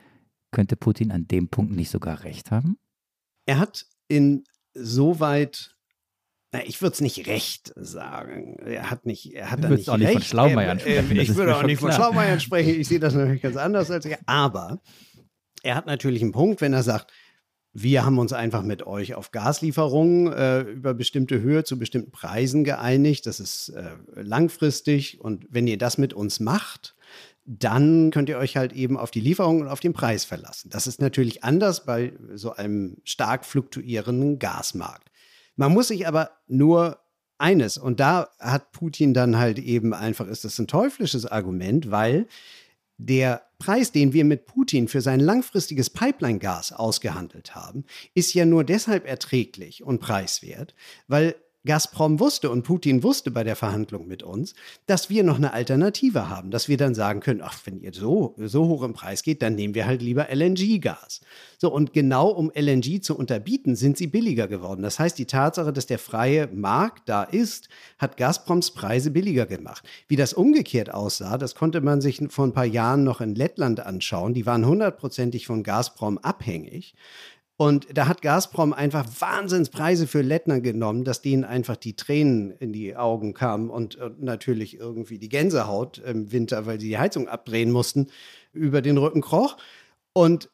könnte 0.52 0.76
Putin 0.76 1.10
an 1.14 1.26
dem 1.26 1.48
Punkt 1.48 1.74
nicht 1.74 1.90
sogar 1.90 2.26
recht 2.26 2.52
haben? 2.52 2.78
Er 3.46 3.60
hat 3.60 3.86
insoweit 4.10 5.75
na, 6.56 6.66
ich 6.66 6.82
würde 6.82 6.94
es 6.94 7.02
nicht 7.02 7.28
recht 7.28 7.74
sagen. 7.76 8.58
Er 8.66 8.90
hat 8.90 9.06
nicht, 9.06 9.34
er 9.34 9.52
hat 9.52 9.62
da 9.62 9.70
nicht 9.70 9.90
auch 9.90 9.98
nicht 9.98 10.14
von 10.14 10.22
Schlaumeiern 10.22 10.80
sprechen. 10.80 11.20
ich 11.20 11.36
würde 11.36 11.58
auch 11.58 11.64
nicht 11.64 11.80
klar. 11.80 11.92
von 11.92 12.02
Schlaumeiern 12.02 12.40
sprechen. 12.40 12.80
Ich 12.80 12.88
sehe 12.88 13.00
das 13.00 13.14
natürlich 13.14 13.42
ganz 13.42 13.58
anders 13.58 13.92
als 13.92 14.06
er. 14.06 14.20
Aber 14.26 14.80
er 15.64 15.76
hat 15.76 15.86
natürlich 15.86 16.22
einen 16.22 16.32
Punkt, 16.32 16.62
wenn 16.62 16.74
er 16.74 16.84
sagt, 16.84 17.12
Wir 17.78 18.06
haben 18.06 18.20
uns 18.20 18.32
einfach 18.32 18.64
mit 18.64 18.88
euch 18.88 19.16
auf 19.16 19.32
Gaslieferungen 19.32 20.32
äh, 20.32 20.62
über 20.62 20.94
bestimmte 20.94 21.42
Höhe 21.42 21.66
zu 21.66 21.78
bestimmten 21.78 22.10
Preisen 22.12 22.64
geeinigt. 22.64 23.26
Das 23.26 23.42
ist 23.42 23.68
äh, 23.68 23.90
langfristig. 24.16 25.20
Und 25.20 25.46
wenn 25.50 25.68
ihr 25.68 25.78
das 25.78 25.98
mit 25.98 26.14
uns 26.14 26.40
macht, 26.40 26.96
dann 27.44 28.12
könnt 28.12 28.30
ihr 28.30 28.38
euch 28.38 28.56
halt 28.56 28.72
eben 28.72 28.96
auf 28.96 29.12
die 29.12 29.20
Lieferung 29.20 29.60
und 29.60 29.68
auf 29.68 29.82
den 29.82 29.92
Preis 29.92 30.24
verlassen. 30.24 30.70
Das 30.70 30.88
ist 30.88 31.02
natürlich 31.02 31.44
anders 31.44 31.86
bei 31.86 32.14
so 32.34 32.54
einem 32.54 32.96
stark 33.04 33.44
fluktuierenden 33.46 34.40
Gasmarkt. 34.40 35.12
Man 35.56 35.74
muss 35.74 35.88
sich 35.90 36.08
aber 36.08 36.32
nur 36.48 37.00
eines, 37.38 37.78
und 37.78 38.00
da 38.00 38.30
hat 38.40 38.72
Putin 38.72 39.14
dann 39.14 39.38
halt 39.38 39.60
eben 39.60 39.94
einfach, 39.94 40.28
ist 40.28 40.46
das 40.46 40.58
ein 40.60 40.68
teuflisches 40.68 41.26
Argument, 41.26 41.92
weil 41.92 42.28
der 42.98 43.42
Preis, 43.60 43.92
den 43.92 44.14
wir 44.14 44.26
mit 44.26 44.46
Putin 44.46 44.88
für 44.88 45.02
sein 45.02 45.20
langfristiges 45.20 45.90
Pipeline-Gas 45.90 46.72
ausgehandelt 46.72 47.56
haben, 47.56 47.86
ist 48.14 48.34
ja 48.34 48.46
nur 48.46 48.64
deshalb 48.64 49.06
erträglich 49.06 49.84
und 49.84 50.00
preiswert, 50.00 50.76
weil 51.08 51.36
Gazprom 51.66 52.20
wusste 52.20 52.50
und 52.50 52.64
Putin 52.64 53.04
wusste 53.04 53.32
bei 53.32 53.44
der 53.44 53.56
Verhandlung 53.56 54.08
mit 54.08 54.24
uns, 54.24 54.54
dass 54.86 55.10
wir 55.10 55.24
noch 55.24 55.38
eine 55.38 55.54
Alternative 55.54 56.30
haben, 56.30 56.52
dass 56.52 56.68
wir 56.68 56.78
dann 56.78 56.96
sagen 56.96 57.20
können, 57.20 57.42
ach, 57.44 57.60
wenn 57.66 57.82
ihr 57.82 57.94
so, 57.94 58.36
so 58.38 58.68
hoch 58.68 58.84
im 58.84 58.94
Preis 58.94 59.24
geht, 59.24 59.42
dann 59.42 59.56
nehmen 59.56 59.74
wir 59.74 59.86
halt 59.86 60.02
lieber 60.02 60.28
LNG-Gas. 60.34 61.22
So, 61.58 61.72
und 61.72 61.94
genau 61.94 62.30
um 62.30 62.52
LNG 62.54 63.02
zu 63.02 63.18
unterbieten, 63.18 63.76
sind 63.76 63.98
sie 63.98 64.08
billiger 64.08 64.48
geworden. 64.48 64.84
Das 64.84 65.00
heißt, 65.00 65.18
die 65.18 65.26
Tatsache, 65.26 65.74
dass 65.74 65.88
der 65.88 66.00
freie 66.00 66.48
Markt 66.48 67.10
da 67.10 67.24
ist, 67.24 67.70
hat 67.98 68.18
Gazproms 68.18 68.72
Preise 68.72 69.12
billiger 69.12 69.46
gemacht. 69.46 69.84
Wie 70.08 70.16
das 70.16 70.34
umgekehrt 70.34 70.94
aussah, 70.94 71.38
das 71.38 71.56
konnte 71.56 71.82
man 71.82 72.02
sich 72.02 72.22
vor 72.30 72.46
ein 72.46 72.54
paar 72.54 72.66
Jahren 72.66 73.04
noch 73.04 73.22
in 73.22 73.36
Lettland 73.36 73.80
anschauen. 73.80 74.34
Die 74.34 74.46
waren 74.46 74.66
hundertprozentig 74.66 75.48
von 75.48 75.64
Gazprom 75.64 76.18
abhängig. 76.20 76.94
Und 77.58 77.88
da 77.98 78.08
hat 78.08 78.22
Gazprom 78.22 78.74
einfach 78.74 79.08
Wahnsinnspreise 79.20 80.08
für 80.08 80.22
Lettner 80.22 80.60
genommen, 80.60 81.06
dass 81.06 81.22
denen 81.22 81.46
einfach 81.46 81.78
die 81.78 81.96
Tränen 81.96 82.52
in 82.52 82.74
die 82.74 82.98
Augen 82.98 83.34
kamen 83.34 83.70
und, 83.70 83.96
und 83.96 84.22
natürlich 84.22 84.78
irgendwie 84.78 85.20
die 85.20 85.30
Gänsehaut 85.30 86.00
im 86.00 86.34
Winter, 86.34 86.66
weil 86.66 86.82
sie 86.82 86.90
die 86.90 86.98
Heizung 86.98 87.30
abdrehen 87.30 87.72
mussten, 87.72 88.08
über 88.52 88.82
den 88.82 88.98
Rücken 88.98 89.22
kroch. 89.22 89.56
Und 90.12 90.50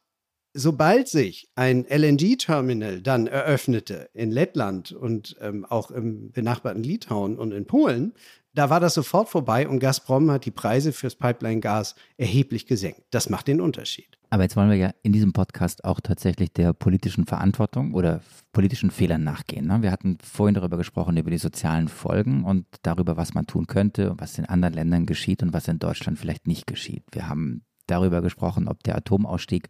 sobald 0.53 1.07
sich 1.07 1.49
ein 1.55 1.85
LNG-Terminal 1.89 3.01
dann 3.01 3.25
eröffnete 3.25 4.09
in 4.13 4.29
Lettland 4.29 4.91
und 4.91 5.35
ähm, 5.41 5.65
auch 5.65 5.89
im 5.89 6.31
benachbarten 6.31 6.83
Litauen 6.83 7.39
und 7.39 7.51
in 7.51 7.65
Polen, 7.65 8.13
da 8.53 8.69
war 8.69 8.79
das 8.79 8.93
sofort 8.93 9.29
vorbei 9.29 9.67
und 9.67 9.79
Gazprom 9.79 10.29
hat 10.29 10.45
die 10.45 10.51
Preise 10.51 10.91
fürs 10.91 11.15
Pipeline-Gas 11.15 11.95
erheblich 12.17 12.67
gesenkt. 12.67 13.01
Das 13.09 13.29
macht 13.29 13.47
den 13.47 13.61
Unterschied. 13.61 14.20
Aber 14.33 14.43
jetzt 14.43 14.55
wollen 14.55 14.69
wir 14.69 14.77
ja 14.77 14.91
in 15.03 15.11
diesem 15.11 15.33
Podcast 15.33 15.83
auch 15.83 15.99
tatsächlich 15.99 16.53
der 16.53 16.71
politischen 16.71 17.25
Verantwortung 17.25 17.93
oder 17.93 18.21
politischen 18.53 18.89
Fehlern 18.89 19.25
nachgehen. 19.25 19.67
Ne? 19.67 19.81
Wir 19.81 19.91
hatten 19.91 20.17
vorhin 20.23 20.55
darüber 20.55 20.77
gesprochen, 20.77 21.17
über 21.17 21.29
die 21.29 21.37
sozialen 21.37 21.89
Folgen 21.89 22.45
und 22.45 22.65
darüber, 22.81 23.17
was 23.17 23.33
man 23.33 23.45
tun 23.45 23.67
könnte, 23.67 24.13
was 24.17 24.37
in 24.37 24.45
anderen 24.45 24.73
Ländern 24.73 25.05
geschieht 25.05 25.43
und 25.43 25.51
was 25.51 25.67
in 25.67 25.79
Deutschland 25.79 26.17
vielleicht 26.17 26.47
nicht 26.47 26.65
geschieht. 26.65 27.03
Wir 27.11 27.27
haben 27.27 27.65
darüber 27.87 28.21
gesprochen, 28.21 28.69
ob 28.69 28.81
der 28.83 28.95
Atomausstieg 28.95 29.67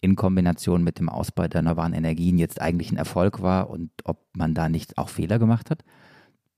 in 0.00 0.16
Kombination 0.16 0.82
mit 0.82 0.98
dem 0.98 1.08
Ausbau 1.08 1.46
der 1.46 1.60
erneuerbaren 1.60 1.92
Energien 1.92 2.38
jetzt 2.38 2.60
eigentlich 2.60 2.90
ein 2.90 2.96
Erfolg 2.96 3.40
war 3.40 3.70
und 3.70 3.92
ob 4.02 4.26
man 4.36 4.52
da 4.52 4.68
nicht 4.68 4.98
auch 4.98 5.10
Fehler 5.10 5.38
gemacht 5.38 5.70
hat 5.70 5.84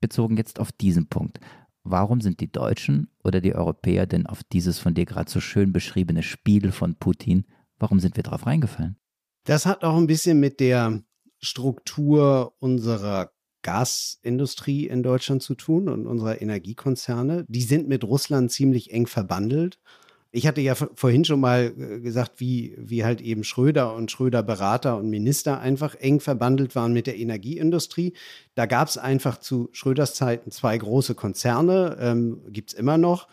bezogen 0.04 0.36
jetzt 0.36 0.60
auf 0.60 0.70
diesen 0.70 1.06
Punkt. 1.06 1.40
Warum 1.84 2.22
sind 2.22 2.40
die 2.40 2.50
Deutschen 2.50 3.10
oder 3.22 3.42
die 3.42 3.54
Europäer 3.54 4.06
denn 4.06 4.26
auf 4.26 4.42
dieses 4.42 4.78
von 4.78 4.94
dir 4.94 5.04
gerade 5.04 5.30
so 5.30 5.40
schön 5.40 5.72
beschriebene 5.72 6.22
Spiel 6.22 6.72
von 6.72 6.96
Putin, 6.96 7.44
warum 7.78 8.00
sind 8.00 8.16
wir 8.16 8.22
darauf 8.22 8.46
reingefallen? 8.46 8.96
Das 9.44 9.66
hat 9.66 9.84
auch 9.84 9.96
ein 9.96 10.06
bisschen 10.06 10.40
mit 10.40 10.60
der 10.60 11.02
Struktur 11.40 12.54
unserer 12.58 13.32
Gasindustrie 13.60 14.86
in 14.86 15.02
Deutschland 15.02 15.42
zu 15.42 15.54
tun 15.54 15.90
und 15.90 16.06
unserer 16.06 16.40
Energiekonzerne. 16.40 17.44
Die 17.48 17.62
sind 17.62 17.86
mit 17.86 18.04
Russland 18.04 18.50
ziemlich 18.50 18.90
eng 18.90 19.06
verbandelt 19.06 19.78
ich 20.34 20.48
hatte 20.48 20.60
ja 20.60 20.74
vorhin 20.74 21.24
schon 21.24 21.38
mal 21.38 21.72
äh, 21.78 22.00
gesagt, 22.00 22.40
wie, 22.40 22.74
wie 22.76 23.04
halt 23.04 23.20
eben 23.20 23.44
Schröder 23.44 23.94
und 23.94 24.10
Schröder 24.10 24.42
Berater 24.42 24.96
und 24.96 25.08
Minister 25.08 25.60
einfach 25.60 25.94
eng 25.94 26.18
verbandelt 26.18 26.74
waren 26.74 26.92
mit 26.92 27.06
der 27.06 27.16
Energieindustrie. 27.16 28.14
Da 28.56 28.66
gab 28.66 28.88
es 28.88 28.98
einfach 28.98 29.38
zu 29.38 29.68
Schröders 29.70 30.14
Zeiten 30.14 30.50
zwei 30.50 30.76
große 30.76 31.14
Konzerne, 31.14 31.96
ähm, 32.00 32.40
gibt 32.48 32.72
es 32.72 32.78
immer 32.78 32.98
noch. 32.98 33.28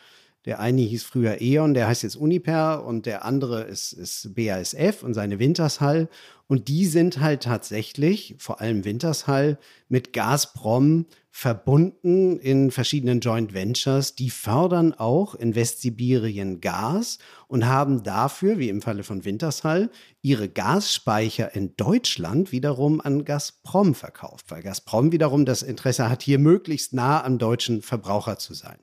Der 0.45 0.59
eine 0.59 0.81
hieß 0.81 1.03
früher 1.03 1.41
E.ON, 1.41 1.73
der 1.73 1.87
heißt 1.87 2.03
jetzt 2.03 2.15
Uniper 2.15 2.85
und 2.85 3.07
der 3.07 3.25
andere 3.25 3.63
ist, 3.63 3.93
ist 3.93 4.35
BASF 4.35 5.01
und 5.01 5.15
seine 5.15 5.39
Wintershall. 5.39 6.07
Und 6.47 6.67
die 6.67 6.85
sind 6.85 7.19
halt 7.19 7.43
tatsächlich, 7.43 8.35
vor 8.37 8.61
allem 8.61 8.85
Wintershall, 8.85 9.57
mit 9.89 10.13
Gazprom 10.13 11.05
verbunden 11.33 12.37
in 12.39 12.71
verschiedenen 12.71 13.21
Joint 13.21 13.53
Ventures. 13.53 14.15
Die 14.15 14.29
fördern 14.29 14.93
auch 14.93 15.33
in 15.33 15.55
Westsibirien 15.55 16.59
Gas 16.59 17.19
und 17.47 17.65
haben 17.65 18.03
dafür, 18.03 18.59
wie 18.59 18.67
im 18.67 18.81
Falle 18.81 19.03
von 19.03 19.23
Wintershall, 19.23 19.89
ihre 20.21 20.49
Gasspeicher 20.49 21.55
in 21.55 21.75
Deutschland 21.77 22.51
wiederum 22.51 22.99
an 22.99 23.23
Gazprom 23.23 23.95
verkauft, 23.95 24.47
weil 24.49 24.61
Gazprom 24.61 25.13
wiederum 25.13 25.45
das 25.45 25.63
Interesse 25.63 26.09
hat, 26.09 26.21
hier 26.21 26.37
möglichst 26.37 26.93
nah 26.93 27.23
am 27.23 27.37
deutschen 27.37 27.81
Verbraucher 27.81 28.37
zu 28.37 28.53
sein. 28.53 28.77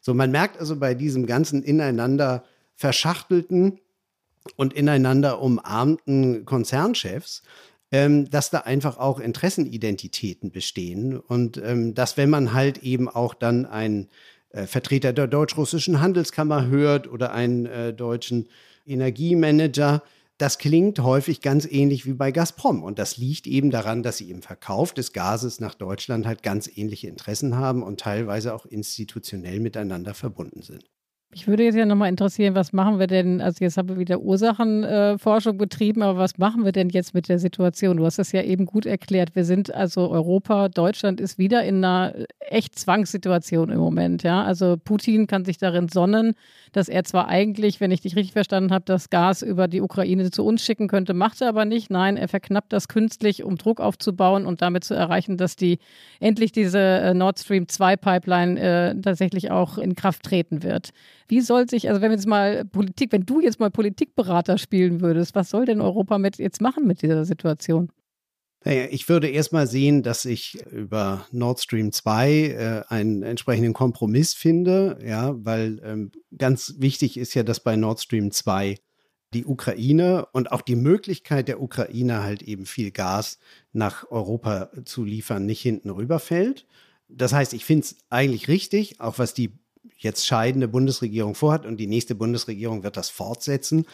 So, 0.00 0.14
man 0.14 0.30
merkt 0.30 0.58
also 0.58 0.76
bei 0.76 0.94
diesem 0.94 1.26
ganzen 1.26 1.62
ineinander 1.62 2.44
verschachtelten 2.74 3.78
und 4.56 4.72
ineinander 4.72 5.42
umarmten 5.42 6.46
Konzernchefs, 6.46 7.42
ähm, 7.92 8.30
dass 8.30 8.50
da 8.50 8.60
einfach 8.60 8.98
auch 8.98 9.18
Interessenidentitäten 9.18 10.50
bestehen 10.52 11.18
und 11.18 11.58
ähm, 11.58 11.94
dass 11.94 12.16
wenn 12.16 12.30
man 12.30 12.52
halt 12.52 12.78
eben 12.82 13.08
auch 13.08 13.34
dann 13.34 13.66
einen 13.66 14.08
äh, 14.50 14.66
Vertreter 14.66 15.12
der 15.12 15.26
deutsch-russischen 15.26 16.00
Handelskammer 16.00 16.66
hört 16.66 17.10
oder 17.10 17.32
einen 17.32 17.66
äh, 17.66 17.92
deutschen 17.92 18.48
Energiemanager, 18.86 20.02
das 20.38 20.58
klingt 20.58 21.00
häufig 21.00 21.42
ganz 21.42 21.66
ähnlich 21.70 22.06
wie 22.06 22.14
bei 22.14 22.32
Gazprom. 22.32 22.82
Und 22.82 22.98
das 22.98 23.18
liegt 23.18 23.46
eben 23.46 23.70
daran, 23.70 24.02
dass 24.02 24.16
sie 24.16 24.30
im 24.30 24.40
Verkauf 24.40 24.94
des 24.94 25.12
Gases 25.12 25.60
nach 25.60 25.74
Deutschland 25.74 26.26
halt 26.26 26.42
ganz 26.42 26.70
ähnliche 26.74 27.08
Interessen 27.08 27.56
haben 27.56 27.82
und 27.82 28.00
teilweise 28.00 28.54
auch 28.54 28.64
institutionell 28.64 29.60
miteinander 29.60 30.14
verbunden 30.14 30.62
sind. 30.62 30.84
Ich 31.32 31.46
würde 31.46 31.62
jetzt 31.62 31.76
ja 31.76 31.86
nochmal 31.86 32.08
interessieren, 32.08 32.56
was 32.56 32.72
machen 32.72 32.98
wir 32.98 33.06
denn, 33.06 33.40
also 33.40 33.64
jetzt 33.64 33.76
haben 33.76 33.88
wir 33.88 33.98
wieder 33.98 34.18
Ursachenforschung 34.20 35.54
äh, 35.54 35.58
betrieben, 35.58 36.02
aber 36.02 36.18
was 36.18 36.38
machen 36.38 36.64
wir 36.64 36.72
denn 36.72 36.88
jetzt 36.88 37.14
mit 37.14 37.28
der 37.28 37.38
Situation? 37.38 37.98
Du 37.98 38.04
hast 38.04 38.18
es 38.18 38.32
ja 38.32 38.42
eben 38.42 38.66
gut 38.66 38.84
erklärt. 38.84 39.36
Wir 39.36 39.44
sind 39.44 39.72
also 39.72 40.10
Europa, 40.10 40.68
Deutschland 40.68 41.20
ist 41.20 41.38
wieder 41.38 41.62
in 41.62 41.84
einer 41.84 42.14
echt 42.40 42.76
Zwangssituation 42.76 43.70
im 43.70 43.78
Moment. 43.78 44.24
Ja? 44.24 44.42
Also 44.42 44.76
Putin 44.76 45.28
kann 45.28 45.44
sich 45.44 45.56
darin 45.56 45.88
sonnen, 45.88 46.34
dass 46.72 46.88
er 46.88 47.04
zwar 47.04 47.28
eigentlich, 47.28 47.80
wenn 47.80 47.92
ich 47.92 48.00
dich 48.00 48.16
richtig 48.16 48.32
verstanden 48.32 48.72
habe, 48.72 48.84
das 48.84 49.08
Gas 49.08 49.42
über 49.42 49.68
die 49.68 49.82
Ukraine 49.82 50.32
zu 50.32 50.44
uns 50.44 50.64
schicken 50.64 50.88
könnte, 50.88 51.14
macht 51.14 51.40
er 51.40 51.48
aber 51.48 51.64
nicht. 51.64 51.90
Nein, 51.90 52.16
er 52.16 52.26
verknappt 52.26 52.72
das 52.72 52.88
künstlich, 52.88 53.44
um 53.44 53.56
Druck 53.56 53.80
aufzubauen 53.80 54.46
und 54.46 54.62
damit 54.62 54.82
zu 54.82 54.94
erreichen, 54.94 55.36
dass 55.36 55.54
die 55.54 55.78
endlich 56.18 56.50
diese 56.50 56.80
äh, 56.80 57.14
Nord 57.14 57.38
Stream 57.38 57.68
2 57.68 57.96
Pipeline 57.96 58.60
äh, 58.60 59.00
tatsächlich 59.00 59.52
auch 59.52 59.78
in 59.78 59.94
Kraft 59.94 60.24
treten 60.24 60.64
wird. 60.64 60.90
Wie 61.30 61.40
soll 61.40 61.68
sich, 61.68 61.88
also 61.88 62.00
wenn 62.00 62.10
wir 62.10 62.16
jetzt 62.16 62.26
mal 62.26 62.64
Politik, 62.64 63.12
wenn 63.12 63.24
du 63.24 63.40
jetzt 63.40 63.60
mal 63.60 63.70
Politikberater 63.70 64.58
spielen 64.58 65.00
würdest, 65.00 65.36
was 65.36 65.50
soll 65.50 65.64
denn 65.64 65.80
Europa 65.80 66.18
mit 66.18 66.38
jetzt 66.38 66.60
machen 66.60 66.86
mit 66.88 67.02
dieser 67.02 67.24
Situation? 67.24 67.92
Naja, 68.64 68.88
ich 68.90 69.08
würde 69.08 69.28
erstmal 69.28 69.66
sehen, 69.66 70.02
dass 70.02 70.24
ich 70.24 70.58
über 70.70 71.26
Nord 71.30 71.60
Stream 71.60 71.92
2 71.92 72.32
äh, 72.32 72.82
einen 72.88 73.22
entsprechenden 73.22 73.72
Kompromiss 73.72 74.34
finde, 74.34 74.98
ja, 75.06 75.32
weil 75.36 75.80
ähm, 75.84 76.10
ganz 76.36 76.74
wichtig 76.78 77.16
ist 77.16 77.34
ja, 77.34 77.42
dass 77.42 77.60
bei 77.60 77.76
Nord 77.76 78.00
Stream 78.00 78.32
2 78.32 78.76
die 79.32 79.46
Ukraine 79.46 80.26
und 80.32 80.50
auch 80.50 80.60
die 80.60 80.76
Möglichkeit 80.76 81.46
der 81.46 81.62
Ukraine 81.62 82.22
halt 82.22 82.42
eben 82.42 82.66
viel 82.66 82.90
Gas 82.90 83.38
nach 83.72 84.10
Europa 84.10 84.70
zu 84.84 85.04
liefern 85.04 85.46
nicht 85.46 85.60
hinten 85.60 85.88
rüberfällt. 85.88 86.66
Das 87.08 87.32
heißt, 87.32 87.54
ich 87.54 87.64
finde 87.64 87.84
es 87.84 87.96
eigentlich 88.10 88.48
richtig, 88.48 89.00
auch 89.00 89.18
was 89.18 89.32
die 89.32 89.58
jetzt 89.96 90.26
scheidende 90.26 90.68
Bundesregierung 90.68 91.34
vorhat 91.34 91.66
und 91.66 91.78
die 91.78 91.86
nächste 91.86 92.14
Bundesregierung 92.14 92.82
wird 92.82 92.96
das 92.96 93.10
fortsetzen, 93.10 93.86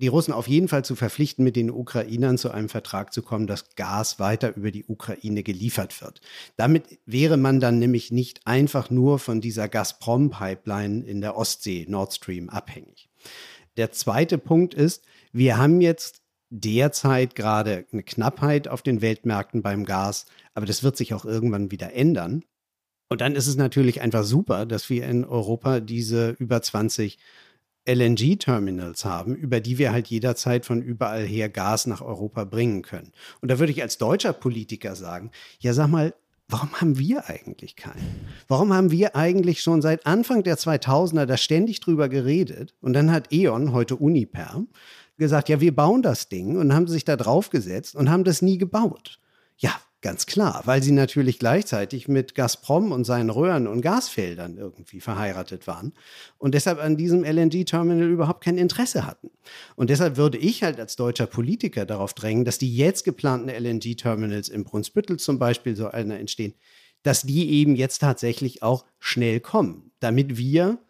die 0.00 0.08
Russen 0.08 0.32
auf 0.32 0.48
jeden 0.48 0.68
Fall 0.68 0.84
zu 0.84 0.96
verpflichten, 0.96 1.44
mit 1.44 1.54
den 1.54 1.70
Ukrainern 1.70 2.36
zu 2.36 2.50
einem 2.50 2.68
Vertrag 2.68 3.12
zu 3.12 3.22
kommen, 3.22 3.46
dass 3.46 3.76
Gas 3.76 4.18
weiter 4.18 4.56
über 4.56 4.70
die 4.70 4.84
Ukraine 4.84 5.42
geliefert 5.42 6.02
wird. 6.02 6.20
Damit 6.56 6.98
wäre 7.06 7.36
man 7.36 7.60
dann 7.60 7.78
nämlich 7.78 8.10
nicht 8.10 8.40
einfach 8.44 8.90
nur 8.90 9.18
von 9.18 9.40
dieser 9.40 9.68
Gazprom-Pipeline 9.68 11.04
in 11.04 11.20
der 11.20 11.36
Ostsee, 11.36 11.86
Nord 11.88 12.12
Stream, 12.12 12.48
abhängig. 12.50 13.08
Der 13.76 13.92
zweite 13.92 14.38
Punkt 14.38 14.74
ist, 14.74 15.04
wir 15.32 15.58
haben 15.58 15.80
jetzt 15.80 16.22
derzeit 16.50 17.34
gerade 17.34 17.86
eine 17.92 18.02
Knappheit 18.02 18.68
auf 18.68 18.82
den 18.82 19.00
Weltmärkten 19.00 19.62
beim 19.62 19.84
Gas, 19.84 20.26
aber 20.54 20.66
das 20.66 20.82
wird 20.82 20.96
sich 20.96 21.14
auch 21.14 21.24
irgendwann 21.24 21.70
wieder 21.70 21.92
ändern. 21.92 22.44
Und 23.08 23.20
dann 23.20 23.36
ist 23.36 23.46
es 23.46 23.56
natürlich 23.56 24.00
einfach 24.00 24.24
super, 24.24 24.66
dass 24.66 24.90
wir 24.90 25.06
in 25.06 25.24
Europa 25.24 25.80
diese 25.80 26.30
über 26.38 26.62
20 26.62 27.18
LNG-Terminals 27.86 29.04
haben, 29.04 29.34
über 29.34 29.60
die 29.60 29.78
wir 29.78 29.92
halt 29.92 30.06
jederzeit 30.08 30.64
von 30.64 30.80
überall 30.80 31.24
her 31.24 31.48
Gas 31.48 31.86
nach 31.86 32.00
Europa 32.00 32.44
bringen 32.44 32.82
können. 32.82 33.12
Und 33.40 33.50
da 33.50 33.58
würde 33.58 33.72
ich 33.72 33.82
als 33.82 33.98
deutscher 33.98 34.32
Politiker 34.32 34.96
sagen, 34.96 35.30
ja 35.60 35.74
sag 35.74 35.88
mal, 35.88 36.14
warum 36.48 36.72
haben 36.80 36.98
wir 36.98 37.28
eigentlich 37.28 37.76
keinen? 37.76 38.26
Warum 38.48 38.72
haben 38.72 38.90
wir 38.90 39.16
eigentlich 39.16 39.60
schon 39.60 39.82
seit 39.82 40.06
Anfang 40.06 40.42
der 40.42 40.56
2000er 40.56 41.26
da 41.26 41.36
ständig 41.36 41.80
drüber 41.80 42.08
geredet? 42.08 42.74
Und 42.80 42.94
dann 42.94 43.12
hat 43.12 43.32
E.ON, 43.32 43.72
heute 43.72 43.96
Uniper, 43.96 44.64
gesagt, 45.16 45.48
ja, 45.48 45.60
wir 45.60 45.74
bauen 45.74 46.02
das 46.02 46.28
Ding 46.28 46.56
und 46.56 46.74
haben 46.74 46.88
sich 46.88 47.04
da 47.04 47.16
drauf 47.16 47.50
gesetzt 47.50 47.94
und 47.94 48.10
haben 48.10 48.24
das 48.24 48.42
nie 48.42 48.58
gebaut. 48.58 49.20
Ja, 49.58 49.72
Ganz 50.04 50.26
klar, 50.26 50.60
weil 50.66 50.82
sie 50.82 50.92
natürlich 50.92 51.38
gleichzeitig 51.38 52.08
mit 52.08 52.34
Gazprom 52.34 52.92
und 52.92 53.04
seinen 53.04 53.30
Röhren 53.30 53.66
und 53.66 53.80
Gasfeldern 53.80 54.58
irgendwie 54.58 55.00
verheiratet 55.00 55.66
waren 55.66 55.94
und 56.36 56.52
deshalb 56.52 56.78
an 56.78 56.98
diesem 56.98 57.24
LNG-Terminal 57.24 58.10
überhaupt 58.10 58.44
kein 58.44 58.58
Interesse 58.58 59.06
hatten. 59.06 59.30
Und 59.76 59.88
deshalb 59.88 60.18
würde 60.18 60.36
ich 60.36 60.62
halt 60.62 60.78
als 60.78 60.96
deutscher 60.96 61.24
Politiker 61.24 61.86
darauf 61.86 62.12
drängen, 62.12 62.44
dass 62.44 62.58
die 62.58 62.76
jetzt 62.76 63.04
geplanten 63.04 63.48
LNG-Terminals 63.48 64.50
im 64.50 64.64
Brunsbüttel 64.64 65.18
zum 65.18 65.38
Beispiel, 65.38 65.74
so 65.74 65.88
einer 65.88 66.18
entstehen, 66.18 66.52
dass 67.02 67.22
die 67.22 67.52
eben 67.52 67.74
jetzt 67.74 68.00
tatsächlich 68.00 68.62
auch 68.62 68.84
schnell 68.98 69.40
kommen, 69.40 69.90
damit 70.00 70.36
wir 70.36 70.80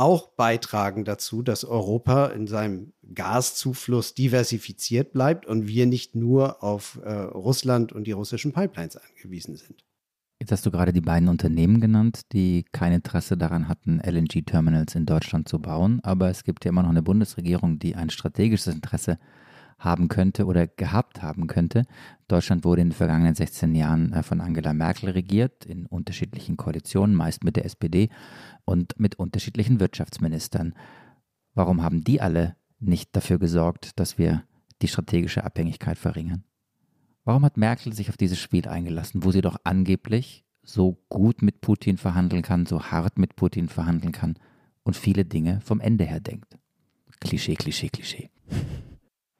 auch 0.00 0.28
beitragen 0.30 1.04
dazu, 1.04 1.42
dass 1.42 1.64
Europa 1.64 2.28
in 2.28 2.46
seinem 2.46 2.94
Gaszufluss 3.14 4.14
diversifiziert 4.14 5.12
bleibt 5.12 5.44
und 5.44 5.68
wir 5.68 5.84
nicht 5.84 6.14
nur 6.14 6.64
auf 6.64 6.98
äh, 7.04 7.12
Russland 7.12 7.92
und 7.92 8.06
die 8.06 8.12
russischen 8.12 8.52
Pipelines 8.52 8.96
angewiesen 8.96 9.56
sind. 9.56 9.84
Jetzt 10.40 10.52
hast 10.52 10.64
du 10.64 10.70
gerade 10.70 10.94
die 10.94 11.02
beiden 11.02 11.28
Unternehmen 11.28 11.82
genannt, 11.82 12.22
die 12.32 12.64
kein 12.72 12.94
Interesse 12.94 13.36
daran 13.36 13.68
hatten, 13.68 14.00
LNG-Terminals 14.00 14.94
in 14.94 15.04
Deutschland 15.04 15.50
zu 15.50 15.58
bauen. 15.58 16.00
Aber 16.02 16.30
es 16.30 16.44
gibt 16.44 16.64
ja 16.64 16.70
immer 16.70 16.82
noch 16.82 16.88
eine 16.88 17.02
Bundesregierung, 17.02 17.78
die 17.78 17.94
ein 17.94 18.08
strategisches 18.08 18.72
Interesse 18.72 19.18
haben 19.80 20.08
könnte 20.08 20.44
oder 20.44 20.66
gehabt 20.66 21.22
haben 21.22 21.46
könnte. 21.46 21.84
Deutschland 22.28 22.64
wurde 22.64 22.82
in 22.82 22.90
den 22.90 22.94
vergangenen 22.94 23.34
16 23.34 23.74
Jahren 23.74 24.12
äh, 24.12 24.22
von 24.22 24.40
Angela 24.40 24.72
Merkel 24.72 25.10
regiert, 25.10 25.66
in 25.66 25.86
unterschiedlichen 25.86 26.56
Koalitionen, 26.56 27.16
meist 27.16 27.42
mit 27.42 27.56
der 27.56 27.64
SPD 27.64 28.10
und 28.64 29.00
mit 29.00 29.16
unterschiedlichen 29.16 29.80
Wirtschaftsministern. 29.80 30.74
Warum 31.54 31.82
haben 31.82 32.04
die 32.04 32.20
alle 32.20 32.56
nicht 32.78 33.16
dafür 33.16 33.38
gesorgt, 33.38 33.98
dass 33.98 34.18
wir 34.18 34.44
die 34.82 34.88
strategische 34.88 35.44
Abhängigkeit 35.44 35.98
verringern? 35.98 36.44
Warum 37.24 37.44
hat 37.44 37.56
Merkel 37.56 37.92
sich 37.92 38.08
auf 38.08 38.16
dieses 38.16 38.38
Spiel 38.38 38.68
eingelassen, 38.68 39.24
wo 39.24 39.30
sie 39.30 39.42
doch 39.42 39.56
angeblich 39.64 40.44
so 40.62 40.98
gut 41.08 41.42
mit 41.42 41.60
Putin 41.60 41.96
verhandeln 41.96 42.42
kann, 42.42 42.66
so 42.66 42.82
hart 42.84 43.18
mit 43.18 43.34
Putin 43.34 43.68
verhandeln 43.68 44.12
kann 44.12 44.36
und 44.82 44.96
viele 44.96 45.24
Dinge 45.24 45.60
vom 45.62 45.80
Ende 45.80 46.04
her 46.04 46.20
denkt? 46.20 46.58
Klischee, 47.20 47.54
Klischee, 47.54 47.88
Klischee. 47.88 48.30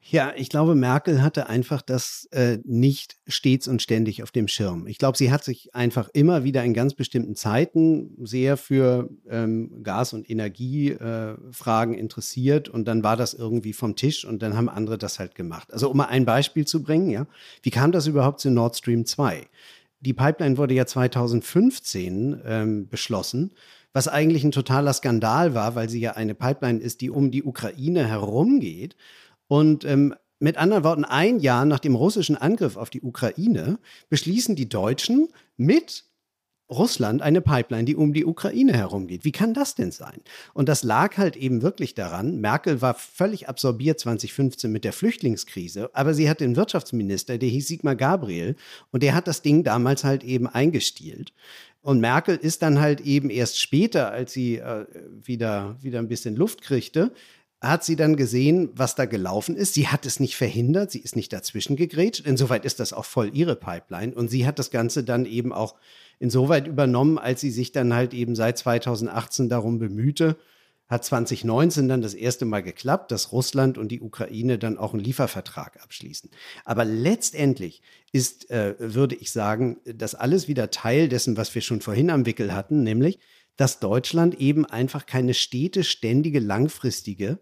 Ja, 0.03 0.33
ich 0.35 0.49
glaube, 0.49 0.73
Merkel 0.73 1.21
hatte 1.21 1.47
einfach 1.47 1.83
das 1.83 2.27
äh, 2.31 2.57
nicht 2.65 3.17
stets 3.27 3.67
und 3.67 3.83
ständig 3.83 4.23
auf 4.23 4.31
dem 4.31 4.47
Schirm. 4.47 4.87
Ich 4.87 4.97
glaube, 4.97 5.15
sie 5.15 5.31
hat 5.31 5.43
sich 5.43 5.75
einfach 5.75 6.09
immer 6.13 6.43
wieder 6.43 6.63
in 6.63 6.73
ganz 6.73 6.95
bestimmten 6.95 7.35
Zeiten 7.35 8.17
sehr 8.19 8.57
für 8.57 9.09
ähm, 9.29 9.83
Gas- 9.83 10.13
und 10.13 10.27
Energiefragen 10.27 11.93
äh, 11.93 11.99
interessiert 11.99 12.67
und 12.67 12.85
dann 12.85 13.03
war 13.03 13.15
das 13.15 13.35
irgendwie 13.35 13.73
vom 13.73 13.95
Tisch 13.95 14.25
und 14.25 14.41
dann 14.41 14.57
haben 14.57 14.69
andere 14.69 14.97
das 14.97 15.19
halt 15.19 15.35
gemacht. 15.35 15.71
Also 15.71 15.89
um 15.91 15.97
mal 15.97 16.05
ein 16.05 16.25
Beispiel 16.25 16.65
zu 16.65 16.81
bringen, 16.81 17.11
ja, 17.11 17.27
wie 17.61 17.69
kam 17.69 17.91
das 17.91 18.07
überhaupt 18.07 18.39
zu 18.39 18.49
Nord 18.49 18.75
Stream 18.75 19.05
2? 19.05 19.45
Die 19.99 20.13
Pipeline 20.13 20.57
wurde 20.57 20.73
ja 20.73 20.87
2015 20.87 22.41
ähm, 22.43 22.89
beschlossen 22.89 23.51
was 23.93 24.07
eigentlich 24.07 24.45
ein 24.45 24.51
totaler 24.51 24.93
Skandal 24.93 25.53
war, 25.53 25.75
weil 25.75 25.89
sie 25.89 25.99
ja 25.99 26.13
eine 26.13 26.33
Pipeline 26.33 26.79
ist, 26.79 27.01
die 27.01 27.09
um 27.09 27.29
die 27.29 27.43
Ukraine 27.43 28.07
herumgeht 28.07 28.95
und 29.51 29.83
ähm, 29.83 30.15
mit 30.39 30.55
anderen 30.55 30.85
Worten, 30.85 31.03
ein 31.03 31.41
Jahr 31.41 31.65
nach 31.65 31.79
dem 31.79 31.93
russischen 31.93 32.37
Angriff 32.37 32.77
auf 32.77 32.89
die 32.89 33.01
Ukraine 33.01 33.79
beschließen 34.07 34.55
die 34.55 34.69
Deutschen 34.69 35.27
mit 35.57 36.05
Russland 36.69 37.21
eine 37.21 37.41
Pipeline, 37.41 37.83
die 37.83 37.97
um 37.97 38.13
die 38.13 38.23
Ukraine 38.23 38.71
herumgeht. 38.71 39.25
Wie 39.25 39.33
kann 39.33 39.53
das 39.53 39.75
denn 39.75 39.91
sein? 39.91 40.21
Und 40.53 40.69
das 40.69 40.83
lag 40.83 41.17
halt 41.17 41.35
eben 41.35 41.63
wirklich 41.63 41.95
daran, 41.95 42.39
Merkel 42.39 42.81
war 42.81 42.93
völlig 42.93 43.49
absorbiert 43.49 43.99
2015 43.99 44.71
mit 44.71 44.85
der 44.85 44.93
Flüchtlingskrise, 44.93 45.89
aber 45.91 46.13
sie 46.13 46.29
hat 46.29 46.39
den 46.39 46.55
Wirtschaftsminister, 46.55 47.37
der 47.37 47.49
hieß 47.49 47.67
Sigmar 47.67 47.97
Gabriel, 47.97 48.55
und 48.91 49.03
der 49.03 49.15
hat 49.15 49.27
das 49.27 49.41
Ding 49.41 49.65
damals 49.65 50.05
halt 50.05 50.23
eben 50.23 50.47
eingestielt. 50.47 51.33
Und 51.81 51.99
Merkel 51.99 52.37
ist 52.37 52.61
dann 52.61 52.79
halt 52.79 53.01
eben 53.01 53.29
erst 53.29 53.59
später, 53.59 54.11
als 54.11 54.31
sie 54.31 54.59
äh, 54.59 54.85
wieder, 55.25 55.75
wieder 55.81 55.99
ein 55.99 56.07
bisschen 56.07 56.37
Luft 56.37 56.61
kriegte, 56.61 57.11
hat 57.61 57.83
sie 57.83 57.95
dann 57.95 58.15
gesehen, 58.15 58.69
was 58.73 58.95
da 58.95 59.05
gelaufen 59.05 59.55
ist. 59.55 59.75
Sie 59.75 59.87
hat 59.87 60.07
es 60.07 60.19
nicht 60.19 60.35
verhindert, 60.35 60.91
sie 60.91 60.99
ist 60.99 61.15
nicht 61.15 61.31
dazwischen 61.31 61.75
gegrätscht. 61.75 62.25
Insoweit 62.25 62.65
ist 62.65 62.79
das 62.79 62.91
auch 62.91 63.05
voll 63.05 63.29
ihre 63.33 63.55
Pipeline. 63.55 64.15
Und 64.15 64.29
sie 64.29 64.47
hat 64.47 64.57
das 64.57 64.71
Ganze 64.71 65.03
dann 65.03 65.25
eben 65.25 65.53
auch 65.53 65.75
insoweit 66.17 66.67
übernommen, 66.67 67.19
als 67.19 67.39
sie 67.41 67.51
sich 67.51 67.71
dann 67.71 67.93
halt 67.93 68.15
eben 68.15 68.35
seit 68.35 68.57
2018 68.57 69.47
darum 69.47 69.77
bemühte, 69.77 70.37
hat 70.87 71.05
2019 71.05 71.87
dann 71.87 72.01
das 72.01 72.15
erste 72.15 72.45
Mal 72.45 72.61
geklappt, 72.61 73.11
dass 73.11 73.31
Russland 73.31 73.77
und 73.77 73.89
die 73.89 74.01
Ukraine 74.01 74.57
dann 74.57 74.77
auch 74.77 74.93
einen 74.93 75.03
Liefervertrag 75.03 75.81
abschließen. 75.81 76.29
Aber 76.65 76.83
letztendlich 76.83 77.81
ist, 78.11 78.49
äh, 78.49 78.75
würde 78.77 79.15
ich 79.15 79.31
sagen, 79.31 79.77
das 79.85 80.15
alles 80.15 80.47
wieder 80.47 80.69
Teil 80.69 81.07
dessen, 81.07 81.37
was 81.37 81.55
wir 81.55 81.61
schon 81.61 81.79
vorhin 81.79 82.09
am 82.09 82.25
Wickel 82.25 82.53
hatten, 82.53 82.83
nämlich 82.83 83.19
dass 83.61 83.79
Deutschland 83.79 84.41
eben 84.41 84.65
einfach 84.65 85.05
keine 85.05 85.35
stete, 85.35 85.83
ständige, 85.83 86.39
langfristige, 86.39 87.37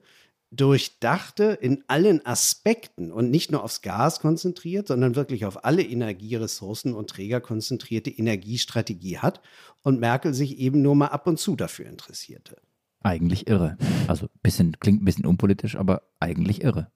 durchdachte 0.51 1.57
in 1.61 1.85
allen 1.87 2.25
Aspekten 2.25 3.13
und 3.13 3.31
nicht 3.31 3.53
nur 3.53 3.63
aufs 3.63 3.81
Gas 3.81 4.19
konzentriert, 4.19 4.89
sondern 4.89 5.15
wirklich 5.15 5.45
auf 5.45 5.63
alle 5.63 5.81
Energieressourcen 5.81 6.93
und 6.93 7.09
Träger 7.09 7.39
konzentrierte 7.39 8.09
Energiestrategie 8.09 9.19
hat 9.19 9.39
und 9.81 10.01
Merkel 10.01 10.33
sich 10.33 10.57
eben 10.57 10.81
nur 10.81 10.93
mal 10.93 11.07
ab 11.07 11.25
und 11.25 11.39
zu 11.39 11.55
dafür 11.55 11.85
interessierte. 11.85 12.57
Eigentlich 13.01 13.47
irre. 13.47 13.77
Also 14.09 14.27
bisschen, 14.43 14.77
klingt 14.77 15.01
ein 15.01 15.05
bisschen 15.05 15.25
unpolitisch, 15.25 15.77
aber 15.77 16.01
eigentlich 16.19 16.63
irre. 16.63 16.91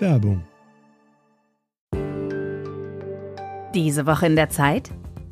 Werbung. 0.00 0.44
Diese 3.76 4.06
Woche 4.06 4.26
in 4.26 4.34
der 4.34 4.48
Zeit? 4.48 4.90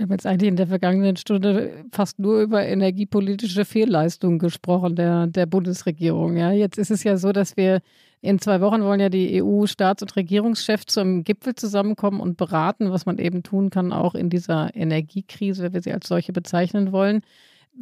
Wir 0.00 0.04
haben 0.04 0.12
jetzt 0.12 0.26
eigentlich 0.26 0.48
in 0.48 0.56
der 0.56 0.66
vergangenen 0.66 1.16
Stunde 1.16 1.84
fast 1.92 2.18
nur 2.18 2.40
über 2.40 2.64
energiepolitische 2.64 3.66
Fehlleistungen 3.66 4.38
gesprochen 4.38 4.96
der, 4.96 5.26
der 5.26 5.44
Bundesregierung. 5.44 6.38
Ja, 6.38 6.52
jetzt 6.52 6.78
ist 6.78 6.90
es 6.90 7.04
ja 7.04 7.18
so, 7.18 7.32
dass 7.32 7.58
wir 7.58 7.82
in 8.22 8.38
zwei 8.38 8.62
Wochen 8.62 8.82
wollen 8.82 9.00
ja 9.00 9.10
die 9.10 9.42
EU-Staats- 9.42 10.00
und 10.00 10.16
Regierungschefs 10.16 10.86
zum 10.86 11.22
Gipfel 11.22 11.54
zusammenkommen 11.54 12.18
und 12.18 12.38
beraten, 12.38 12.90
was 12.90 13.04
man 13.04 13.18
eben 13.18 13.42
tun 13.42 13.68
kann, 13.68 13.92
auch 13.92 14.14
in 14.14 14.30
dieser 14.30 14.74
Energiekrise, 14.74 15.64
wenn 15.64 15.74
wir 15.74 15.82
sie 15.82 15.92
als 15.92 16.08
solche 16.08 16.32
bezeichnen 16.32 16.92
wollen. 16.92 17.20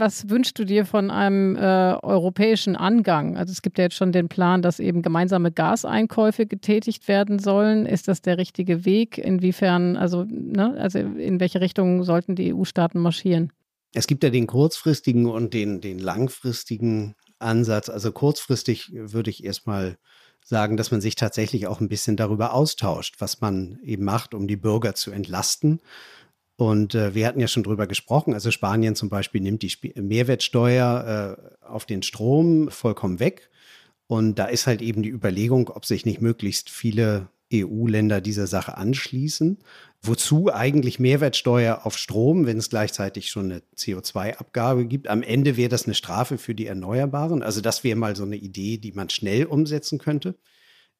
Was 0.00 0.30
wünschst 0.30 0.56
du 0.56 0.64
dir 0.64 0.86
von 0.86 1.10
einem 1.10 1.56
äh, 1.56 1.60
europäischen 1.60 2.76
Angang? 2.76 3.36
Also 3.36 3.50
es 3.50 3.62
gibt 3.62 3.78
ja 3.78 3.84
jetzt 3.84 3.96
schon 3.96 4.12
den 4.12 4.28
Plan, 4.28 4.62
dass 4.62 4.78
eben 4.78 5.02
gemeinsame 5.02 5.50
Gaseinkäufe 5.50 6.46
getätigt 6.46 7.08
werden 7.08 7.40
sollen. 7.40 7.84
Ist 7.84 8.06
das 8.06 8.22
der 8.22 8.38
richtige 8.38 8.84
Weg? 8.84 9.18
Inwiefern, 9.18 9.96
also, 9.96 10.24
ne, 10.28 10.76
also 10.78 11.00
in 11.00 11.40
welche 11.40 11.60
Richtung 11.60 12.04
sollten 12.04 12.36
die 12.36 12.54
EU-Staaten 12.54 13.00
marschieren? 13.00 13.52
Es 13.92 14.06
gibt 14.06 14.22
ja 14.22 14.30
den 14.30 14.46
kurzfristigen 14.46 15.26
und 15.26 15.52
den, 15.52 15.80
den 15.80 15.98
langfristigen 15.98 17.16
Ansatz. 17.40 17.88
Also 17.88 18.12
kurzfristig 18.12 18.92
würde 18.92 19.30
ich 19.30 19.42
erstmal 19.42 19.98
sagen, 20.44 20.76
dass 20.76 20.92
man 20.92 21.00
sich 21.00 21.16
tatsächlich 21.16 21.66
auch 21.66 21.80
ein 21.80 21.88
bisschen 21.88 22.16
darüber 22.16 22.54
austauscht, 22.54 23.16
was 23.18 23.40
man 23.40 23.80
eben 23.82 24.04
macht, 24.04 24.32
um 24.32 24.46
die 24.46 24.56
Bürger 24.56 24.94
zu 24.94 25.10
entlasten 25.10 25.80
und 26.58 26.96
äh, 26.96 27.14
wir 27.14 27.28
hatten 27.28 27.38
ja 27.38 27.46
schon 27.46 27.62
drüber 27.62 27.86
gesprochen. 27.86 28.34
Also 28.34 28.50
Spanien 28.50 28.96
zum 28.96 29.08
Beispiel 29.08 29.40
nimmt 29.40 29.62
die 29.62 29.68
Sp 29.70 29.94
Mehrwertsteuer 29.94 31.38
äh, 31.62 31.64
auf 31.64 31.86
den 31.86 32.02
Strom 32.02 32.68
vollkommen 32.68 33.20
weg. 33.20 33.48
Und 34.08 34.40
da 34.40 34.46
ist 34.46 34.66
halt 34.66 34.82
eben 34.82 35.04
die 35.04 35.08
Überlegung, 35.08 35.68
ob 35.68 35.84
sich 35.84 36.04
nicht 36.04 36.20
möglichst 36.20 36.68
viele 36.68 37.28
EU-Länder 37.54 38.20
dieser 38.20 38.48
Sache 38.48 38.76
anschließen. 38.76 39.58
Wozu 40.02 40.52
eigentlich 40.52 40.98
Mehrwertsteuer 40.98 41.86
auf 41.86 41.96
Strom, 41.96 42.44
wenn 42.44 42.58
es 42.58 42.70
gleichzeitig 42.70 43.30
schon 43.30 43.52
eine 43.52 43.62
CO2-Abgabe 43.76 44.84
gibt? 44.86 45.06
Am 45.06 45.22
Ende 45.22 45.56
wäre 45.56 45.68
das 45.68 45.84
eine 45.84 45.94
Strafe 45.94 46.38
für 46.38 46.56
die 46.56 46.66
Erneuerbaren. 46.66 47.44
Also 47.44 47.60
das 47.60 47.84
wäre 47.84 47.96
mal 47.96 48.16
so 48.16 48.24
eine 48.24 48.36
Idee, 48.36 48.78
die 48.78 48.90
man 48.90 49.10
schnell 49.10 49.44
umsetzen 49.46 50.00
könnte. 50.00 50.34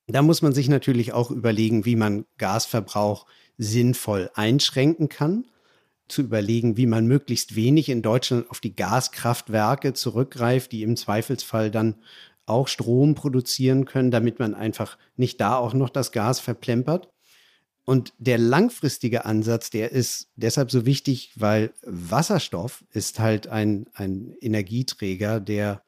Da 0.07 0.23
muss 0.23 0.41
man 0.41 0.53
sich 0.53 0.69
natürlich 0.69 1.13
auch 1.13 1.33
überlegen, 1.33 1.85
wie 1.85 1.97
man 1.97 2.27
Gasverbrauch 2.39 3.27
sinnvoll 3.59 4.31
einschränken 4.35 5.09
kann. 5.09 5.45
Zu 6.09 6.23
überlegen, 6.23 6.79
wie 6.79 6.87
man 6.87 7.07
möglichst 7.07 7.55
wenig 7.55 7.91
in 7.91 8.01
Deutschland 8.01 8.51
auf 8.51 8.61
die 8.61 8.75
Gaskraftwerke 8.75 9.93
zurückgreift, 9.93 10.73
die 10.73 10.83
im 10.83 10.97
Zweifelsfall 10.97 11.71
dann 11.71 11.97
auch 12.47 12.69
Strom 12.69 13.15
produzieren 13.15 13.85
können, 13.85 14.11
damit 14.11 14.39
man 14.39 14.55
einfach 14.55 14.97
nicht 15.17 15.39
da 15.41 15.57
auch 15.57 15.75
noch 15.75 15.91
das 15.91 16.13
Gas 16.13 16.41
verplempert. 16.41 17.11
Und 17.85 18.13
der 18.19 18.39
langfristige 18.39 19.25
Ansatz, 19.25 19.71
der 19.71 19.93
ist 19.93 20.31
deshalb 20.37 20.71
so 20.71 20.87
wichtig, 20.87 21.33
weil 21.37 21.73
Wasserstoff 21.83 22.85
ist 22.93 23.19
halt 23.19 23.49
ein, 23.49 23.87
ein 23.95 24.35
Energieträger, 24.41 25.41
der 25.41 25.83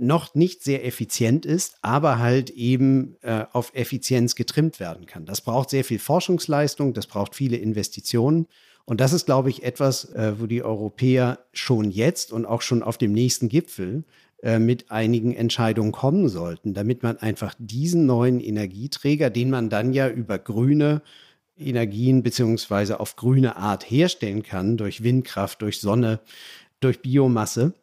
noch 0.00 0.34
nicht 0.34 0.62
sehr 0.62 0.84
effizient 0.84 1.46
ist, 1.46 1.76
aber 1.82 2.18
halt 2.18 2.50
eben 2.50 3.16
äh, 3.22 3.44
auf 3.52 3.72
Effizienz 3.74 4.34
getrimmt 4.34 4.80
werden 4.80 5.06
kann. 5.06 5.26
Das 5.26 5.40
braucht 5.40 5.70
sehr 5.70 5.84
viel 5.84 5.98
Forschungsleistung, 5.98 6.94
das 6.94 7.06
braucht 7.06 7.34
viele 7.34 7.56
Investitionen. 7.56 8.46
Und 8.84 9.00
das 9.00 9.12
ist, 9.12 9.26
glaube 9.26 9.50
ich, 9.50 9.62
etwas, 9.62 10.06
äh, 10.14 10.40
wo 10.40 10.46
die 10.46 10.62
Europäer 10.62 11.38
schon 11.52 11.90
jetzt 11.90 12.32
und 12.32 12.46
auch 12.46 12.62
schon 12.62 12.82
auf 12.82 12.98
dem 12.98 13.12
nächsten 13.12 13.48
Gipfel 13.48 14.04
äh, 14.42 14.58
mit 14.58 14.90
einigen 14.90 15.34
Entscheidungen 15.34 15.92
kommen 15.92 16.28
sollten, 16.28 16.74
damit 16.74 17.02
man 17.02 17.18
einfach 17.18 17.54
diesen 17.58 18.06
neuen 18.06 18.40
Energieträger, 18.40 19.30
den 19.30 19.50
man 19.50 19.68
dann 19.68 19.92
ja 19.92 20.08
über 20.08 20.38
grüne 20.38 21.02
Energien 21.58 22.22
beziehungsweise 22.22 23.00
auf 23.00 23.16
grüne 23.16 23.56
Art 23.56 23.88
herstellen 23.88 24.42
kann, 24.42 24.76
durch 24.76 25.02
Windkraft, 25.02 25.60
durch 25.62 25.80
Sonne, 25.80 26.20
durch 26.80 27.02
Biomasse, 27.02 27.74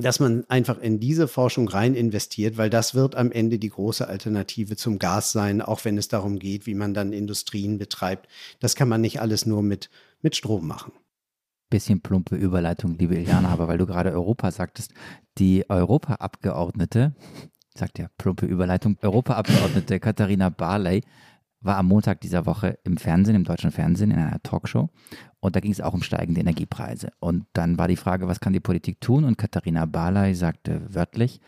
dass 0.00 0.20
man 0.20 0.44
einfach 0.48 0.78
in 0.78 1.00
diese 1.00 1.28
Forschung 1.28 1.68
rein 1.68 1.94
investiert, 1.94 2.56
weil 2.56 2.70
das 2.70 2.94
wird 2.94 3.14
am 3.14 3.30
Ende 3.32 3.58
die 3.58 3.68
große 3.68 4.06
Alternative 4.06 4.76
zum 4.76 4.98
Gas 4.98 5.32
sein, 5.32 5.62
auch 5.62 5.84
wenn 5.84 5.98
es 5.98 6.08
darum 6.08 6.38
geht, 6.38 6.66
wie 6.66 6.74
man 6.74 6.94
dann 6.94 7.12
Industrien 7.12 7.78
betreibt. 7.78 8.28
Das 8.60 8.74
kann 8.74 8.88
man 8.88 9.00
nicht 9.00 9.20
alles 9.20 9.46
nur 9.46 9.62
mit, 9.62 9.90
mit 10.22 10.36
Strom 10.36 10.66
machen. 10.66 10.92
Bisschen 11.70 12.00
plumpe 12.00 12.36
Überleitung, 12.36 12.96
liebe 12.98 13.16
Iliana, 13.16 13.48
aber 13.48 13.68
weil 13.68 13.78
du 13.78 13.86
gerade 13.86 14.12
Europa 14.12 14.50
sagtest, 14.50 14.92
die 15.38 15.68
Europaabgeordnete, 15.68 17.14
sagt 17.74 17.98
ja 17.98 18.08
plumpe 18.18 18.46
Überleitung, 18.46 18.96
Europaabgeordnete 19.02 19.98
Katharina 19.98 20.50
Barley 20.50 21.02
war 21.64 21.78
am 21.78 21.86
Montag 21.86 22.20
dieser 22.20 22.46
Woche 22.46 22.78
im 22.84 22.96
Fernsehen, 22.96 23.34
im 23.34 23.44
deutschen 23.44 23.70
Fernsehen, 23.70 24.10
in 24.10 24.18
einer 24.18 24.42
Talkshow. 24.42 24.90
Und 25.40 25.56
da 25.56 25.60
ging 25.60 25.72
es 25.72 25.80
auch 25.80 25.94
um 25.94 26.02
steigende 26.02 26.40
Energiepreise. 26.40 27.10
Und 27.20 27.46
dann 27.54 27.78
war 27.78 27.88
die 27.88 27.96
Frage, 27.96 28.28
was 28.28 28.40
kann 28.40 28.52
die 28.52 28.60
Politik 28.60 29.00
tun? 29.00 29.24
Und 29.24 29.38
Katharina 29.38 29.86
Barley 29.86 30.34
sagte 30.34 30.82
wörtlich, 30.94 31.40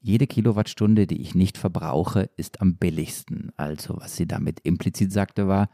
jede 0.00 0.26
Kilowattstunde, 0.26 1.06
die 1.06 1.20
ich 1.20 1.34
nicht 1.34 1.58
verbrauche, 1.58 2.30
ist 2.36 2.62
am 2.62 2.76
billigsten. 2.76 3.52
Also 3.56 3.98
was 3.98 4.16
sie 4.16 4.26
damit 4.26 4.60
implizit 4.60 5.12
sagte, 5.12 5.46
war, 5.46 5.68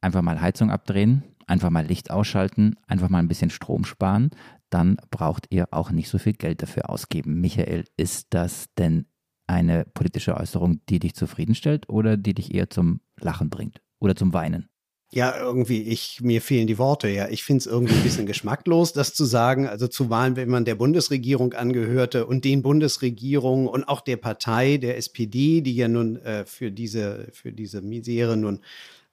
einfach 0.00 0.22
mal 0.22 0.40
Heizung 0.40 0.70
abdrehen, 0.70 1.22
einfach 1.46 1.70
mal 1.70 1.86
Licht 1.86 2.10
ausschalten, 2.10 2.74
einfach 2.88 3.08
mal 3.08 3.18
ein 3.18 3.28
bisschen 3.28 3.50
Strom 3.50 3.84
sparen. 3.84 4.30
Dann 4.68 4.96
braucht 5.10 5.46
ihr 5.50 5.68
auch 5.70 5.92
nicht 5.92 6.08
so 6.08 6.18
viel 6.18 6.34
Geld 6.34 6.60
dafür 6.62 6.90
ausgeben. 6.90 7.40
Michael, 7.40 7.84
ist 7.96 8.26
das 8.30 8.66
denn 8.76 9.06
eine 9.46 9.84
politische 9.84 10.36
Äußerung, 10.36 10.80
die 10.88 10.98
dich 10.98 11.14
zufriedenstellt 11.14 11.88
oder 11.88 12.16
die 12.16 12.34
dich 12.34 12.52
eher 12.52 12.68
zum 12.68 13.00
Lachen 13.20 13.50
bringt 13.50 13.80
oder 14.00 14.16
zum 14.16 14.32
Weinen? 14.32 14.68
Ja, 15.10 15.34
irgendwie, 15.38 15.84
ich, 15.84 16.20
mir 16.20 16.42
fehlen 16.42 16.66
die 16.66 16.76
Worte, 16.76 17.08
ja. 17.08 17.28
Ich 17.28 17.42
finde 17.42 17.60
es 17.60 17.66
irgendwie 17.66 17.94
ein 17.94 18.02
bisschen 18.02 18.26
geschmacklos, 18.26 18.92
das 18.92 19.14
zu 19.14 19.24
sagen. 19.24 19.66
Also 19.66 19.88
zumal, 19.88 20.36
wenn 20.36 20.50
man 20.50 20.66
der 20.66 20.74
Bundesregierung 20.74 21.54
angehörte 21.54 22.26
und 22.26 22.44
den 22.44 22.60
Bundesregierungen 22.62 23.68
und 23.68 23.84
auch 23.88 24.02
der 24.02 24.18
Partei, 24.18 24.76
der 24.76 24.98
SPD, 24.98 25.62
die 25.62 25.76
ja 25.76 25.88
nun 25.88 26.16
äh, 26.16 26.44
für 26.44 26.70
diese, 26.70 27.28
für 27.32 27.52
diese 27.52 27.80
Misere 27.80 28.36
nun 28.36 28.60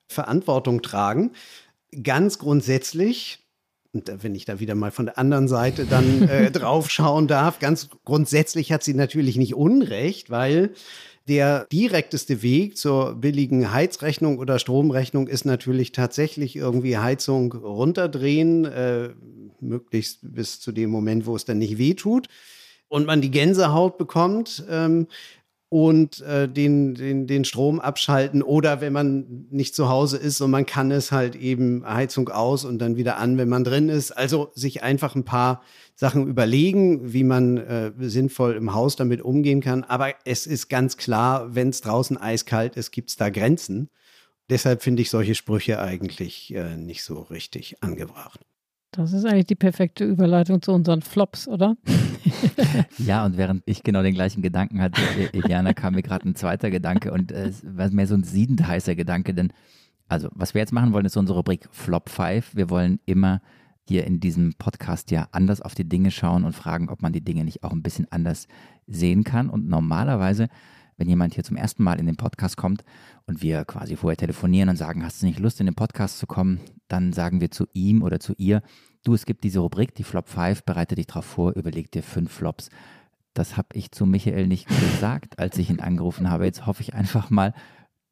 Verantwortung 0.06 0.82
tragen. 0.82 1.32
Ganz 2.02 2.38
grundsätzlich 2.38 3.46
und 3.96 4.22
wenn 4.22 4.34
ich 4.34 4.44
da 4.44 4.60
wieder 4.60 4.74
mal 4.74 4.90
von 4.90 5.06
der 5.06 5.18
anderen 5.18 5.48
Seite 5.48 5.86
dann 5.86 6.28
äh, 6.28 6.50
drauf 6.52 6.90
schauen 6.90 7.28
darf, 7.28 7.58
ganz 7.60 7.88
grundsätzlich 8.04 8.70
hat 8.70 8.84
sie 8.84 8.92
natürlich 8.92 9.36
nicht 9.36 9.54
Unrecht, 9.54 10.28
weil 10.28 10.74
der 11.28 11.66
direkteste 11.72 12.42
Weg 12.42 12.76
zur 12.76 13.14
billigen 13.14 13.72
Heizrechnung 13.72 14.38
oder 14.38 14.58
Stromrechnung 14.58 15.26
ist 15.26 15.44
natürlich 15.44 15.92
tatsächlich 15.92 16.56
irgendwie 16.56 16.98
Heizung 16.98 17.52
runterdrehen, 17.52 18.64
äh, 18.64 19.10
möglichst 19.60 20.20
bis 20.22 20.60
zu 20.60 20.72
dem 20.72 20.90
Moment, 20.90 21.26
wo 21.26 21.34
es 21.34 21.44
dann 21.44 21.58
nicht 21.58 21.78
wehtut 21.78 22.28
und 22.88 23.06
man 23.06 23.20
die 23.20 23.30
Gänsehaut 23.30 23.98
bekommt. 23.98 24.64
Ähm, 24.70 25.08
und 25.68 26.20
äh, 26.20 26.48
den, 26.48 26.94
den, 26.94 27.26
den 27.26 27.44
Strom 27.44 27.80
abschalten 27.80 28.42
oder 28.42 28.80
wenn 28.80 28.92
man 28.92 29.46
nicht 29.50 29.74
zu 29.74 29.88
Hause 29.88 30.16
ist 30.16 30.40
und 30.40 30.50
man 30.50 30.64
kann 30.64 30.92
es 30.92 31.10
halt 31.10 31.34
eben 31.34 31.84
Heizung 31.84 32.28
aus 32.28 32.64
und 32.64 32.78
dann 32.78 32.96
wieder 32.96 33.16
an, 33.16 33.36
wenn 33.36 33.48
man 33.48 33.64
drin 33.64 33.88
ist. 33.88 34.12
Also 34.12 34.52
sich 34.54 34.84
einfach 34.84 35.16
ein 35.16 35.24
paar 35.24 35.62
Sachen 35.96 36.28
überlegen, 36.28 37.12
wie 37.12 37.24
man 37.24 37.56
äh, 37.56 37.92
sinnvoll 37.98 38.54
im 38.54 38.74
Haus 38.74 38.94
damit 38.94 39.22
umgehen 39.22 39.60
kann. 39.60 39.82
Aber 39.82 40.14
es 40.24 40.46
ist 40.46 40.68
ganz 40.68 40.96
klar, 40.96 41.54
wenn 41.54 41.70
es 41.70 41.80
draußen 41.80 42.16
eiskalt 42.16 42.76
ist, 42.76 42.92
gibt 42.92 43.10
es 43.10 43.16
da 43.16 43.28
Grenzen. 43.28 43.90
Deshalb 44.48 44.82
finde 44.82 45.02
ich 45.02 45.10
solche 45.10 45.34
Sprüche 45.34 45.80
eigentlich 45.80 46.54
äh, 46.54 46.76
nicht 46.76 47.02
so 47.02 47.22
richtig 47.22 47.82
angebracht. 47.82 48.40
Das 48.96 49.12
ist 49.12 49.24
eigentlich 49.24 49.46
die 49.46 49.54
perfekte 49.54 50.04
Überleitung 50.04 50.62
zu 50.62 50.72
unseren 50.72 51.02
Flops, 51.02 51.46
oder? 51.48 51.76
ja, 52.98 53.24
und 53.24 53.36
während 53.36 53.62
ich 53.66 53.82
genau 53.82 54.02
den 54.02 54.14
gleichen 54.14 54.42
Gedanken 54.42 54.80
hatte, 54.80 55.00
Eliana, 55.32 55.74
kam 55.74 55.94
mir 55.94 56.02
gerade 56.02 56.28
ein 56.28 56.34
zweiter 56.34 56.70
Gedanke 56.70 57.12
und 57.12 57.30
äh, 57.30 57.48
es 57.48 57.62
war 57.64 57.90
mehr 57.90 58.06
so 58.06 58.14
ein 58.14 58.24
siedend 58.24 58.66
heißer 58.66 58.94
Gedanke, 58.94 59.34
denn 59.34 59.52
also, 60.08 60.28
was 60.34 60.54
wir 60.54 60.60
jetzt 60.60 60.72
machen 60.72 60.92
wollen, 60.92 61.04
ist 61.04 61.16
unsere 61.16 61.38
Rubrik 61.38 61.68
Flop 61.72 62.08
5. 62.08 62.54
Wir 62.54 62.70
wollen 62.70 63.00
immer 63.06 63.40
hier 63.88 64.06
in 64.06 64.20
diesem 64.20 64.54
Podcast 64.54 65.10
ja 65.10 65.28
anders 65.32 65.60
auf 65.60 65.74
die 65.74 65.88
Dinge 65.88 66.10
schauen 66.10 66.44
und 66.44 66.54
fragen, 66.54 66.88
ob 66.88 67.02
man 67.02 67.12
die 67.12 67.24
Dinge 67.24 67.44
nicht 67.44 67.64
auch 67.64 67.72
ein 67.72 67.82
bisschen 67.82 68.06
anders 68.10 68.46
sehen 68.86 69.24
kann. 69.24 69.50
Und 69.50 69.68
normalerweise, 69.68 70.48
wenn 70.96 71.08
jemand 71.08 71.34
hier 71.34 71.44
zum 71.44 71.56
ersten 71.56 71.82
Mal 71.82 72.00
in 72.00 72.06
den 72.06 72.16
Podcast 72.16 72.56
kommt 72.56 72.84
und 73.26 73.42
wir 73.42 73.64
quasi 73.64 73.96
vorher 73.96 74.16
telefonieren 74.16 74.68
und 74.68 74.76
sagen, 74.76 75.04
hast 75.04 75.22
du 75.22 75.26
nicht 75.26 75.38
Lust 75.38 75.60
in 75.60 75.66
den 75.66 75.74
Podcast 75.74 76.18
zu 76.18 76.26
kommen, 76.26 76.60
dann 76.88 77.12
sagen 77.12 77.40
wir 77.40 77.50
zu 77.50 77.66
ihm 77.72 78.02
oder 78.02 78.20
zu 78.20 78.34
ihr, 78.36 78.62
du, 79.04 79.14
es 79.14 79.26
gibt 79.26 79.44
diese 79.44 79.60
Rubrik, 79.60 79.94
die 79.94 80.04
Flop 80.04 80.28
5, 80.28 80.64
bereite 80.64 80.94
dich 80.94 81.06
darauf 81.06 81.24
vor, 81.24 81.54
überleg 81.54 81.90
dir 81.90 82.02
fünf 82.02 82.32
Flops. 82.32 82.70
Das 83.34 83.56
habe 83.56 83.68
ich 83.74 83.92
zu 83.92 84.06
Michael 84.06 84.46
nicht 84.46 84.66
gesagt, 84.68 85.38
als 85.38 85.58
ich 85.58 85.68
ihn 85.68 85.80
angerufen 85.80 86.30
habe. 86.30 86.46
Jetzt 86.46 86.64
hoffe 86.66 86.80
ich 86.80 86.94
einfach 86.94 87.28
mal, 87.28 87.52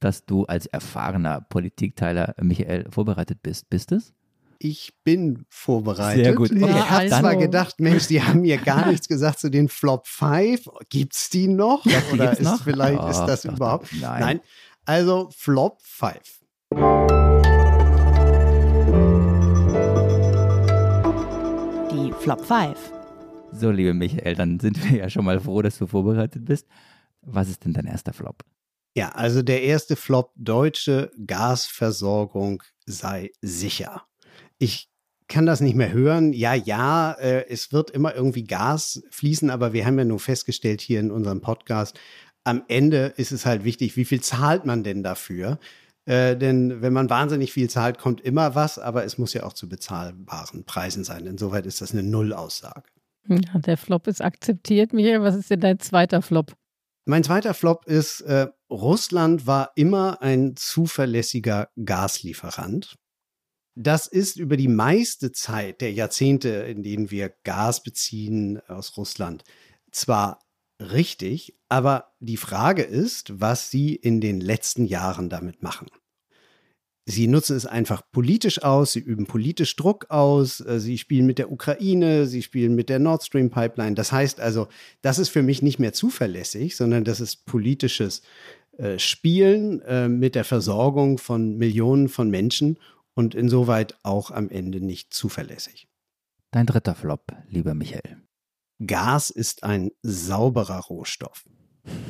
dass 0.00 0.26
du 0.26 0.44
als 0.44 0.66
erfahrener 0.66 1.40
Politikteiler, 1.40 2.34
Michael, 2.40 2.90
vorbereitet 2.90 3.42
bist. 3.42 3.70
Bist 3.70 3.92
es? 3.92 4.12
Ich 4.58 4.92
bin 5.04 5.44
vorbereitet. 5.48 6.24
Sehr 6.24 6.34
gut. 6.34 6.50
Okay. 6.50 6.64
ich 6.64 6.90
habe 6.90 6.90
also. 6.90 7.16
zwar 7.16 7.36
gedacht, 7.36 7.80
Mensch, 7.80 8.06
die 8.06 8.22
haben 8.22 8.42
mir 8.42 8.58
gar 8.58 8.88
nichts 8.88 9.08
gesagt 9.08 9.40
zu 9.40 9.50
den 9.50 9.68
Flop 9.68 10.06
5. 10.06 10.68
Gibt 10.88 11.14
es 11.14 11.30
die 11.30 11.48
noch? 11.48 11.84
Ja, 11.86 12.02
Oder 12.12 12.32
ist 12.32 12.42
noch? 12.42 12.62
vielleicht 12.62 13.00
oh, 13.00 13.08
ist 13.08 13.24
das 13.24 13.42
doch, 13.42 13.56
überhaupt? 13.56 13.88
Nein. 14.00 14.20
Nein. 14.20 14.40
Also 14.84 15.30
Flop 15.36 15.80
5. 15.82 16.18
Die 21.92 22.12
Flop 22.20 22.44
5. 22.44 22.92
So, 23.52 23.70
liebe 23.70 23.94
Michael, 23.94 24.34
dann 24.34 24.58
sind 24.60 24.82
wir 24.84 24.98
ja 24.98 25.10
schon 25.10 25.24
mal 25.24 25.40
froh, 25.40 25.62
dass 25.62 25.78
du 25.78 25.86
vorbereitet 25.86 26.44
bist. 26.44 26.66
Was 27.22 27.48
ist 27.48 27.64
denn 27.64 27.72
dein 27.72 27.86
erster 27.86 28.12
Flop? 28.12 28.44
Ja, 28.96 29.08
also 29.10 29.42
der 29.42 29.62
erste 29.62 29.96
Flop, 29.96 30.30
deutsche 30.36 31.10
Gasversorgung 31.26 32.62
sei 32.86 33.30
sicher. 33.40 34.04
Ich 34.58 34.88
kann 35.28 35.46
das 35.46 35.60
nicht 35.60 35.74
mehr 35.74 35.92
hören. 35.92 36.32
Ja, 36.32 36.54
ja, 36.54 37.12
äh, 37.12 37.46
es 37.48 37.72
wird 37.72 37.90
immer 37.90 38.14
irgendwie 38.14 38.44
Gas 38.44 39.02
fließen, 39.10 39.50
aber 39.50 39.72
wir 39.72 39.86
haben 39.86 39.98
ja 39.98 40.04
nur 40.04 40.20
festgestellt 40.20 40.80
hier 40.80 41.00
in 41.00 41.10
unserem 41.10 41.40
Podcast, 41.40 41.98
am 42.44 42.62
Ende 42.68 43.14
ist 43.16 43.32
es 43.32 43.46
halt 43.46 43.64
wichtig, 43.64 43.96
wie 43.96 44.04
viel 44.04 44.20
zahlt 44.20 44.66
man 44.66 44.84
denn 44.84 45.02
dafür? 45.02 45.58
Äh, 46.04 46.36
denn 46.36 46.82
wenn 46.82 46.92
man 46.92 47.08
wahnsinnig 47.08 47.52
viel 47.52 47.70
zahlt, 47.70 47.98
kommt 47.98 48.20
immer 48.20 48.54
was, 48.54 48.78
aber 48.78 49.04
es 49.04 49.16
muss 49.16 49.32
ja 49.32 49.44
auch 49.44 49.54
zu 49.54 49.68
bezahlbaren 49.68 50.64
Preisen 50.64 51.04
sein. 51.04 51.26
Insoweit 51.26 51.64
ist 51.64 51.80
das 51.80 51.92
eine 51.92 52.02
Nullaussage. 52.02 52.84
Ja, 53.26 53.58
der 53.58 53.78
Flop 53.78 54.06
ist 54.06 54.20
akzeptiert. 54.20 54.92
Michael, 54.92 55.22
was 55.22 55.34
ist 55.34 55.50
denn 55.50 55.60
dein 55.60 55.78
zweiter 55.78 56.20
Flop? 56.20 56.52
Mein 57.06 57.24
zweiter 57.24 57.54
Flop 57.54 57.86
ist, 57.86 58.20
äh, 58.22 58.48
Russland 58.70 59.46
war 59.46 59.72
immer 59.76 60.20
ein 60.20 60.56
zuverlässiger 60.56 61.70
Gaslieferant. 61.82 62.96
Das 63.76 64.06
ist 64.06 64.36
über 64.36 64.56
die 64.56 64.68
meiste 64.68 65.32
Zeit 65.32 65.80
der 65.80 65.92
Jahrzehnte, 65.92 66.48
in 66.48 66.82
denen 66.82 67.10
wir 67.10 67.32
Gas 67.42 67.82
beziehen 67.82 68.60
aus 68.68 68.96
Russland, 68.96 69.42
zwar 69.90 70.40
richtig, 70.80 71.56
aber 71.68 72.12
die 72.20 72.36
Frage 72.36 72.82
ist, 72.82 73.40
was 73.40 73.70
sie 73.70 73.94
in 73.94 74.20
den 74.20 74.40
letzten 74.40 74.84
Jahren 74.84 75.28
damit 75.28 75.62
machen. 75.62 75.88
Sie 77.06 77.26
nutzen 77.26 77.54
es 77.54 77.66
einfach 77.66 78.02
politisch 78.12 78.62
aus, 78.62 78.92
sie 78.92 79.00
üben 79.00 79.26
politisch 79.26 79.76
Druck 79.76 80.06
aus, 80.08 80.60
äh, 80.60 80.80
sie 80.80 80.96
spielen 80.96 81.26
mit 81.26 81.38
der 81.38 81.52
Ukraine, 81.52 82.26
sie 82.26 82.42
spielen 82.42 82.74
mit 82.74 82.88
der 82.88 82.98
Nord 82.98 83.22
Stream 83.22 83.50
Pipeline. 83.50 83.94
Das 83.94 84.10
heißt 84.10 84.40
also, 84.40 84.68
das 85.02 85.18
ist 85.18 85.28
für 85.28 85.42
mich 85.42 85.60
nicht 85.60 85.78
mehr 85.78 85.92
zuverlässig, 85.92 86.76
sondern 86.76 87.04
das 87.04 87.20
ist 87.20 87.44
politisches 87.44 88.22
äh, 88.78 88.98
spielen 88.98 89.82
äh, 89.82 90.08
mit 90.08 90.34
der 90.34 90.44
Versorgung 90.44 91.18
von 91.18 91.58
Millionen 91.58 92.08
von 92.08 92.30
Menschen 92.30 92.78
und 93.14 93.34
insoweit 93.34 93.96
auch 94.02 94.30
am 94.30 94.48
Ende 94.50 94.80
nicht 94.80 95.14
zuverlässig. 95.14 95.88
Dein 96.50 96.66
dritter 96.66 96.94
Flop, 96.94 97.32
lieber 97.48 97.74
Michael. 97.74 98.22
Gas 98.84 99.30
ist 99.30 99.62
ein 99.62 99.90
sauberer 100.02 100.80
Rohstoff. 100.80 101.44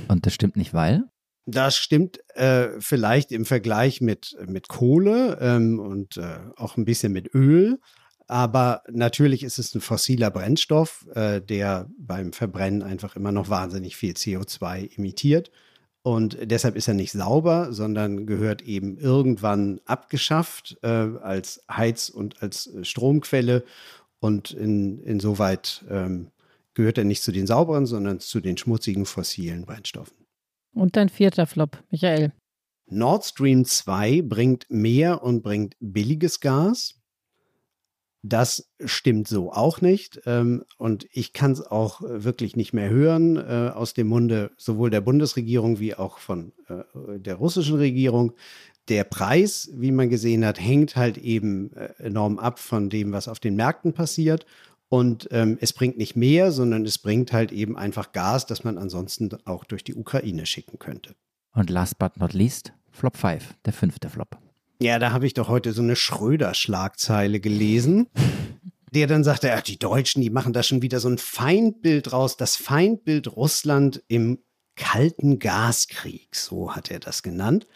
Und 0.09 0.27
das 0.27 0.35
stimmt 0.35 0.57
nicht, 0.57 0.75
weil? 0.75 1.05
Das 1.47 1.77
stimmt 1.77 2.19
äh, 2.37 2.69
vielleicht 2.81 3.31
im 3.33 3.45
Vergleich 3.45 4.01
mit, 4.01 4.37
mit 4.47 4.69
Kohle 4.69 5.39
ähm, 5.41 5.79
und 5.79 6.17
äh, 6.17 6.39
auch 6.57 6.77
ein 6.77 6.87
bisschen 6.87 7.13
mit 7.13 7.35
Öl. 7.35 7.79
Aber 8.27 8.83
natürlich 8.91 9.43
ist 9.43 9.59
es 9.59 9.75
ein 9.75 9.83
fossiler 9.83 10.31
Brennstoff, 10.31 11.07
äh, 11.15 11.43
der 11.43 11.91
beim 11.99 12.33
Verbrennen 12.33 12.83
einfach 12.83 13.17
immer 13.17 13.33
noch 13.33 13.51
wahnsinnig 13.51 13.97
viel 13.97 14.15
CO2 14.15 14.97
emittiert. 14.97 15.51
Und 16.07 16.37
deshalb 16.43 16.77
ist 16.77 16.87
er 16.87 16.93
nicht 16.93 17.13
sauber, 17.13 17.73
sondern 17.73 18.27
gehört 18.27 18.61
eben 18.61 18.99
irgendwann 18.99 19.81
abgeschafft 19.87 20.77
äh, 20.83 20.87
als 20.87 21.65
Heiz- 21.71 22.11
und 22.11 22.43
als 22.43 22.67
äh, 22.67 22.85
Stromquelle. 22.85 23.65
Und 24.21 24.51
in, 24.51 24.99
insoweit 24.99 25.83
ähm, 25.89 26.31
gehört 26.75 26.99
er 26.99 27.05
nicht 27.05 27.23
zu 27.23 27.33
den 27.33 27.47
sauberen, 27.47 27.87
sondern 27.87 28.21
zu 28.21 28.41
den 28.41 28.59
schmutzigen 28.59 29.07
fossilen 29.07 29.65
Brennstoffen. 29.65 30.15
Und 30.75 30.97
dein 30.97 31.09
vierter 31.09 31.47
Flop, 31.47 31.83
Michael. 31.91 32.35
Nord 32.87 33.25
Stream 33.25 33.65
2 33.65 34.21
bringt 34.23 34.67
mehr 34.69 35.23
und 35.23 35.43
bringt 35.43 35.75
billiges 35.81 36.41
Gas. 36.41 37.01
Das 38.27 38.71
stimmt 38.83 39.29
so 39.29 39.53
auch 39.53 39.83
nicht. 39.83 40.23
Ähm, 40.25 40.65
und 40.79 41.07
ich 41.13 41.35
kann 41.35 41.53
es 41.53 41.61
auch 41.61 42.01
wirklich 42.03 42.57
nicht 42.57 42.73
mehr 42.73 42.89
hören 42.89 43.37
äh, 43.37 43.71
aus 43.75 43.93
dem 43.93 44.07
Munde 44.07 44.51
sowohl 44.57 44.89
der 44.89 45.03
Bundesregierung 45.03 45.79
wie 45.79 45.95
auch 45.95 46.17
von 46.17 46.53
äh, 46.69 47.19
der 47.19 47.35
russischen 47.35 47.77
Regierung. 47.77 48.33
Der 48.89 49.05
Preis, 49.05 49.69
wie 49.75 49.93
man 49.93 50.09
gesehen 50.09 50.43
hat, 50.47 50.59
hängt 50.59 50.97
halt 50.97 51.19
eben 51.19 51.75
äh, 51.75 51.93
enorm 51.99 52.39
ab 52.39 52.59
von 52.59 52.89
dem, 52.89 53.13
was 53.13 53.29
auf 53.29 53.41
den 53.41 53.57
Märkten 53.57 53.93
passiert. 53.93 54.47
Und 54.89 55.29
ähm, 55.31 55.59
es 55.61 55.75
bringt 55.75 55.99
nicht 55.99 56.17
mehr, 56.17 56.51
sondern 56.51 56.87
es 56.87 56.97
bringt 56.97 57.31
halt 57.35 57.53
eben 57.53 57.77
einfach 57.77 58.13
Gas, 58.13 58.47
das 58.47 58.65
man 58.65 58.79
ansonsten 58.79 59.29
auch 59.45 59.65
durch 59.65 59.85
die 59.85 59.95
Ukraine 59.95 60.47
schicken 60.47 60.79
könnte. 60.79 61.15
Und 61.53 61.69
last 61.69 61.99
but 61.99 62.17
not 62.17 62.33
least, 62.33 62.73
Flop 62.91 63.19
5, 63.19 63.55
der 63.67 63.75
fünfte 63.75 64.09
Flop. 64.09 64.39
Ja, 64.81 64.99
da 64.99 65.13
habe 65.13 65.27
ich 65.27 65.35
doch 65.35 65.49
heute 65.49 65.73
so 65.73 65.83
eine 65.83 65.97
Schröder-Schlagzeile 65.97 67.41
gelesen, 67.41 68.09
der 68.93 69.07
dann 69.07 69.25
sagte, 69.25 69.49
ja, 69.49 69.61
die 69.61 69.79
Deutschen, 69.79 70.21
die 70.21 70.31
machen 70.31 70.53
da 70.53 70.63
schon 70.63 70.83
wieder 70.83 71.01
so 71.01 71.09
ein 71.09 71.19
Feindbild 71.19 72.13
raus, 72.13 72.37
das 72.37 72.57
Feindbild 72.57 73.37
Russland 73.37 74.03
im 74.09 74.39
kalten 74.77 75.39
Gaskrieg, 75.39 76.35
so 76.35 76.75
hat 76.75 76.91
er 76.91 76.99
das 76.99 77.23
genannt. 77.23 77.67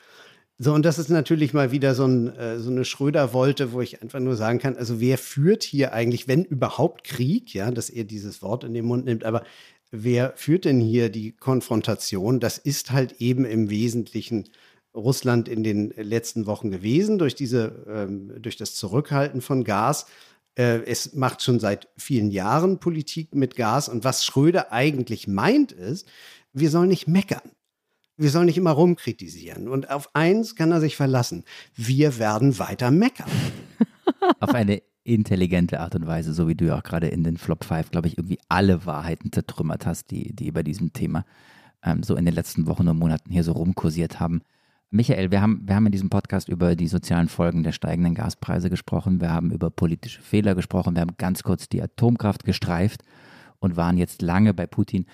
So, 0.61 0.75
und 0.75 0.85
das 0.85 0.99
ist 0.99 1.09
natürlich 1.09 1.55
mal 1.55 1.71
wieder 1.71 1.95
so, 1.95 2.05
ein, 2.05 2.35
äh, 2.37 2.59
so 2.59 2.71
eine 2.71 2.85
Schröder-Wolte, 2.85 3.73
wo 3.73 3.81
ich 3.81 4.03
einfach 4.03 4.19
nur 4.19 4.35
sagen 4.35 4.59
kann, 4.59 4.77
also 4.77 4.99
wer 4.99 5.17
führt 5.17 5.63
hier 5.63 5.93
eigentlich, 5.93 6.27
wenn 6.27 6.45
überhaupt 6.45 7.05
Krieg, 7.05 7.55
ja, 7.55 7.71
dass 7.71 7.91
er 7.91 8.03
dieses 8.03 8.43
Wort 8.43 8.65
in 8.65 8.75
den 8.75 8.85
Mund 8.85 9.05
nimmt, 9.05 9.23
aber 9.23 9.45
wer 9.93 10.33
führt 10.35 10.65
denn 10.65 10.81
hier 10.81 11.11
die 11.11 11.31
Konfrontation? 11.31 12.41
Das 12.41 12.59
ist 12.59 12.91
halt 12.91 13.21
eben 13.21 13.45
im 13.45 13.71
Wesentlichen 13.71 14.49
Russland 14.99 15.49
in 15.49 15.63
den 15.63 15.91
letzten 15.97 16.47
Wochen 16.47 16.71
gewesen, 16.71 17.19
durch 17.19 17.35
diese, 17.35 17.85
ähm, 17.89 18.33
durch 18.41 18.57
das 18.57 18.75
Zurückhalten 18.75 19.41
von 19.41 19.65
Gas. 19.65 20.07
Äh, 20.57 20.83
es 20.85 21.15
macht 21.15 21.43
schon 21.43 21.61
seit 21.61 21.89
vielen 21.97 22.31
Jahren 22.31 22.81
Politik 22.81 23.35
mit 23.35 23.57
Gas. 23.57 23.89
Und 23.89 24.05
was 24.05 24.25
Schröder 24.25 24.73
eigentlich 24.73 25.29
meint, 25.29 25.73
ist, 25.73 26.07
wir 26.53 26.71
sollen 26.71 26.89
nicht 26.89 27.09
meckern 27.09 27.53
wir 28.19 28.31
sollen 28.31 28.47
nicht 28.47 28.59
immer 28.59 28.73
rumkritisieren. 28.73 29.69
Und 29.69 29.91
auf 29.91 30.15
eins 30.15 30.57
kann 30.57 30.73
er 30.73 30.81
sich 30.81 30.97
verlassen. 30.97 31.45
Wir 31.77 32.19
werden 32.19 32.59
weiter 32.59 32.91
meckern. 32.91 33.31
auf 34.41 34.51
eine 34.51 34.83
intelligente 35.05 35.81
Art 35.81 35.95
und 35.95 36.07
Weise, 36.07 36.35
so 36.35 36.49
wie 36.49 36.55
du 36.55 36.67
ja 36.67 36.79
auch 36.79 36.83
gerade 36.83 37.09
in 37.09 37.25
den 37.25 37.39
Flop 37.39 37.65
5, 37.65 37.91
glaube 37.91 38.09
ich, 38.09 38.19
irgendwie 38.19 38.39
alle 38.49 38.85
Wahrheiten 38.85 39.33
zertrümmert 39.33 39.87
hast, 39.87 40.11
die, 40.11 40.35
die 40.35 40.49
über 40.49 40.63
diesem 40.63 40.93
Thema 40.93 41.25
ähm, 41.83 42.03
so 42.03 42.17
in 42.17 42.27
den 42.27 42.35
letzten 42.35 42.67
Wochen 42.67 42.89
und 42.89 42.99
Monaten 42.99 43.31
hier 43.31 43.45
so 43.45 43.53
rumkursiert 43.53 44.21
haben. 44.21 44.43
Michael, 44.91 45.31
wir 45.31 45.43
haben, 45.43 45.61
wir 45.67 45.75
haben 45.75 45.85
in 45.85 45.93
diesem 45.93 46.09
Podcast 46.09 46.49
über 46.49 46.75
die 46.75 46.89
sozialen 46.89 47.29
Folgen 47.29 47.63
der 47.63 47.73
steigenden 47.73 48.15
Gaspreise 48.15 48.71
gesprochen. 48.71 49.21
Wir 49.21 49.31
haben 49.31 49.51
über 49.51 49.69
politische 49.71 50.23
Fehler 50.23 50.55
gesprochen. 50.55 50.95
Wir 50.95 51.03
haben 51.03 51.17
ganz 51.19 51.43
kurz 51.43 51.69
die 51.69 51.83
Atomkraft 51.83 52.45
gestreift 52.45 53.03
und 53.59 53.77
waren 53.77 53.99
jetzt 53.99 54.23
lange 54.23 54.55
bei 54.55 54.67
Putin. 54.67 55.05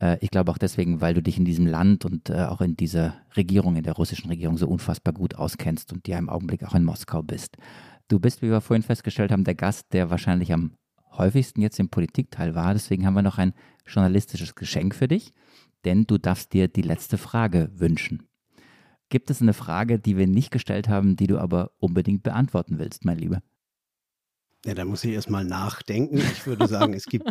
Äh, 0.00 0.18
ich 0.20 0.30
glaube 0.30 0.52
auch 0.52 0.58
deswegen, 0.58 1.00
weil 1.00 1.12
du 1.12 1.22
dich 1.22 1.38
in 1.38 1.44
diesem 1.44 1.66
Land 1.66 2.04
und 2.04 2.30
äh, 2.30 2.44
auch 2.44 2.60
in 2.60 2.76
dieser 2.76 3.14
Regierung, 3.36 3.74
in 3.74 3.82
der 3.82 3.94
russischen 3.94 4.28
Regierung 4.28 4.58
so 4.58 4.68
unfassbar 4.68 5.12
gut 5.12 5.34
auskennst 5.34 5.92
und 5.92 6.06
ja 6.06 6.18
im 6.18 6.28
Augenblick 6.28 6.62
auch 6.62 6.76
in 6.76 6.84
Moskau 6.84 7.24
bist. 7.24 7.56
Du 8.06 8.20
bist, 8.20 8.42
wie 8.42 8.50
wir 8.50 8.60
vorhin 8.60 8.84
festgestellt 8.84 9.32
haben, 9.32 9.42
der 9.42 9.56
Gast, 9.56 9.92
der 9.92 10.08
wahrscheinlich 10.08 10.52
am 10.52 10.74
häufigsten 11.10 11.62
jetzt 11.62 11.80
im 11.80 11.88
Politikteil 11.88 12.54
war. 12.54 12.74
Deswegen 12.74 13.04
haben 13.04 13.14
wir 13.14 13.22
noch 13.22 13.38
ein 13.38 13.54
journalistisches 13.84 14.54
Geschenk 14.54 14.94
für 14.94 15.08
dich, 15.08 15.32
denn 15.84 16.06
du 16.06 16.16
darfst 16.16 16.52
dir 16.52 16.68
die 16.68 16.82
letzte 16.82 17.18
Frage 17.18 17.70
wünschen. 17.74 18.28
Gibt 19.08 19.30
es 19.30 19.40
eine 19.40 19.52
Frage, 19.52 19.98
die 19.98 20.16
wir 20.16 20.26
nicht 20.26 20.50
gestellt 20.50 20.88
haben, 20.88 21.16
die 21.16 21.26
du 21.26 21.38
aber 21.38 21.70
unbedingt 21.78 22.22
beantworten 22.22 22.78
willst, 22.78 23.04
mein 23.04 23.18
Lieber? 23.18 23.42
Ja, 24.66 24.74
da 24.74 24.84
muss 24.84 25.04
ich 25.04 25.12
erstmal 25.12 25.44
nachdenken. 25.44 26.18
Ich 26.18 26.44
würde 26.44 26.66
sagen, 26.68 26.92
es 26.92 27.06
gibt. 27.06 27.30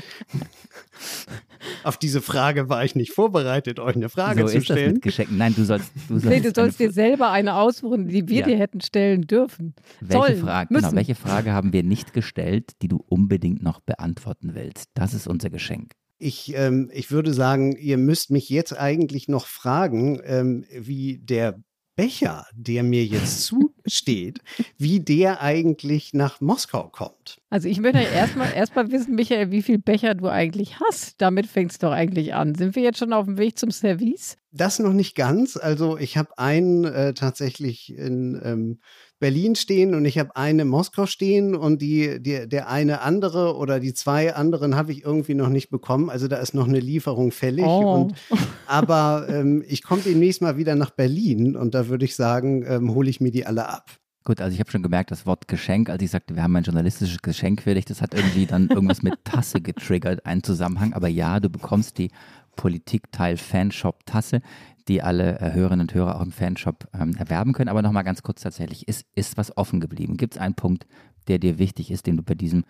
Auf 1.83 1.97
diese 1.97 2.21
Frage 2.21 2.69
war 2.69 2.85
ich 2.85 2.95
nicht 2.95 3.11
vorbereitet, 3.11 3.79
euch 3.81 3.95
eine 3.95 4.07
Frage 4.07 4.47
so 4.47 4.53
zu 4.53 4.61
stellen. 4.61 4.85
Das 4.85 4.93
mit 4.93 5.01
Geschenken. 5.01 5.37
Nein, 5.37 5.53
du 5.53 5.65
sollst. 5.65 5.91
Du 6.07 6.17
sollst, 6.17 6.25
nee, 6.27 6.39
du 6.39 6.53
sollst 6.55 6.79
dir 6.79 6.91
selber 6.91 7.31
eine 7.31 7.55
aussuchen, 7.55 8.07
die 8.07 8.29
wir 8.29 8.39
ja. 8.39 8.45
dir 8.45 8.57
hätten 8.57 8.79
stellen 8.79 9.23
dürfen. 9.23 9.75
Welche 9.99 10.27
Sollen, 10.27 10.39
Frage, 10.39 10.73
genau, 10.73 10.93
welche 10.93 11.15
Frage 11.15 11.51
haben 11.51 11.73
wir 11.73 11.83
nicht 11.83 12.13
gestellt, 12.13 12.71
die 12.81 12.87
du 12.87 13.03
unbedingt 13.09 13.61
noch 13.61 13.81
beantworten 13.81 14.55
willst? 14.55 14.91
Das 14.93 15.13
ist 15.13 15.27
unser 15.27 15.49
Geschenk. 15.49 15.91
Ich, 16.17 16.53
ähm, 16.55 16.89
ich 16.93 17.11
würde 17.11 17.33
sagen, 17.33 17.75
ihr 17.75 17.97
müsst 17.97 18.31
mich 18.31 18.49
jetzt 18.49 18.77
eigentlich 18.77 19.27
noch 19.27 19.47
fragen, 19.47 20.21
ähm, 20.23 20.63
wie 20.71 21.17
der 21.17 21.59
Becher, 21.95 22.45
der 22.53 22.83
mir 22.83 23.05
jetzt 23.05 23.43
zusteht, 23.85 24.39
wie 24.77 24.99
der 24.99 25.41
eigentlich 25.41 26.13
nach 26.13 26.41
Moskau 26.41 26.89
kommt. 26.89 27.41
Also 27.49 27.69
ich 27.69 27.79
möchte 27.79 27.99
erstmal 27.99 28.53
erstmal 28.53 28.91
wissen, 28.91 29.15
Michael, 29.15 29.51
wie 29.51 29.61
viel 29.61 29.77
Becher 29.77 30.15
du 30.15 30.27
eigentlich 30.27 30.79
hast. 30.79 31.21
Damit 31.21 31.47
fängt 31.47 31.71
es 31.71 31.79
doch 31.79 31.91
eigentlich 31.91 32.33
an. 32.33 32.55
Sind 32.55 32.75
wir 32.75 32.83
jetzt 32.83 32.99
schon 32.99 33.13
auf 33.13 33.25
dem 33.25 33.37
Weg 33.37 33.57
zum 33.57 33.71
Service? 33.71 34.37
Das 34.55 34.79
noch 34.79 34.93
nicht 34.93 35.15
ganz. 35.15 35.57
Also 35.57 35.97
ich 35.97 36.17
habe 36.17 36.37
einen 36.37 36.85
äh, 36.85 37.13
tatsächlich 37.13 37.93
in 37.93 38.39
ähm, 38.41 38.79
Berlin 39.19 39.55
stehen 39.55 39.93
und 39.93 40.05
ich 40.05 40.17
habe 40.17 40.35
eine 40.37 40.61
in 40.61 40.69
Moskau 40.69 41.07
stehen 41.07 41.55
und 41.55 41.81
die, 41.81 42.21
die, 42.21 42.47
der 42.47 42.69
eine 42.69 43.01
andere 43.01 43.57
oder 43.57 43.81
die 43.81 43.93
zwei 43.93 44.33
anderen 44.33 44.75
habe 44.77 44.93
ich 44.93 45.03
irgendwie 45.03 45.33
noch 45.33 45.49
nicht 45.49 45.69
bekommen. 45.69 46.09
Also 46.09 46.29
da 46.29 46.37
ist 46.37 46.53
noch 46.53 46.69
eine 46.69 46.79
Lieferung 46.79 47.31
fällig. 47.31 47.65
Oh. 47.65 47.95
Und, 47.95 48.15
aber 48.65 49.27
ähm, 49.29 49.61
ich 49.67 49.83
komme 49.83 50.01
demnächst 50.01 50.41
mal 50.41 50.55
wieder 50.55 50.75
nach 50.75 50.91
Berlin 50.91 51.57
und 51.57 51.75
da 51.75 51.89
würde 51.89 52.05
ich 52.05 52.15
sagen, 52.15 52.65
ähm, 52.65 52.93
hole 52.93 53.09
ich 53.09 53.19
mir 53.19 53.31
die 53.31 53.45
alle 53.45 53.67
ab. 53.67 53.91
Gut, 54.23 54.41
also 54.41 54.55
ich 54.55 54.59
habe 54.59 54.71
schon 54.71 54.81
gemerkt, 54.81 55.11
das 55.11 55.27
Wort 55.27 55.47
Geschenk, 55.47 55.87
als 55.87 56.01
ich 56.01 56.09
sagte, 56.09 56.35
wir 56.35 56.41
haben 56.41 56.55
ein 56.55 56.63
journalistisches 56.63 57.21
Geschenk 57.21 57.61
für 57.61 57.75
dich, 57.75 57.85
das 57.85 58.01
hat 58.01 58.15
irgendwie 58.15 58.47
dann 58.47 58.69
irgendwas 58.69 59.03
mit 59.03 59.13
Tasse 59.23 59.61
getriggert, 59.61 60.25
einen 60.25 60.41
Zusammenhang. 60.41 60.93
Aber 60.93 61.07
ja, 61.07 61.39
du 61.39 61.47
bekommst 61.47 61.99
die 61.99 62.09
Politikteil 62.55 63.37
Fanshop 63.37 64.05
Tasse 64.05 64.41
die 64.87 65.01
alle 65.01 65.39
äh, 65.39 65.53
Hörerinnen 65.53 65.81
und 65.81 65.93
Hörer 65.93 66.15
auch 66.15 66.21
im 66.21 66.31
Fanshop 66.31 66.87
ähm, 66.93 67.15
erwerben 67.15 67.53
können. 67.53 67.69
Aber 67.69 67.81
nochmal 67.81 68.03
ganz 68.03 68.23
kurz 68.23 68.41
tatsächlich, 68.41 68.87
ist, 68.87 69.05
ist 69.15 69.37
was 69.37 69.55
offen 69.57 69.79
geblieben? 69.79 70.17
Gibt 70.17 70.35
es 70.35 70.41
einen 70.41 70.55
Punkt, 70.55 70.85
der 71.27 71.39
dir 71.39 71.57
wichtig 71.57 71.91
ist, 71.91 72.05
den 72.05 72.17
du 72.17 72.23
bei 72.23 72.35
diesem 72.35 72.65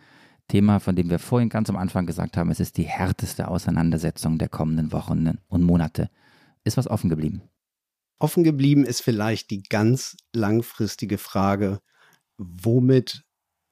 Thema, 0.47 0.79
von 0.79 0.95
dem 0.95 1.09
wir 1.09 1.19
vorhin 1.19 1.49
ganz 1.49 1.69
am 1.69 1.75
Anfang 1.75 2.05
gesagt 2.05 2.37
haben, 2.37 2.51
es 2.51 2.59
ist 2.59 2.77
die 2.77 2.83
härteste 2.83 3.47
Auseinandersetzung 3.47 4.37
der 4.37 4.47
kommenden 4.47 4.91
Wochen 4.91 5.39
und 5.47 5.63
Monate. 5.63 6.09
Ist 6.63 6.77
was 6.77 6.87
offen 6.87 7.09
geblieben? 7.09 7.41
Offen 8.19 8.43
geblieben 8.43 8.85
ist 8.85 9.01
vielleicht 9.01 9.49
die 9.49 9.63
ganz 9.63 10.15
langfristige 10.33 11.17
Frage, 11.17 11.79
womit 12.37 13.24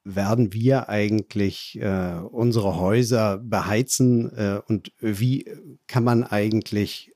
werden 0.04 0.52
wir 0.52 0.88
eigentlich 0.88 1.78
äh, 1.80 2.18
unsere 2.30 2.76
Häuser 2.76 3.38
beheizen 3.38 4.30
äh, 4.36 4.60
und 4.68 4.92
wie 5.00 5.50
kann 5.86 6.04
man 6.04 6.24
eigentlich 6.24 7.12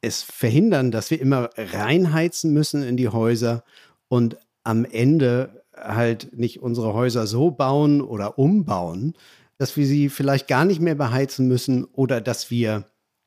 es 0.00 0.22
verhindern, 0.22 0.92
dass 0.92 1.10
wir 1.10 1.20
immer 1.20 1.50
reinheizen 1.56 2.52
müssen 2.52 2.82
in 2.82 2.96
die 2.96 3.08
Häuser 3.08 3.64
und 4.08 4.38
am 4.62 4.84
Ende 4.84 5.64
halt 5.76 6.36
nicht 6.36 6.62
unsere 6.62 6.94
Häuser 6.94 7.26
so 7.26 7.50
bauen 7.50 8.00
oder 8.00 8.38
umbauen, 8.38 9.14
dass 9.58 9.76
wir 9.76 9.86
sie 9.86 10.08
vielleicht 10.08 10.48
gar 10.48 10.64
nicht 10.64 10.80
mehr 10.80 10.94
beheizen 10.94 11.48
müssen 11.48 11.84
oder 11.84 12.20
dass 12.20 12.50
wir 12.50 12.84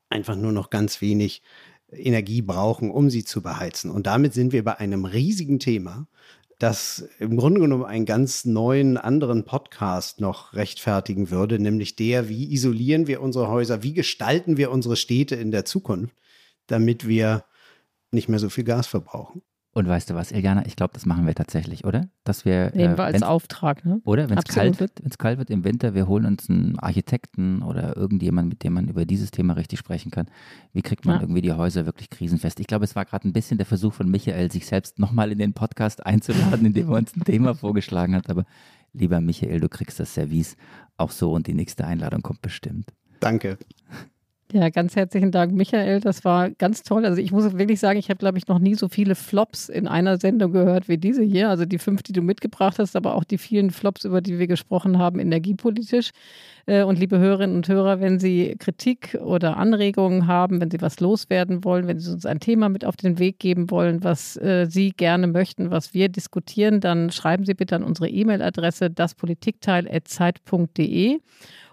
einfach 0.09 0.35
nur 0.35 0.51
noch 0.51 0.69
ganz 0.69 1.01
wenig 1.01 1.41
Energie 1.91 2.41
brauchen, 2.41 2.91
um 2.91 3.09
sie 3.09 3.25
zu 3.25 3.41
beheizen. 3.41 3.91
Und 3.91 4.07
damit 4.07 4.33
sind 4.33 4.53
wir 4.53 4.63
bei 4.63 4.77
einem 4.77 5.05
riesigen 5.05 5.59
Thema, 5.59 6.07
das 6.59 7.09
im 7.19 7.37
Grunde 7.37 7.61
genommen 7.61 7.85
einen 7.85 8.05
ganz 8.05 8.45
neuen, 8.45 8.97
anderen 8.97 9.45
Podcast 9.45 10.21
noch 10.21 10.53
rechtfertigen 10.53 11.31
würde, 11.31 11.57
nämlich 11.57 11.95
der, 11.95 12.29
wie 12.29 12.53
isolieren 12.53 13.07
wir 13.07 13.21
unsere 13.21 13.47
Häuser, 13.47 13.81
wie 13.81 13.93
gestalten 13.93 14.57
wir 14.57 14.69
unsere 14.69 14.95
Städte 14.95 15.35
in 15.35 15.51
der 15.51 15.65
Zukunft 15.65 16.13
damit 16.69 17.07
wir 17.07 17.45
nicht 18.11 18.29
mehr 18.29 18.39
so 18.39 18.49
viel 18.49 18.63
Gas 18.63 18.87
verbrauchen. 18.87 19.41
Und 19.71 19.87
weißt 19.87 20.09
du 20.09 20.15
was, 20.15 20.31
Iliana, 20.31 20.65
ich 20.65 20.75
glaube, 20.75 20.93
das 20.93 21.05
machen 21.05 21.27
wir 21.27 21.35
tatsächlich, 21.35 21.85
oder? 21.85 22.09
Dass 22.23 22.43
wir 22.43 22.71
nehmen 22.73 22.97
wir 22.97 23.03
äh, 23.03 23.07
als 23.07 23.21
Auftrag, 23.21 23.85
ne? 23.85 24.01
Oder 24.03 24.27
wenn 24.27 24.39
es 24.39 24.45
kalt 24.45 24.79
wird, 24.79 24.93
wenn 25.03 25.11
es 25.11 25.19
kalt 25.19 25.37
wird 25.37 25.51
im 25.51 25.63
Winter, 25.63 25.93
wir 25.93 26.07
holen 26.07 26.25
uns 26.25 26.49
einen 26.49 26.79
Architekten 26.79 27.61
oder 27.61 27.95
irgendjemanden, 27.95 28.49
mit 28.49 28.63
dem 28.63 28.73
man 28.73 28.87
über 28.87 29.05
dieses 29.05 29.29
Thema 29.29 29.53
richtig 29.53 29.77
sprechen 29.77 30.09
kann. 30.09 30.25
Wie 30.73 30.81
kriegt 30.81 31.05
man 31.05 31.17
ja. 31.17 31.21
irgendwie 31.21 31.41
die 31.41 31.53
Häuser 31.53 31.85
wirklich 31.85 32.09
krisenfest? 32.09 32.59
Ich 32.59 32.65
glaube, 32.65 32.85
es 32.85 32.95
war 32.95 33.05
gerade 33.05 33.27
ein 33.27 33.33
bisschen 33.33 33.57
der 33.57 33.67
Versuch 33.67 33.93
von 33.93 34.09
Michael, 34.09 34.51
sich 34.51 34.65
selbst 34.65 34.97
nochmal 34.97 35.31
in 35.31 35.37
den 35.37 35.53
Podcast 35.53 36.03
einzuladen, 36.03 36.65
indem 36.65 36.89
er 36.89 36.97
uns 36.97 37.15
ein 37.15 37.23
Thema 37.23 37.53
vorgeschlagen 37.53 38.15
hat. 38.15 38.27
Aber 38.27 38.45
lieber 38.93 39.21
Michael, 39.21 39.59
du 39.59 39.69
kriegst 39.69 39.99
das 39.99 40.15
Service 40.15 40.57
auch 40.97 41.11
so 41.11 41.31
und 41.31 41.45
die 41.45 41.53
nächste 41.53 41.85
Einladung 41.85 42.23
kommt 42.23 42.41
bestimmt. 42.41 42.91
Danke. 43.19 43.59
Ja, 44.51 44.69
ganz 44.69 44.95
herzlichen 44.95 45.31
Dank, 45.31 45.53
Michael. 45.53 45.99
Das 45.99 46.25
war 46.25 46.49
ganz 46.49 46.81
toll. 46.81 47.05
Also 47.05 47.21
ich 47.21 47.31
muss 47.31 47.55
wirklich 47.55 47.79
sagen, 47.79 47.99
ich 47.99 48.09
habe, 48.09 48.17
glaube 48.17 48.39
ich, 48.39 48.47
noch 48.47 48.57
nie 48.57 48.73
so 48.73 48.87
viele 48.87 49.13
Flops 49.13 49.69
in 49.69 49.87
einer 49.87 50.17
Sendung 50.17 50.53
gehört 50.53 50.87
wie 50.87 50.97
diese 50.97 51.21
hier. 51.21 51.49
Also 51.49 51.65
die 51.65 51.77
fünf, 51.77 52.01
die 52.01 52.13
du 52.13 52.23
mitgebracht 52.23 52.79
hast, 52.79 52.95
aber 52.95 53.13
auch 53.13 53.23
die 53.23 53.37
vielen 53.37 53.69
Flops, 53.69 54.05
über 54.05 54.21
die 54.21 54.39
wir 54.39 54.47
gesprochen 54.47 54.97
haben, 54.97 55.19
energiepolitisch. 55.19 56.09
Äh, 56.65 56.81
und 56.81 56.97
liebe 56.97 57.19
Hörerinnen 57.19 57.57
und 57.57 57.67
Hörer, 57.67 57.99
wenn 57.99 58.17
Sie 58.17 58.55
Kritik 58.57 59.19
oder 59.23 59.57
Anregungen 59.57 60.25
haben, 60.25 60.59
wenn 60.59 60.71
Sie 60.71 60.81
was 60.81 60.99
loswerden 60.99 61.63
wollen, 61.63 61.85
wenn 61.85 61.99
Sie 61.99 62.11
uns 62.11 62.25
ein 62.25 62.39
Thema 62.39 62.69
mit 62.69 62.85
auf 62.85 62.97
den 62.97 63.19
Weg 63.19 63.37
geben 63.37 63.69
wollen, 63.69 64.03
was 64.03 64.35
äh, 64.37 64.65
Sie 64.67 64.93
gerne 64.93 65.27
möchten, 65.27 65.69
was 65.69 65.93
wir 65.93 66.09
diskutieren, 66.09 66.79
dann 66.79 67.11
schreiben 67.11 67.45
Sie 67.45 67.53
bitte 67.53 67.75
an 67.75 67.83
unsere 67.83 68.09
E-Mail-Adresse 68.09 68.89
daspolitikteil.zeit.de. 68.89 71.19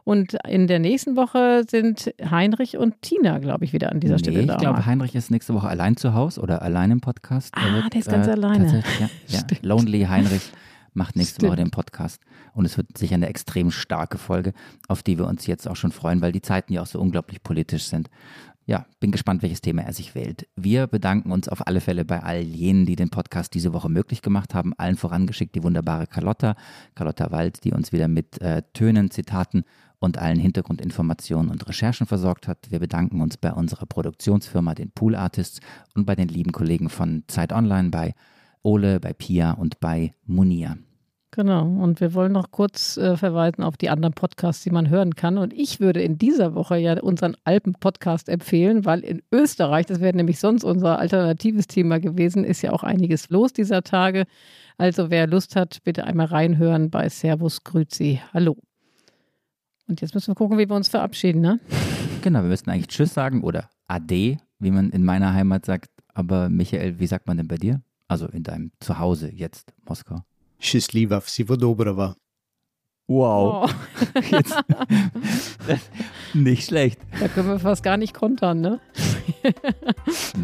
Und 0.07 0.37
in 0.47 0.69
der 0.69 0.79
nächsten 0.79 1.17
Woche 1.17 1.65
sind 1.69 2.15
Heinrich 2.31 2.77
und 2.77 3.03
Tina, 3.03 3.39
glaube 3.39 3.65
ich, 3.65 3.73
wieder 3.73 3.91
an 3.91 3.99
dieser 3.99 4.15
nee, 4.15 4.19
Stelle 4.21 4.47
da. 4.47 4.53
Ich 4.55 4.61
glaube, 4.61 4.87
Heinrich 4.87 5.17
ist 5.17 5.33
nächste 5.33 5.53
Woche 5.53 5.67
allein 5.67 5.97
zu 5.97 6.15
Hause 6.15 6.41
oder 6.43 6.63
allein 6.63 6.93
im 6.93 7.01
Podcast. 7.01 7.53
Ah, 7.57 7.75
wird, 7.75 7.93
der 7.93 8.01
ist 8.01 8.09
ganz 8.09 8.29
äh, 8.29 8.31
alleine. 8.31 8.85
Ja, 9.01 9.09
ja. 9.27 9.41
Lonely 9.63 10.05
Heinrich 10.05 10.53
macht 10.95 11.17
nächste 11.17 11.35
Stimmt. 11.35 11.51
Woche 11.51 11.57
den 11.57 11.73
Podcast. 11.73 12.23
Und 12.53 12.67
es 12.67 12.77
wird 12.77 12.97
sicher 12.97 13.17
eine 13.17 13.27
extrem 13.27 13.73
starke 13.73 14.17
Folge, 14.17 14.53
auf 14.87 15.03
die 15.03 15.19
wir 15.19 15.27
uns 15.27 15.49
jetzt 15.49 15.67
auch 15.67 15.75
schon 15.75 15.91
freuen, 15.91 16.21
weil 16.21 16.31
die 16.31 16.41
Zeiten 16.41 16.73
ja 16.73 16.83
auch 16.83 16.87
so 16.87 17.01
unglaublich 17.01 17.43
politisch 17.43 17.87
sind. 17.87 18.09
Ja, 18.65 18.87
bin 19.01 19.11
gespannt, 19.11 19.43
welches 19.43 19.61
Thema 19.61 19.83
er 19.83 19.93
sich 19.93 20.15
wählt. 20.15 20.47
Wir 20.55 20.87
bedanken 20.87 21.33
uns 21.33 21.49
auf 21.49 21.67
alle 21.67 21.81
Fälle 21.81 22.05
bei 22.05 22.23
all 22.23 22.43
jenen, 22.43 22.87
die 22.87 22.95
den 22.95 23.11
Podcast 23.11 23.55
diese 23.55 23.73
Woche 23.73 23.89
möglich 23.89 24.23
gemacht 24.23 24.55
haben. 24.55 24.73
Allen 24.77 24.97
vorangeschickt 24.97 25.57
die 25.57 25.65
wunderbare 25.65 26.07
Carlotta, 26.07 26.55
Carlotta 26.95 27.33
Wald, 27.33 27.65
die 27.65 27.73
uns 27.73 27.91
wieder 27.91 28.07
mit 28.07 28.41
äh, 28.41 28.63
Tönen, 28.73 29.11
Zitaten 29.11 29.65
und 29.99 30.19
allen 30.19 30.39
Hintergrundinformationen 30.39 31.51
und 31.51 31.67
Recherchen 31.69 32.07
versorgt 32.07 32.49
hat. 32.49 32.71
Wir 32.71 32.79
bedanken 32.79 33.21
uns 33.21 33.37
bei 33.37 33.53
unserer 33.53 33.87
Produktionsfirma, 33.87 34.75
den 34.75 34.91
Pool 34.91 35.15
Artists 35.15 35.61
und 35.95 36.07
bei 36.07 36.15
den 36.15 36.29
lieben 36.29 36.53
Kollegen 36.53 36.89
von 36.89 37.25
Zeit 37.27 37.53
Online, 37.53 37.91
bei 37.91 38.15
Ole, 38.63 39.01
bei 39.01 39.13
Pia 39.13 39.53
und 39.53 39.81
bei 39.81 40.13
Munia. 40.25 40.77
Genau, 41.37 41.67
und 41.67 42.01
wir 42.01 42.15
wollen 42.15 42.33
noch 42.33 42.51
kurz 42.51 42.97
äh, 42.97 43.17
verweisen 43.17 43.63
auf 43.63 43.77
die 43.77 43.91
anderen 43.91 44.15
Podcasts, 44.15 44.63
die 44.63 44.71
man 44.71 44.89
hören 44.89 45.15
kann. 45.17 45.37
Und 45.37 45.53
ich 45.53 45.81
würde 45.81 46.01
in 46.01 46.17
dieser 46.17 46.55
Woche 46.55 46.79
ja 46.79 46.99
unseren 47.03 47.37
Alpen-Podcast 47.45 48.31
empfehlen, 48.31 48.87
weil 48.87 49.01
in 49.01 49.23
Österreich, 49.31 49.85
das 49.85 50.01
wäre 50.01 50.17
nämlich 50.17 50.39
sonst 50.41 50.65
unser 50.65 50.99
alternatives 50.99 51.67
Thema 51.67 52.01
gewesen, 52.01 52.43
ist 52.43 52.63
ja 52.63 52.73
auch 52.73 52.85
einiges 52.85 53.29
los 53.29 53.53
dieser 53.53 53.83
Tage. 53.83 54.25
Also 54.79 55.11
wer 55.11 55.27
Lust 55.27 55.57
hat, 55.57 55.81
bitte 55.85 56.05
einmal 56.05 56.27
reinhören 56.27 56.91
bei 56.91 57.09
Servus 57.11 57.65
Grüzi. 57.65 58.23
Hallo. 58.33 58.57
Und 59.88 60.02
jetzt 60.02 60.14
müssen 60.14 60.28
wir 60.28 60.36
gucken, 60.36 60.58
wie 60.58 60.70
wir 60.70 60.76
uns 60.76 60.88
verabschieden, 60.90 61.42
ne? 61.42 61.60
Genau, 62.22 62.42
wir 62.42 62.50
müssten 62.50 62.70
eigentlich 62.70 62.88
Tschüss 62.88 63.14
sagen 63.14 63.44
oder 63.44 63.70
Ade, 63.88 64.38
wie 64.60 64.72
man 64.72 64.90
in 64.92 65.04
meiner 65.04 65.34
Heimat 65.34 65.66
sagt. 65.66 65.90
Aber 66.14 66.50
Michael, 66.50 67.00
wie 67.00 67.08
sagt 67.08 67.28
man 67.28 67.38
denn 67.38 67.48
bei 67.48 67.58
dir? 67.58 67.82
Also 68.08 68.28
in 68.28 68.44
deinem 68.44 68.72
Zuhause 68.80 69.32
jetzt, 69.32 69.74
Moskau. 69.88 70.22
Счастливо, 70.60 71.22
всего 71.22 71.56
доброго. 71.56 72.16
Wow. 73.08 73.66
Oh. 73.66 74.20
Jetzt, 74.30 74.56
nicht 76.34 76.66
schlecht. 76.68 77.00
Da 77.20 77.28
können 77.28 77.50
wir 77.50 77.60
fast 77.60 77.84
gar 77.84 77.98
nicht 77.98 78.14
kontern, 78.14 78.62
ne? 78.62 78.80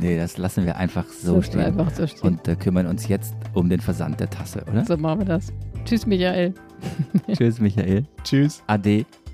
nee, 0.01 0.17
das 0.17 0.37
lassen 0.37 0.65
wir 0.65 0.75
einfach 0.75 1.07
so, 1.07 1.35
so 1.35 1.41
stehen. 1.43 1.61
Einfach 1.61 1.91
so 1.91 2.07
stehen. 2.07 2.21
Und 2.23 2.47
äh, 2.47 2.55
kümmern 2.55 2.87
uns 2.87 3.07
jetzt 3.07 3.35
um 3.53 3.69
den 3.69 3.79
Versand 3.79 4.19
der 4.19 4.29
Tasse, 4.29 4.65
oder? 4.69 4.83
So 4.83 4.97
machen 4.97 5.19
wir 5.19 5.25
das. 5.25 5.53
Tschüss, 5.85 6.05
Michael. 6.05 6.53
Tschüss, 7.33 7.59
Michael. 7.59 8.05
Tschüss. 8.23 8.61
Ade. 8.67 9.05